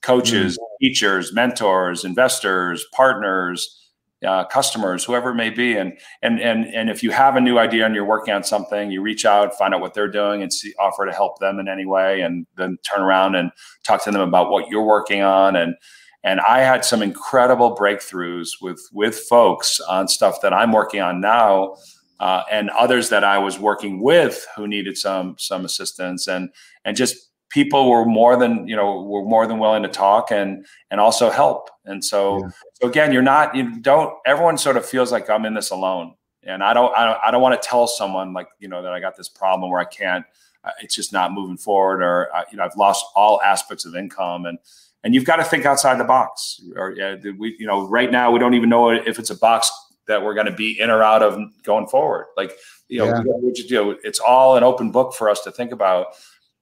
coaches, 0.04 0.60
mm-hmm. 0.60 0.86
teachers, 0.86 1.34
mentors, 1.34 2.06
investors, 2.06 2.86
partners 2.94 3.82
uh, 4.26 4.46
customers, 4.46 5.04
whoever 5.04 5.32
it 5.32 5.36
may 5.36 5.50
be. 5.50 5.76
And 5.76 5.98
and 6.22 6.40
and 6.40 6.66
and 6.66 6.90
if 6.90 7.04
you 7.04 7.12
have 7.12 7.36
a 7.36 7.42
new 7.42 7.58
idea 7.58 7.86
and 7.86 7.96
you're 7.96 8.06
working 8.06 8.34
on 8.34 8.44
something, 8.44 8.92
you 8.92 9.02
reach 9.02 9.26
out, 9.26 9.58
find 9.58 9.74
out 9.74 9.82
what 9.82 9.94
they're 9.94 10.12
doing, 10.12 10.42
and 10.42 10.52
see, 10.52 10.74
offer 10.80 11.06
to 11.06 11.12
help 11.12 11.40
them 11.40 11.60
in 11.60 11.68
any 11.68 11.86
way, 11.86 12.22
and 12.22 12.46
then 12.58 12.78
turn 12.84 13.02
around 13.02 13.36
and 13.36 13.52
talk 13.84 14.04
to 14.04 14.12
them 14.12 14.22
about 14.22 14.50
what 14.50 14.70
you're 14.70 14.86
working 14.86 15.22
on. 15.22 15.56
And 15.56 15.76
and 16.24 16.40
I 16.42 16.62
had 16.62 16.84
some 16.86 17.02
incredible 17.02 17.76
breakthroughs 17.76 18.50
with 18.62 18.82
with 18.92 19.20
folks 19.30 19.80
on 19.82 20.08
stuff 20.08 20.42
that 20.42 20.54
I'm 20.54 20.72
working 20.72 21.02
on 21.02 21.22
now. 21.22 21.76
Uh, 22.18 22.44
and 22.50 22.70
others 22.70 23.10
that 23.10 23.26
I 23.26 23.38
was 23.38 23.60
working 23.60 24.02
with 24.02 24.48
who 24.56 24.70
needed 24.70 24.98
some 24.98 25.36
some 25.38 25.66
assistance 25.66 26.30
and 26.30 26.50
and 26.86 26.96
just 26.96 27.30
people 27.50 27.90
were 27.90 28.06
more 28.06 28.38
than 28.38 28.68
you 28.68 28.76
know 28.76 29.02
were 29.04 29.26
more 29.26 29.46
than 29.48 29.60
willing 29.60 29.84
to 29.84 29.90
talk 29.90 30.32
and 30.32 30.66
and 30.92 31.02
also 31.02 31.30
help 31.30 31.70
and 31.84 32.04
so 32.04 32.40
yeah. 32.40 32.50
So 32.76 32.88
again 32.88 33.12
you're 33.12 33.22
not 33.22 33.56
you 33.56 33.80
don't 33.80 34.14
everyone 34.26 34.58
sort 34.58 34.78
of 34.78 34.86
feels 34.86 35.12
like 35.12 35.30
i'm 35.30 35.46
in 35.46 35.54
this 35.54 35.72
alone. 35.72 36.14
And 36.44 36.64
i 36.64 36.74
don't 36.74 36.96
i 36.96 37.06
don't, 37.06 37.20
I 37.26 37.32
don't 37.32 37.42
want 37.42 37.60
to 37.62 37.68
tell 37.68 37.88
someone 37.88 38.34
like 38.34 38.48
you 38.60 38.68
know 38.68 38.82
that 38.84 38.94
i 38.94 39.00
got 39.00 39.18
this 39.18 39.30
problem 39.30 39.72
where 39.72 39.82
i 39.82 39.86
can't 39.86 40.26
uh, 40.64 40.72
it's 40.82 40.96
just 40.96 41.12
not 41.14 41.32
moving 41.32 41.58
forward 41.58 42.04
or 42.04 42.36
uh, 42.36 42.44
you 42.52 42.58
know 42.58 42.64
i've 42.64 42.76
lost 42.76 43.06
all 43.16 43.42
aspects 43.42 43.86
of 43.86 43.96
income. 43.96 44.46
And 44.46 44.60
and 45.06 45.14
you've 45.14 45.24
got 45.24 45.36
to 45.36 45.44
think 45.44 45.66
outside 45.66 46.00
the 46.00 46.04
box. 46.04 46.60
Or 46.76 46.92
yeah, 46.92 47.16
we 47.38 47.56
you 47.60 47.68
know 47.68 47.88
right 47.88 48.12
now 48.12 48.32
we 48.32 48.40
don't 48.40 48.56
even 48.56 48.70
know 48.70 48.90
if 48.90 49.20
it's 49.20 49.30
a 49.30 49.38
box 49.38 49.72
that 50.08 50.22
we're 50.22 50.34
going 50.34 50.48
to 50.48 50.52
be 50.52 50.80
in 50.80 50.90
or 50.90 51.02
out 51.04 51.22
of 51.22 51.40
going 51.64 51.88
forward. 51.88 52.26
Like 52.36 52.54
you 52.90 53.00
know, 53.00 53.06
yeah. 53.06 53.22
we, 53.22 53.54
you 53.56 53.76
know 53.76 53.96
it's 54.04 54.20
all 54.20 54.58
an 54.58 54.64
open 54.64 54.92
book 54.92 55.14
for 55.14 55.30
us 55.30 55.42
to 55.42 55.52
think 55.52 55.72
about. 55.72 56.08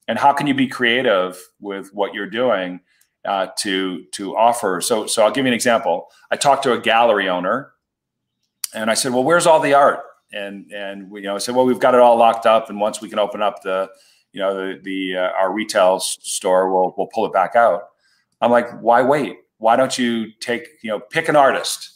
And 0.10 0.20
how 0.20 0.34
can 0.34 0.46
you 0.46 0.54
be 0.54 0.68
creative 0.68 1.42
with 1.62 1.94
what 1.94 2.14
you're 2.14 2.30
doing 2.30 2.82
uh, 3.26 3.48
to 3.58 4.06
to 4.12 4.36
offer. 4.36 4.82
So 4.82 5.08
so 5.08 5.24
i'll 5.24 5.32
give 5.32 5.46
you 5.46 5.50
an 5.50 5.54
example. 5.54 6.08
I 6.32 6.36
talked 6.36 6.64
to 6.64 6.74
a 6.74 6.80
gallery 6.80 7.30
owner 7.30 7.74
and 8.74 8.90
i 8.90 8.94
said 8.94 9.14
well 9.14 9.24
where's 9.24 9.46
all 9.48 9.60
the 9.60 9.74
art? 9.74 10.00
And 10.32 10.72
and 10.72 11.12
we, 11.12 11.22
you 11.22 11.28
know 11.28 11.36
i 11.36 11.38
said 11.38 11.56
well 11.56 11.66
we've 11.66 11.80
got 11.80 11.94
it 11.94 12.00
all 12.00 12.18
locked 12.18 12.46
up 12.46 12.70
and 12.70 12.80
once 12.80 13.02
we 13.02 13.10
can 13.10 13.20
open 13.20 13.42
up 13.42 13.62
the 13.62 13.90
you 14.32 14.40
know 14.40 14.54
the, 14.56 14.80
the 14.82 15.18
uh, 15.18 15.30
our 15.40 15.54
retail 15.54 16.00
store 16.00 16.74
we'll 16.74 16.94
we'll 16.98 17.08
pull 17.08 17.26
it 17.26 17.34
back 17.34 17.56
out. 17.56 17.90
I'm 18.42 18.52
like 18.52 18.70
why 18.82 19.02
wait? 19.02 19.38
Why 19.58 19.76
don't 19.76 19.98
you 19.98 20.32
take 20.40 20.68
you 20.82 20.90
know 20.90 21.00
pick 21.00 21.30
an 21.30 21.36
artist 21.36 21.92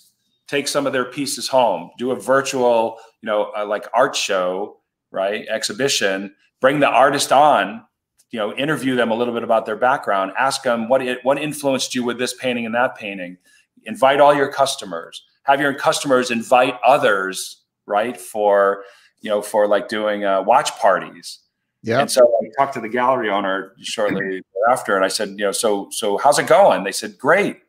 take 0.47 0.67
some 0.67 0.87
of 0.87 0.93
their 0.93 1.05
pieces 1.05 1.47
home 1.47 1.91
do 1.97 2.11
a 2.11 2.15
virtual 2.15 2.97
you 3.21 3.27
know 3.27 3.51
uh, 3.57 3.65
like 3.65 3.85
art 3.93 4.15
show 4.15 4.77
right 5.11 5.45
exhibition 5.49 6.33
bring 6.61 6.79
the 6.79 6.87
artist 6.87 7.31
on 7.31 7.83
you 8.31 8.39
know 8.39 8.53
interview 8.53 8.95
them 8.95 9.11
a 9.11 9.15
little 9.15 9.33
bit 9.33 9.43
about 9.43 9.65
their 9.65 9.75
background 9.75 10.31
ask 10.37 10.63
them 10.63 10.89
what 10.89 11.01
it, 11.01 11.19
what 11.23 11.37
influenced 11.37 11.95
you 11.95 12.03
with 12.03 12.17
this 12.17 12.33
painting 12.33 12.65
and 12.65 12.75
that 12.75 12.97
painting? 12.97 13.37
Invite 13.85 14.19
all 14.19 14.33
your 14.33 14.51
customers. 14.51 15.23
Have 15.43 15.61
your 15.61 15.73
customers 15.73 16.29
invite 16.29 16.75
others 16.85 17.63
right 17.85 18.19
for 18.19 18.83
you 19.21 19.29
know 19.29 19.41
for 19.41 19.67
like 19.67 19.87
doing 19.87 20.25
uh, 20.25 20.41
watch 20.41 20.71
parties. 20.77 21.39
Yeah. 21.83 22.01
And 22.01 22.11
so 22.11 22.21
i 22.21 22.49
talked 22.59 22.73
to 22.73 22.81
the 22.81 22.89
gallery 22.89 23.29
owner 23.29 23.73
shortly 23.79 24.41
after 24.69 24.95
and 24.95 25.05
i 25.05 25.07
said 25.07 25.29
you 25.29 25.37
know 25.37 25.51
so 25.51 25.87
so 25.91 26.17
how's 26.17 26.39
it 26.39 26.47
going? 26.47 26.83
They 26.83 26.91
said 26.91 27.17
great. 27.17 27.59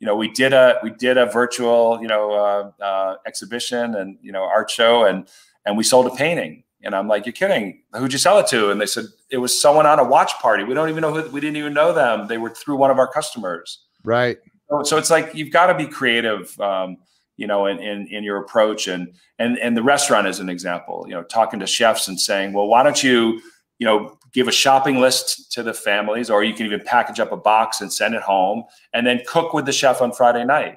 You 0.00 0.06
know 0.06 0.16
we 0.16 0.28
did 0.28 0.52
a 0.52 0.78
we 0.82 0.90
did 0.90 1.18
a 1.18 1.26
virtual 1.26 1.98
you 2.00 2.08
know 2.08 2.32
uh, 2.32 2.82
uh, 2.82 3.16
exhibition 3.26 3.94
and 3.94 4.18
you 4.22 4.32
know 4.32 4.42
art 4.42 4.70
show 4.70 5.04
and 5.04 5.28
and 5.66 5.76
we 5.76 5.84
sold 5.84 6.06
a 6.06 6.10
painting 6.10 6.64
and 6.82 6.94
I'm 6.94 7.08
like, 7.08 7.26
you're 7.26 7.32
kidding. 7.32 7.82
Who'd 7.94 8.12
you 8.12 8.18
sell 8.18 8.38
it 8.38 8.46
to? 8.48 8.70
And 8.70 8.80
they 8.80 8.86
said, 8.86 9.06
it 9.30 9.38
was 9.38 9.60
someone 9.60 9.86
on 9.86 9.98
a 9.98 10.04
watch 10.04 10.32
party. 10.40 10.64
We 10.64 10.74
don't 10.74 10.88
even 10.88 11.02
know 11.02 11.12
who, 11.12 11.28
we 11.30 11.40
didn't 11.40 11.56
even 11.56 11.74
know 11.74 11.92
them. 11.92 12.26
They 12.26 12.38
were 12.38 12.50
through 12.50 12.76
one 12.76 12.90
of 12.90 12.98
our 12.98 13.06
customers. 13.06 13.84
Right. 14.02 14.38
So, 14.70 14.82
so 14.82 14.96
it's 14.96 15.10
like, 15.10 15.34
you've 15.34 15.50
got 15.50 15.66
to 15.66 15.74
be 15.74 15.86
creative, 15.86 16.58
um, 16.60 16.96
you 17.36 17.46
know, 17.46 17.66
in, 17.66 17.78
in, 17.78 18.06
in, 18.08 18.24
your 18.24 18.38
approach 18.38 18.86
and, 18.86 19.14
and, 19.38 19.58
and 19.58 19.76
the 19.76 19.82
restaurant 19.82 20.26
is 20.26 20.40
an 20.40 20.48
example, 20.48 21.04
you 21.06 21.14
know, 21.14 21.22
talking 21.22 21.60
to 21.60 21.66
chefs 21.66 22.08
and 22.08 22.20
saying, 22.20 22.52
well, 22.52 22.66
why 22.66 22.82
don't 22.82 23.02
you, 23.02 23.40
you 23.78 23.86
know, 23.86 24.18
give 24.32 24.46
a 24.46 24.52
shopping 24.52 25.00
list 25.00 25.50
to 25.52 25.62
the 25.62 25.74
families, 25.74 26.30
or 26.30 26.44
you 26.44 26.54
can 26.54 26.66
even 26.66 26.80
package 26.84 27.18
up 27.18 27.32
a 27.32 27.36
box 27.36 27.80
and 27.80 27.92
send 27.92 28.14
it 28.14 28.22
home 28.22 28.62
and 28.92 29.06
then 29.06 29.20
cook 29.26 29.52
with 29.52 29.64
the 29.64 29.72
chef 29.72 30.00
on 30.00 30.12
Friday 30.12 30.44
night 30.44 30.76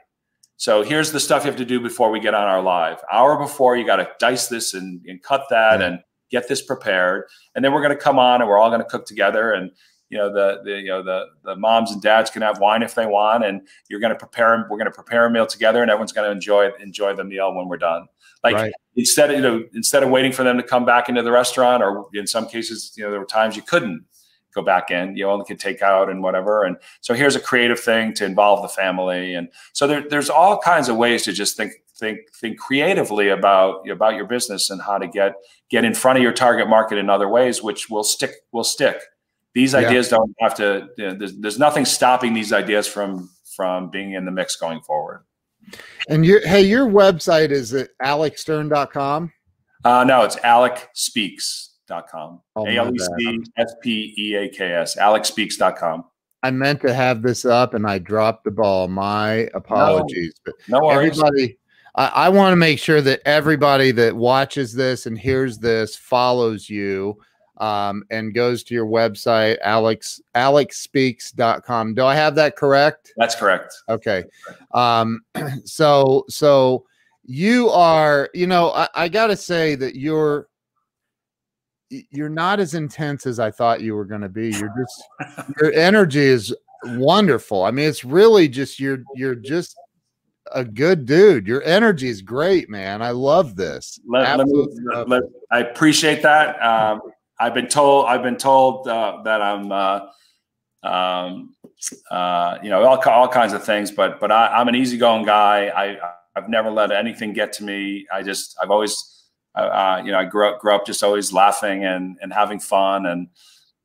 so 0.63 0.81
here's 0.81 1.11
the 1.11 1.19
stuff 1.19 1.43
you 1.43 1.49
have 1.49 1.57
to 1.57 1.65
do 1.65 1.81
before 1.81 2.09
we 2.09 2.21
get 2.21 2.33
on 2.33 2.47
our 2.47 2.61
live. 2.61 3.03
Hour 3.11 3.37
before, 3.37 3.75
you 3.75 3.85
got 3.85 3.97
to 3.97 4.07
dice 4.17 4.47
this 4.47 4.73
and, 4.73 5.03
and 5.05 5.21
cut 5.21 5.43
that 5.49 5.81
yeah. 5.81 5.87
and 5.87 5.99
get 6.31 6.47
this 6.47 6.61
prepared, 6.61 7.25
and 7.53 7.65
then 7.65 7.73
we're 7.73 7.81
going 7.81 7.91
to 7.91 8.01
come 8.01 8.17
on 8.17 8.39
and 8.39 8.49
we're 8.49 8.57
all 8.57 8.69
going 8.69 8.79
to 8.79 8.87
cook 8.87 9.05
together. 9.05 9.51
And 9.51 9.71
you 10.07 10.17
know 10.17 10.31
the, 10.31 10.61
the 10.63 10.79
you 10.79 10.87
know 10.87 11.03
the 11.03 11.25
the 11.43 11.57
moms 11.57 11.91
and 11.91 12.01
dads 12.01 12.29
can 12.29 12.41
have 12.43 12.59
wine 12.59 12.81
if 12.81 12.95
they 12.95 13.05
want, 13.05 13.43
and 13.43 13.67
you're 13.89 13.99
going 13.99 14.13
to 14.13 14.17
prepare. 14.17 14.65
We're 14.69 14.77
going 14.77 14.85
to 14.85 14.91
prepare 14.91 15.25
a 15.25 15.29
meal 15.29 15.45
together, 15.45 15.81
and 15.81 15.91
everyone's 15.91 16.13
going 16.13 16.29
to 16.29 16.31
enjoy 16.31 16.71
enjoy 16.79 17.13
the 17.13 17.25
meal 17.25 17.53
when 17.53 17.67
we're 17.67 17.75
done. 17.75 18.07
Like 18.41 18.55
right. 18.55 18.71
instead 18.95 19.31
of 19.31 19.35
you 19.35 19.41
know 19.41 19.65
instead 19.73 20.01
of 20.01 20.11
waiting 20.11 20.31
for 20.31 20.43
them 20.43 20.55
to 20.55 20.63
come 20.63 20.85
back 20.85 21.09
into 21.09 21.23
the 21.23 21.31
restaurant, 21.33 21.83
or 21.83 22.05
in 22.13 22.25
some 22.25 22.47
cases, 22.47 22.93
you 22.95 23.03
know 23.03 23.11
there 23.11 23.19
were 23.19 23.25
times 23.25 23.57
you 23.57 23.63
couldn't 23.63 24.05
go 24.53 24.61
back 24.61 24.91
in. 24.91 25.15
You 25.17 25.29
only 25.29 25.45
can 25.45 25.57
take 25.57 25.81
out 25.81 26.09
and 26.09 26.21
whatever. 26.23 26.63
And 26.63 26.77
so 27.01 27.13
here's 27.13 27.35
a 27.35 27.39
creative 27.39 27.79
thing 27.79 28.13
to 28.15 28.25
involve 28.25 28.61
the 28.61 28.67
family. 28.67 29.33
And 29.33 29.49
so 29.73 29.87
there, 29.87 30.07
there's 30.07 30.29
all 30.29 30.59
kinds 30.59 30.89
of 30.89 30.95
ways 30.95 31.23
to 31.23 31.33
just 31.33 31.57
think 31.57 31.73
think 31.95 32.19
think 32.33 32.57
creatively 32.57 33.29
about 33.29 33.87
about 33.89 34.15
your 34.15 34.25
business 34.25 34.69
and 34.69 34.81
how 34.81 34.97
to 34.97 35.07
get 35.07 35.35
get 35.69 35.85
in 35.85 35.93
front 35.93 36.17
of 36.17 36.23
your 36.23 36.33
target 36.33 36.67
market 36.67 36.97
in 36.97 37.09
other 37.09 37.29
ways, 37.29 37.61
which 37.61 37.89
will 37.89 38.03
stick 38.03 38.31
will 38.51 38.63
stick. 38.63 38.99
These 39.53 39.73
yeah. 39.73 39.79
ideas 39.79 40.09
don't 40.09 40.33
have 40.39 40.55
to. 40.55 40.89
You 40.97 41.09
know, 41.09 41.13
there's, 41.13 41.37
there's 41.37 41.59
nothing 41.59 41.85
stopping 41.85 42.33
these 42.33 42.51
ideas 42.51 42.87
from 42.87 43.29
from 43.55 43.89
being 43.89 44.13
in 44.13 44.25
the 44.25 44.31
mix 44.31 44.55
going 44.55 44.81
forward. 44.81 45.23
And 46.09 46.25
your 46.25 46.45
hey, 46.45 46.63
your 46.63 46.87
website 46.87 47.51
is 47.51 47.73
at 47.73 47.89
alecstern.com? 48.01 49.31
Uh, 49.85 50.03
no, 50.03 50.23
it's 50.23 50.37
Alec 50.37 50.89
Speaks 50.93 51.72
alecspeaks.com. 51.93 52.41
Oh, 52.55 52.67
A 52.67 52.75
L 52.77 52.93
E 52.93 52.99
C 52.99 53.43
S 53.57 53.75
P 53.81 54.13
E 54.17 54.35
A 54.35 54.49
K 54.49 54.73
S, 54.73 54.95
alecspeaks.com. 54.97 56.05
I 56.43 56.51
meant 56.51 56.81
to 56.81 56.93
have 56.93 57.21
this 57.21 57.45
up 57.45 57.73
and 57.73 57.87
I 57.87 57.99
dropped 57.99 58.43
the 58.43 58.51
ball. 58.51 58.87
My 58.87 59.49
apologies. 59.53 60.33
No, 60.45 60.51
but 60.51 60.81
no 60.81 60.89
everybody, 60.89 61.57
I, 61.95 62.07
I 62.07 62.29
want 62.29 62.51
to 62.51 62.57
make 62.57 62.79
sure 62.79 63.01
that 63.01 63.21
everybody 63.25 63.91
that 63.91 64.15
watches 64.15 64.73
this 64.73 65.05
and 65.05 65.17
hears 65.17 65.57
this 65.57 65.95
follows 65.95 66.69
you 66.69 67.17
um, 67.57 68.03
and 68.09 68.33
goes 68.33 68.63
to 68.63 68.73
your 68.73 68.87
website, 68.87 69.57
Alex 69.61 70.19
alecspeaks.com. 70.35 71.93
Do 71.93 72.03
I 72.03 72.15
have 72.15 72.35
that 72.35 72.57
correct? 72.57 73.13
That's 73.15 73.35
correct. 73.35 73.73
Okay. 73.87 74.25
Um, 74.73 75.21
so 75.63 76.25
so 76.27 76.85
you 77.25 77.69
are, 77.69 78.29
you 78.33 78.47
know, 78.47 78.71
I, 78.71 78.89
I 78.95 79.07
gotta 79.07 79.37
say 79.37 79.75
that 79.75 79.95
you're 79.95 80.49
you're 82.11 82.29
not 82.29 82.59
as 82.59 82.73
intense 82.73 83.25
as 83.25 83.39
I 83.39 83.51
thought 83.51 83.81
you 83.81 83.95
were 83.95 84.05
going 84.05 84.21
to 84.21 84.29
be. 84.29 84.49
You're 84.51 84.73
just 84.77 85.47
your 85.61 85.73
energy 85.73 86.19
is 86.19 86.55
wonderful. 86.83 87.63
I 87.63 87.71
mean, 87.71 87.87
it's 87.87 88.03
really 88.03 88.47
just 88.47 88.79
you're 88.79 89.03
you're 89.15 89.35
just 89.35 89.75
a 90.53 90.63
good 90.63 91.05
dude. 91.05 91.47
Your 91.47 91.63
energy 91.63 92.07
is 92.07 92.21
great, 92.21 92.69
man. 92.69 93.01
I 93.01 93.11
love 93.11 93.55
this. 93.55 93.99
Let, 94.07 94.37
let 94.37 94.47
me, 94.47 94.67
let, 95.07 95.23
I 95.51 95.59
appreciate 95.59 96.21
that. 96.21 96.61
Um, 96.61 97.01
I've 97.39 97.53
been 97.53 97.67
told 97.67 98.05
I've 98.05 98.23
been 98.23 98.37
told 98.37 98.87
uh, 98.87 99.21
that 99.23 99.41
I'm 99.41 99.71
uh, 99.71 99.99
um, 100.83 101.55
uh, 102.11 102.57
you 102.61 102.69
know 102.69 102.85
all, 102.85 102.99
all 103.09 103.27
kinds 103.27 103.53
of 103.53 103.63
things, 103.63 103.91
but 103.91 104.19
but 104.19 104.31
I, 104.31 104.47
I'm 104.47 104.67
an 104.67 104.75
easygoing 104.75 105.25
guy. 105.25 105.67
I 105.67 105.97
I've 106.35 106.49
never 106.49 106.71
let 106.71 106.91
anything 106.91 107.33
get 107.33 107.53
to 107.53 107.63
me. 107.63 108.05
I 108.11 108.23
just 108.23 108.55
I've 108.61 108.71
always 108.71 109.22
uh, 109.55 110.01
you 110.03 110.11
know, 110.11 110.19
I 110.19 110.25
grew 110.25 110.47
up 110.47 110.59
grew 110.59 110.75
up 110.75 110.85
just 110.85 111.03
always 111.03 111.31
laughing 111.31 111.85
and 111.85 112.17
and 112.21 112.33
having 112.33 112.59
fun, 112.59 113.05
and 113.05 113.27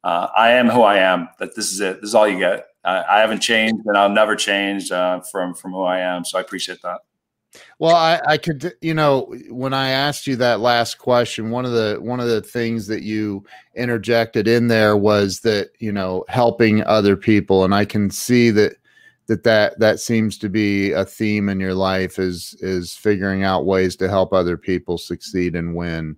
uh, 0.04 0.28
I 0.36 0.52
am 0.52 0.68
who 0.68 0.82
I 0.82 0.98
am. 0.98 1.28
That 1.38 1.54
this 1.54 1.72
is 1.72 1.80
it. 1.80 2.00
This 2.00 2.08
is 2.08 2.14
all 2.14 2.28
you 2.28 2.38
get. 2.38 2.66
I 2.84 3.20
haven't 3.20 3.40
changed, 3.40 3.84
and 3.84 3.98
I'll 3.98 4.08
never 4.08 4.34
change 4.34 4.90
uh, 4.90 5.20
from 5.20 5.54
from 5.54 5.72
who 5.72 5.82
I 5.82 5.98
am. 5.98 6.24
So 6.24 6.38
I 6.38 6.40
appreciate 6.40 6.80
that. 6.82 7.00
Well, 7.78 7.96
I, 7.96 8.20
I 8.26 8.36
could, 8.36 8.74
you 8.80 8.94
know, 8.94 9.34
when 9.48 9.72
I 9.72 9.90
asked 9.90 10.26
you 10.26 10.36
that 10.36 10.60
last 10.60 10.98
question, 10.98 11.50
one 11.50 11.64
of 11.64 11.72
the 11.72 11.98
one 12.00 12.20
of 12.20 12.28
the 12.28 12.42
things 12.42 12.86
that 12.88 13.02
you 13.02 13.44
interjected 13.74 14.48
in 14.48 14.68
there 14.68 14.96
was 14.96 15.40
that 15.40 15.70
you 15.78 15.92
know 15.92 16.24
helping 16.28 16.84
other 16.84 17.16
people, 17.16 17.64
and 17.64 17.74
I 17.74 17.84
can 17.84 18.10
see 18.10 18.50
that 18.50 18.76
that 19.28 19.44
that 19.44 19.78
that 19.78 20.00
seems 20.00 20.36
to 20.38 20.48
be 20.48 20.92
a 20.92 21.04
theme 21.04 21.48
in 21.48 21.60
your 21.60 21.74
life 21.74 22.18
is 22.18 22.56
is 22.60 22.94
figuring 22.94 23.44
out 23.44 23.66
ways 23.66 23.94
to 23.96 24.08
help 24.08 24.32
other 24.32 24.56
people 24.56 24.98
succeed 24.98 25.54
and 25.54 25.74
win. 25.74 26.16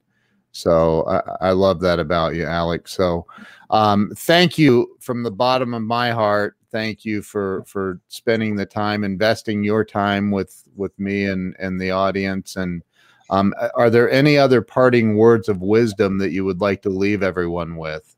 So 0.52 1.06
I, 1.06 1.48
I 1.48 1.50
love 1.52 1.80
that 1.80 2.00
about 2.00 2.34
you, 2.34 2.44
Alex. 2.44 2.92
So 2.92 3.26
um, 3.70 4.12
thank 4.16 4.58
you 4.58 4.96
from 5.00 5.22
the 5.22 5.30
bottom 5.30 5.74
of 5.74 5.82
my 5.82 6.10
heart 6.10 6.56
thank 6.70 7.04
you 7.04 7.22
for 7.22 7.64
for 7.66 8.00
spending 8.08 8.56
the 8.56 8.66
time, 8.66 9.04
investing 9.04 9.64
your 9.64 9.84
time 9.84 10.30
with 10.30 10.64
with 10.76 10.98
me 10.98 11.24
and 11.24 11.54
and 11.58 11.80
the 11.80 11.90
audience. 11.90 12.56
And 12.56 12.82
um, 13.30 13.54
are 13.74 13.90
there 13.90 14.10
any 14.10 14.38
other 14.38 14.62
parting 14.62 15.16
words 15.16 15.48
of 15.48 15.62
wisdom 15.62 16.18
that 16.18 16.30
you 16.32 16.44
would 16.44 16.60
like 16.60 16.82
to 16.82 16.90
leave 16.90 17.22
everyone 17.22 17.76
with? 17.76 18.16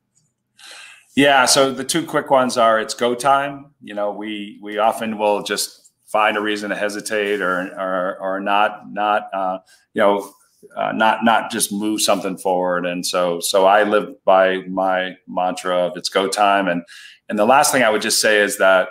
Yeah. 1.15 1.45
So 1.47 1.73
the 1.73 1.85
two 1.85 2.07
quick 2.07 2.31
ones 2.31 2.57
are: 2.57 2.81
it's 2.81 2.95
go 2.95 3.15
time. 3.15 3.73
You 3.83 3.95
know, 3.95 4.13
we 4.13 4.59
we 4.63 4.79
often 4.79 5.19
will 5.19 5.43
just 5.43 5.93
find 6.07 6.37
a 6.37 6.41
reason 6.41 6.71
to 6.71 6.77
hesitate 6.77 7.41
or 7.41 7.69
or 7.79 8.19
or 8.21 8.41
not 8.41 8.91
not 8.93 9.29
uh, 9.35 9.59
you 9.95 10.03
know 10.03 10.31
uh, 10.77 10.93
not 10.93 11.25
not 11.25 11.51
just 11.51 11.73
move 11.73 12.01
something 12.01 12.39
forward. 12.39 12.87
And 12.87 13.05
so 13.05 13.41
so 13.41 13.67
I 13.67 13.83
live 13.83 14.25
by 14.25 14.59
my 14.69 15.17
mantra 15.29 15.77
of 15.87 15.97
it's 15.97 16.09
go 16.09 16.29
time. 16.29 16.69
And 16.69 16.83
and 17.29 17.39
the 17.39 17.47
last 17.47 17.73
thing 17.73 17.83
I 17.83 17.91
would 17.91 18.03
just 18.03 18.21
say 18.21 18.41
is 18.41 18.59
that 18.59 18.89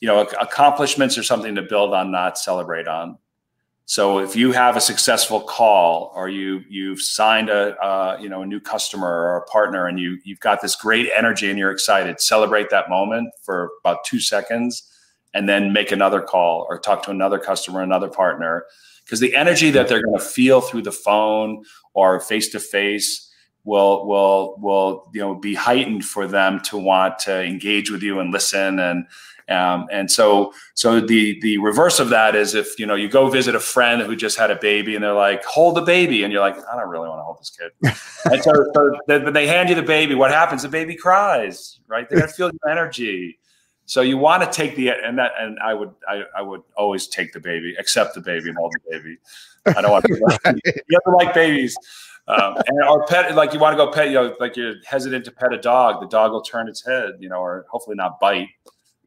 you 0.00 0.08
know 0.08 0.20
accomplishments 0.40 1.16
are 1.16 1.22
something 1.22 1.54
to 1.54 1.62
build 1.62 1.94
on, 1.94 2.10
not 2.10 2.36
celebrate 2.38 2.88
on. 2.88 3.18
So 3.86 4.18
if 4.18 4.34
you 4.34 4.52
have 4.52 4.76
a 4.76 4.80
successful 4.80 5.40
call 5.40 6.10
or 6.14 6.28
you 6.28 6.62
you've 6.70 7.02
signed 7.02 7.50
a 7.50 7.76
uh, 7.84 8.18
you 8.20 8.30
know 8.30 8.42
a 8.42 8.46
new 8.46 8.60
customer 8.60 9.08
or 9.08 9.36
a 9.36 9.44
partner 9.44 9.86
and 9.86 10.00
you 10.00 10.18
you've 10.24 10.40
got 10.40 10.62
this 10.62 10.74
great 10.74 11.10
energy 11.14 11.50
and 11.50 11.58
you're 11.58 11.70
excited, 11.70 12.20
celebrate 12.20 12.70
that 12.70 12.88
moment 12.88 13.32
for 13.42 13.70
about 13.84 14.04
two 14.04 14.20
seconds, 14.20 14.82
and 15.34 15.48
then 15.48 15.72
make 15.72 15.92
another 15.92 16.22
call 16.22 16.66
or 16.70 16.78
talk 16.78 17.02
to 17.04 17.10
another 17.10 17.38
customer, 17.38 17.82
another 17.82 18.08
partner. 18.08 18.64
Because 19.04 19.20
the 19.20 19.36
energy 19.36 19.70
that 19.72 19.86
they're 19.86 20.02
going 20.02 20.18
to 20.18 20.24
feel 20.24 20.62
through 20.62 20.82
the 20.82 20.92
phone 20.92 21.62
or 21.92 22.20
face 22.20 22.48
to 22.50 22.60
face 22.60 23.30
will 23.64 24.06
will 24.06 24.56
will 24.60 25.10
you 25.12 25.20
know 25.20 25.34
be 25.34 25.54
heightened 25.54 26.06
for 26.06 26.26
them 26.26 26.58
to 26.60 26.78
want 26.78 27.18
to 27.18 27.44
engage 27.44 27.90
with 27.90 28.02
you 28.02 28.18
and 28.18 28.32
listen 28.32 28.78
and 28.78 29.06
um, 29.48 29.86
and 29.92 30.10
so 30.10 30.52
so 30.74 31.00
the 31.00 31.38
the 31.40 31.58
reverse 31.58 32.00
of 32.00 32.08
that 32.08 32.34
is 32.34 32.54
if 32.54 32.78
you 32.78 32.86
know 32.86 32.94
you 32.94 33.08
go 33.08 33.28
visit 33.28 33.54
a 33.54 33.60
friend 33.60 34.02
who 34.02 34.16
just 34.16 34.38
had 34.38 34.50
a 34.50 34.56
baby 34.56 34.94
and 34.94 35.04
they're 35.04 35.12
like 35.12 35.44
hold 35.44 35.76
the 35.76 35.82
baby 35.82 36.22
and 36.22 36.32
you're 36.32 36.42
like 36.42 36.56
I 36.56 36.76
don't 36.76 36.88
really 36.88 37.08
want 37.08 37.20
to 37.20 37.24
hold 37.24 37.38
this 37.38 37.50
kid 37.50 37.72
and 38.32 38.42
so, 38.42 38.52
so 38.74 38.98
they, 39.06 39.30
they 39.30 39.46
hand 39.46 39.68
you 39.68 39.74
the 39.74 39.82
baby 39.82 40.14
what 40.14 40.30
happens 40.30 40.62
the 40.62 40.68
baby 40.68 40.96
cries 40.96 41.80
right 41.88 42.08
they're 42.08 42.20
gonna 42.20 42.32
feel 42.32 42.50
your 42.50 42.70
energy 42.70 43.38
so 43.86 44.00
you 44.00 44.16
want 44.16 44.42
to 44.42 44.50
take 44.50 44.76
the 44.76 44.90
and 44.90 45.18
that 45.18 45.32
and 45.38 45.58
I 45.60 45.74
would 45.74 45.92
I, 46.08 46.22
I 46.36 46.42
would 46.42 46.62
always 46.76 47.06
take 47.06 47.32
the 47.32 47.40
baby, 47.40 47.74
accept 47.78 48.14
the 48.14 48.20
baby 48.20 48.48
and 48.48 48.56
hold 48.56 48.72
the 48.72 48.98
baby. 48.98 49.18
I 49.66 49.82
don't 49.82 49.90
want 49.90 50.04
to 50.06 50.14
right. 50.44 50.60
you 50.64 51.00
ever 51.06 51.16
like 51.16 51.34
babies. 51.34 51.76
Um, 52.26 52.56
and 52.66 52.82
our 52.82 53.04
pet, 53.04 53.34
like 53.34 53.52
you 53.52 53.58
want 53.58 53.76
to 53.76 53.84
go 53.84 53.92
pet, 53.92 54.08
you 54.08 54.14
know, 54.14 54.34
like 54.40 54.56
you're 54.56 54.76
hesitant 54.86 55.26
to 55.26 55.30
pet 55.30 55.52
a 55.52 55.58
dog, 55.58 56.00
the 56.00 56.06
dog 56.06 56.32
will 56.32 56.40
turn 56.40 56.68
its 56.68 56.84
head, 56.84 57.16
you 57.20 57.28
know, 57.28 57.36
or 57.36 57.66
hopefully 57.68 57.96
not 57.96 58.18
bite. 58.18 58.48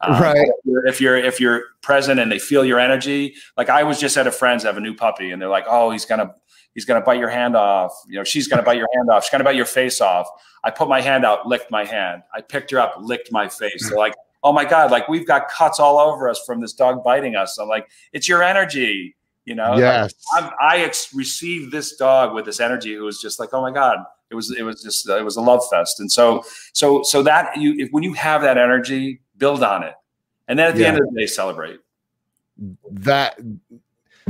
Um, 0.02 0.22
right. 0.22 0.48
If 0.48 0.66
you're, 0.66 0.86
if 0.86 1.02
you're, 1.02 1.18
if 1.18 1.39
you're 1.39 1.64
present 1.82 2.20
and 2.20 2.32
they 2.32 2.39
feel 2.39 2.64
your 2.64 2.80
energy, 2.80 3.36
like 3.58 3.70
I 3.70 3.84
was 3.84 4.00
just 4.00 4.18
at 4.18 4.28
a 4.28 4.32
friend's 4.32 4.64
have 4.64 4.78
a 4.78 4.82
new 4.82 4.93
puppy, 4.93 5.32
and 5.32 5.41
they're 5.41 5.50
like, 5.50 5.66
"Oh, 5.68 5.91
he's 5.91 6.06
gonna 6.06 6.34
he's 6.74 6.86
gonna 6.86 7.02
bite 7.02 7.20
your 7.20 7.30
hand 7.30 7.56
off," 7.56 7.93
you 8.08 8.18
know, 8.18 8.24
she's 8.24 8.48
gonna 8.48 8.64
bite 8.64 8.78
your 8.78 8.89
hand 8.95 9.10
off, 9.10 9.24
she's 9.24 9.32
gonna 9.32 9.43
bite 9.43 9.56
your 9.56 9.66
face 9.66 10.02
off. 10.02 10.28
I 10.64 10.72
put 10.72 10.88
my 10.88 11.02
hand 11.02 11.26
out, 11.26 11.48
licked 11.48 11.72
my 11.72 11.86
hand. 11.86 12.22
I 12.34 12.41
picked 12.41 12.72
her 12.72 12.80
up, 12.80 12.95
licked 13.00 13.32
my 13.32 13.48
face. 13.48 13.89
They're 13.89 13.98
like, 13.98 14.14
oh 14.43 14.54
my 14.54 14.64
god 14.64 14.91
like 14.91 15.08
we've 15.08 15.26
got 15.26 15.50
cuts 15.50 15.80
all 15.80 15.98
over 15.98 16.30
us 16.30 16.39
from 16.45 16.62
this 16.62 16.74
dog 16.74 17.04
biting 17.04 17.36
us. 17.36 17.58
I'm 17.58 17.68
like 17.68 17.89
it's 18.14 18.30
your 18.30 18.43
energy 18.43 19.16
you 19.48 19.56
know? 19.56 19.78
Yes. 19.78 20.14
Like, 20.34 20.52
i 20.62 20.80
ex- 20.80 21.14
received 21.14 21.72
this 21.72 21.95
dog 21.95 22.36
with 22.36 22.43
this 22.45 22.60
energy. 22.60 22.93
Who 22.93 23.04
was 23.04 23.20
just 23.20 23.39
like 23.39 23.50
oh 23.54 23.62
my 23.62 23.72
god. 23.72 24.00
It 24.30 24.36
was 24.36 24.52
it 24.52 24.64
was 24.64 24.84
just 24.84 25.08
it 25.10 25.24
was 25.24 25.38
a 25.38 25.41
love 25.41 25.64
fest. 25.72 26.02
And 26.02 26.12
so 26.12 26.43
so 26.74 27.02
so 27.02 27.24
that 27.24 27.56
you 27.58 27.74
if, 27.78 27.89
when 27.91 28.04
you 28.04 28.14
have 28.14 28.41
that 28.41 28.58
energy 28.58 29.22
build 29.38 29.64
on 29.64 29.84
it 29.84 29.94
and 30.48 30.58
then 30.58 30.70
at 30.70 30.76
the 30.76 30.82
yeah. 30.82 30.88
end 30.88 31.00
of 31.00 31.06
the 31.12 31.20
day 31.20 31.28
celebrate 31.28 31.80
that 32.90 33.40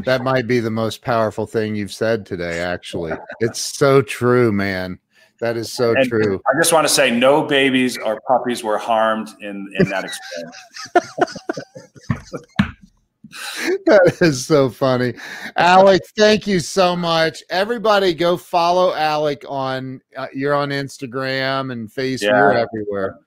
that 0.06 0.22
might 0.22 0.48
be 0.48 0.60
the 0.60 0.72
most 0.72 1.02
powerful 1.02 1.46
thing 1.46 1.76
you've 1.76 1.94
said 1.94 2.26
today 2.26 2.60
actually 2.60 3.14
it's 3.40 3.60
so 3.60 4.02
true 4.02 4.52
man 4.52 5.00
that 5.40 5.56
is 5.56 5.72
so 5.72 5.94
and 5.96 6.08
true. 6.10 6.42
I 6.48 6.60
just 6.60 6.74
want 6.74 6.88
to 6.88 6.94
say 6.94 7.12
no 7.12 7.44
babies 7.44 7.98
or 7.98 8.20
puppies 8.28 8.64
were 8.64 8.78
harmed 8.78 9.30
in, 9.40 9.72
in 9.78 9.88
that 9.90 10.04
experience. 10.04 10.58
that 13.86 14.18
is 14.22 14.46
so 14.46 14.70
funny. 14.70 15.14
Alec, 15.56 16.02
thank 16.18 16.48
you 16.48 16.60
so 16.60 16.96
much. 16.96 17.44
Everybody 17.50 18.14
go 18.14 18.36
follow 18.36 18.96
Alec 18.96 19.44
on 19.48 20.02
uh, 20.16 20.28
you're 20.34 20.56
on 20.56 20.70
Instagram 20.70 21.72
and 21.72 21.90
Facebook, 21.90 22.54
yeah. 22.54 22.66
everywhere. 22.66 23.20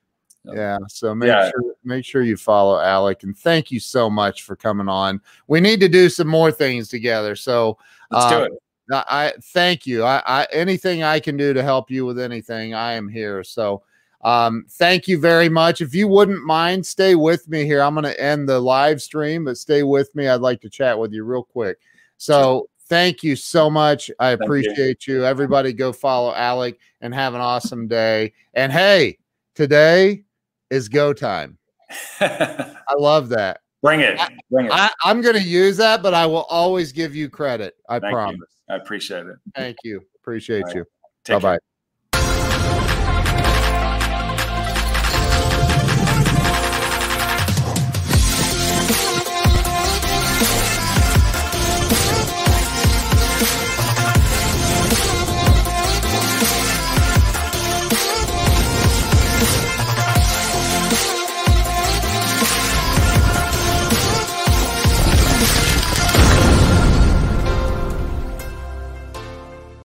Yeah, 0.44 0.78
so 0.88 1.14
make 1.14 1.28
yeah. 1.28 1.50
sure 1.50 1.74
make 1.84 2.04
sure 2.04 2.22
you 2.22 2.36
follow 2.36 2.80
Alec 2.80 3.24
and 3.24 3.36
thank 3.36 3.70
you 3.70 3.78
so 3.78 4.08
much 4.08 4.42
for 4.42 4.56
coming 4.56 4.88
on. 4.88 5.20
We 5.48 5.60
need 5.60 5.80
to 5.80 5.88
do 5.88 6.08
some 6.08 6.28
more 6.28 6.50
things 6.50 6.88
together. 6.88 7.36
So 7.36 7.78
let's 8.10 8.24
uh, 8.26 8.38
do 8.38 8.44
it. 8.44 8.52
I 8.92 9.34
thank 9.52 9.86
you. 9.86 10.02
I, 10.02 10.22
I, 10.26 10.46
anything 10.52 11.02
I 11.02 11.20
can 11.20 11.36
do 11.36 11.52
to 11.52 11.62
help 11.62 11.90
you 11.90 12.04
with 12.06 12.18
anything, 12.18 12.74
I 12.74 12.94
am 12.94 13.08
here. 13.08 13.44
So 13.44 13.82
um, 14.22 14.64
thank 14.68 15.06
you 15.06 15.18
very 15.18 15.48
much. 15.48 15.80
If 15.80 15.94
you 15.94 16.08
wouldn't 16.08 16.44
mind, 16.44 16.84
stay 16.84 17.14
with 17.14 17.48
me 17.48 17.64
here. 17.64 17.82
I'm 17.82 17.94
going 17.94 18.04
to 18.04 18.20
end 18.20 18.48
the 18.48 18.58
live 18.58 19.00
stream, 19.00 19.44
but 19.44 19.58
stay 19.58 19.82
with 19.82 20.12
me. 20.14 20.28
I'd 20.28 20.40
like 20.40 20.60
to 20.62 20.70
chat 20.70 20.98
with 20.98 21.12
you 21.12 21.24
real 21.24 21.44
quick. 21.44 21.78
So 22.16 22.68
thank 22.88 23.22
you 23.22 23.36
so 23.36 23.70
much. 23.70 24.10
I 24.18 24.30
appreciate 24.30 25.06
you. 25.06 25.18
you. 25.18 25.24
Everybody 25.24 25.72
go 25.72 25.92
follow 25.92 26.34
Alec 26.34 26.78
and 27.00 27.14
have 27.14 27.34
an 27.34 27.40
awesome 27.40 27.86
day. 27.86 28.32
And 28.54 28.72
hey, 28.72 29.18
today 29.54 30.24
is 30.70 30.88
go 30.88 31.12
time. 31.12 31.58
I 32.20 32.94
love 32.98 33.28
that. 33.30 33.60
Bring 33.82 34.00
it. 34.00 34.18
Bring 34.50 34.66
it. 34.66 34.72
I, 34.72 34.90
am 35.04 35.22
going 35.22 35.36
to 35.36 35.42
use 35.42 35.76
that, 35.78 36.02
but 36.02 36.14
I 36.14 36.26
will 36.26 36.44
always 36.50 36.92
give 36.92 37.14
you 37.14 37.28
credit. 37.28 37.74
I 37.88 37.98
Thank 37.98 38.12
promise. 38.12 38.38
You. 38.68 38.74
I 38.74 38.76
appreciate 38.76 39.26
it. 39.26 39.36
Thank 39.54 39.78
you. 39.84 40.02
Appreciate 40.20 40.64
right. 40.64 40.76
you. 40.76 40.84
Bye 41.28 41.38
bye. 41.38 41.58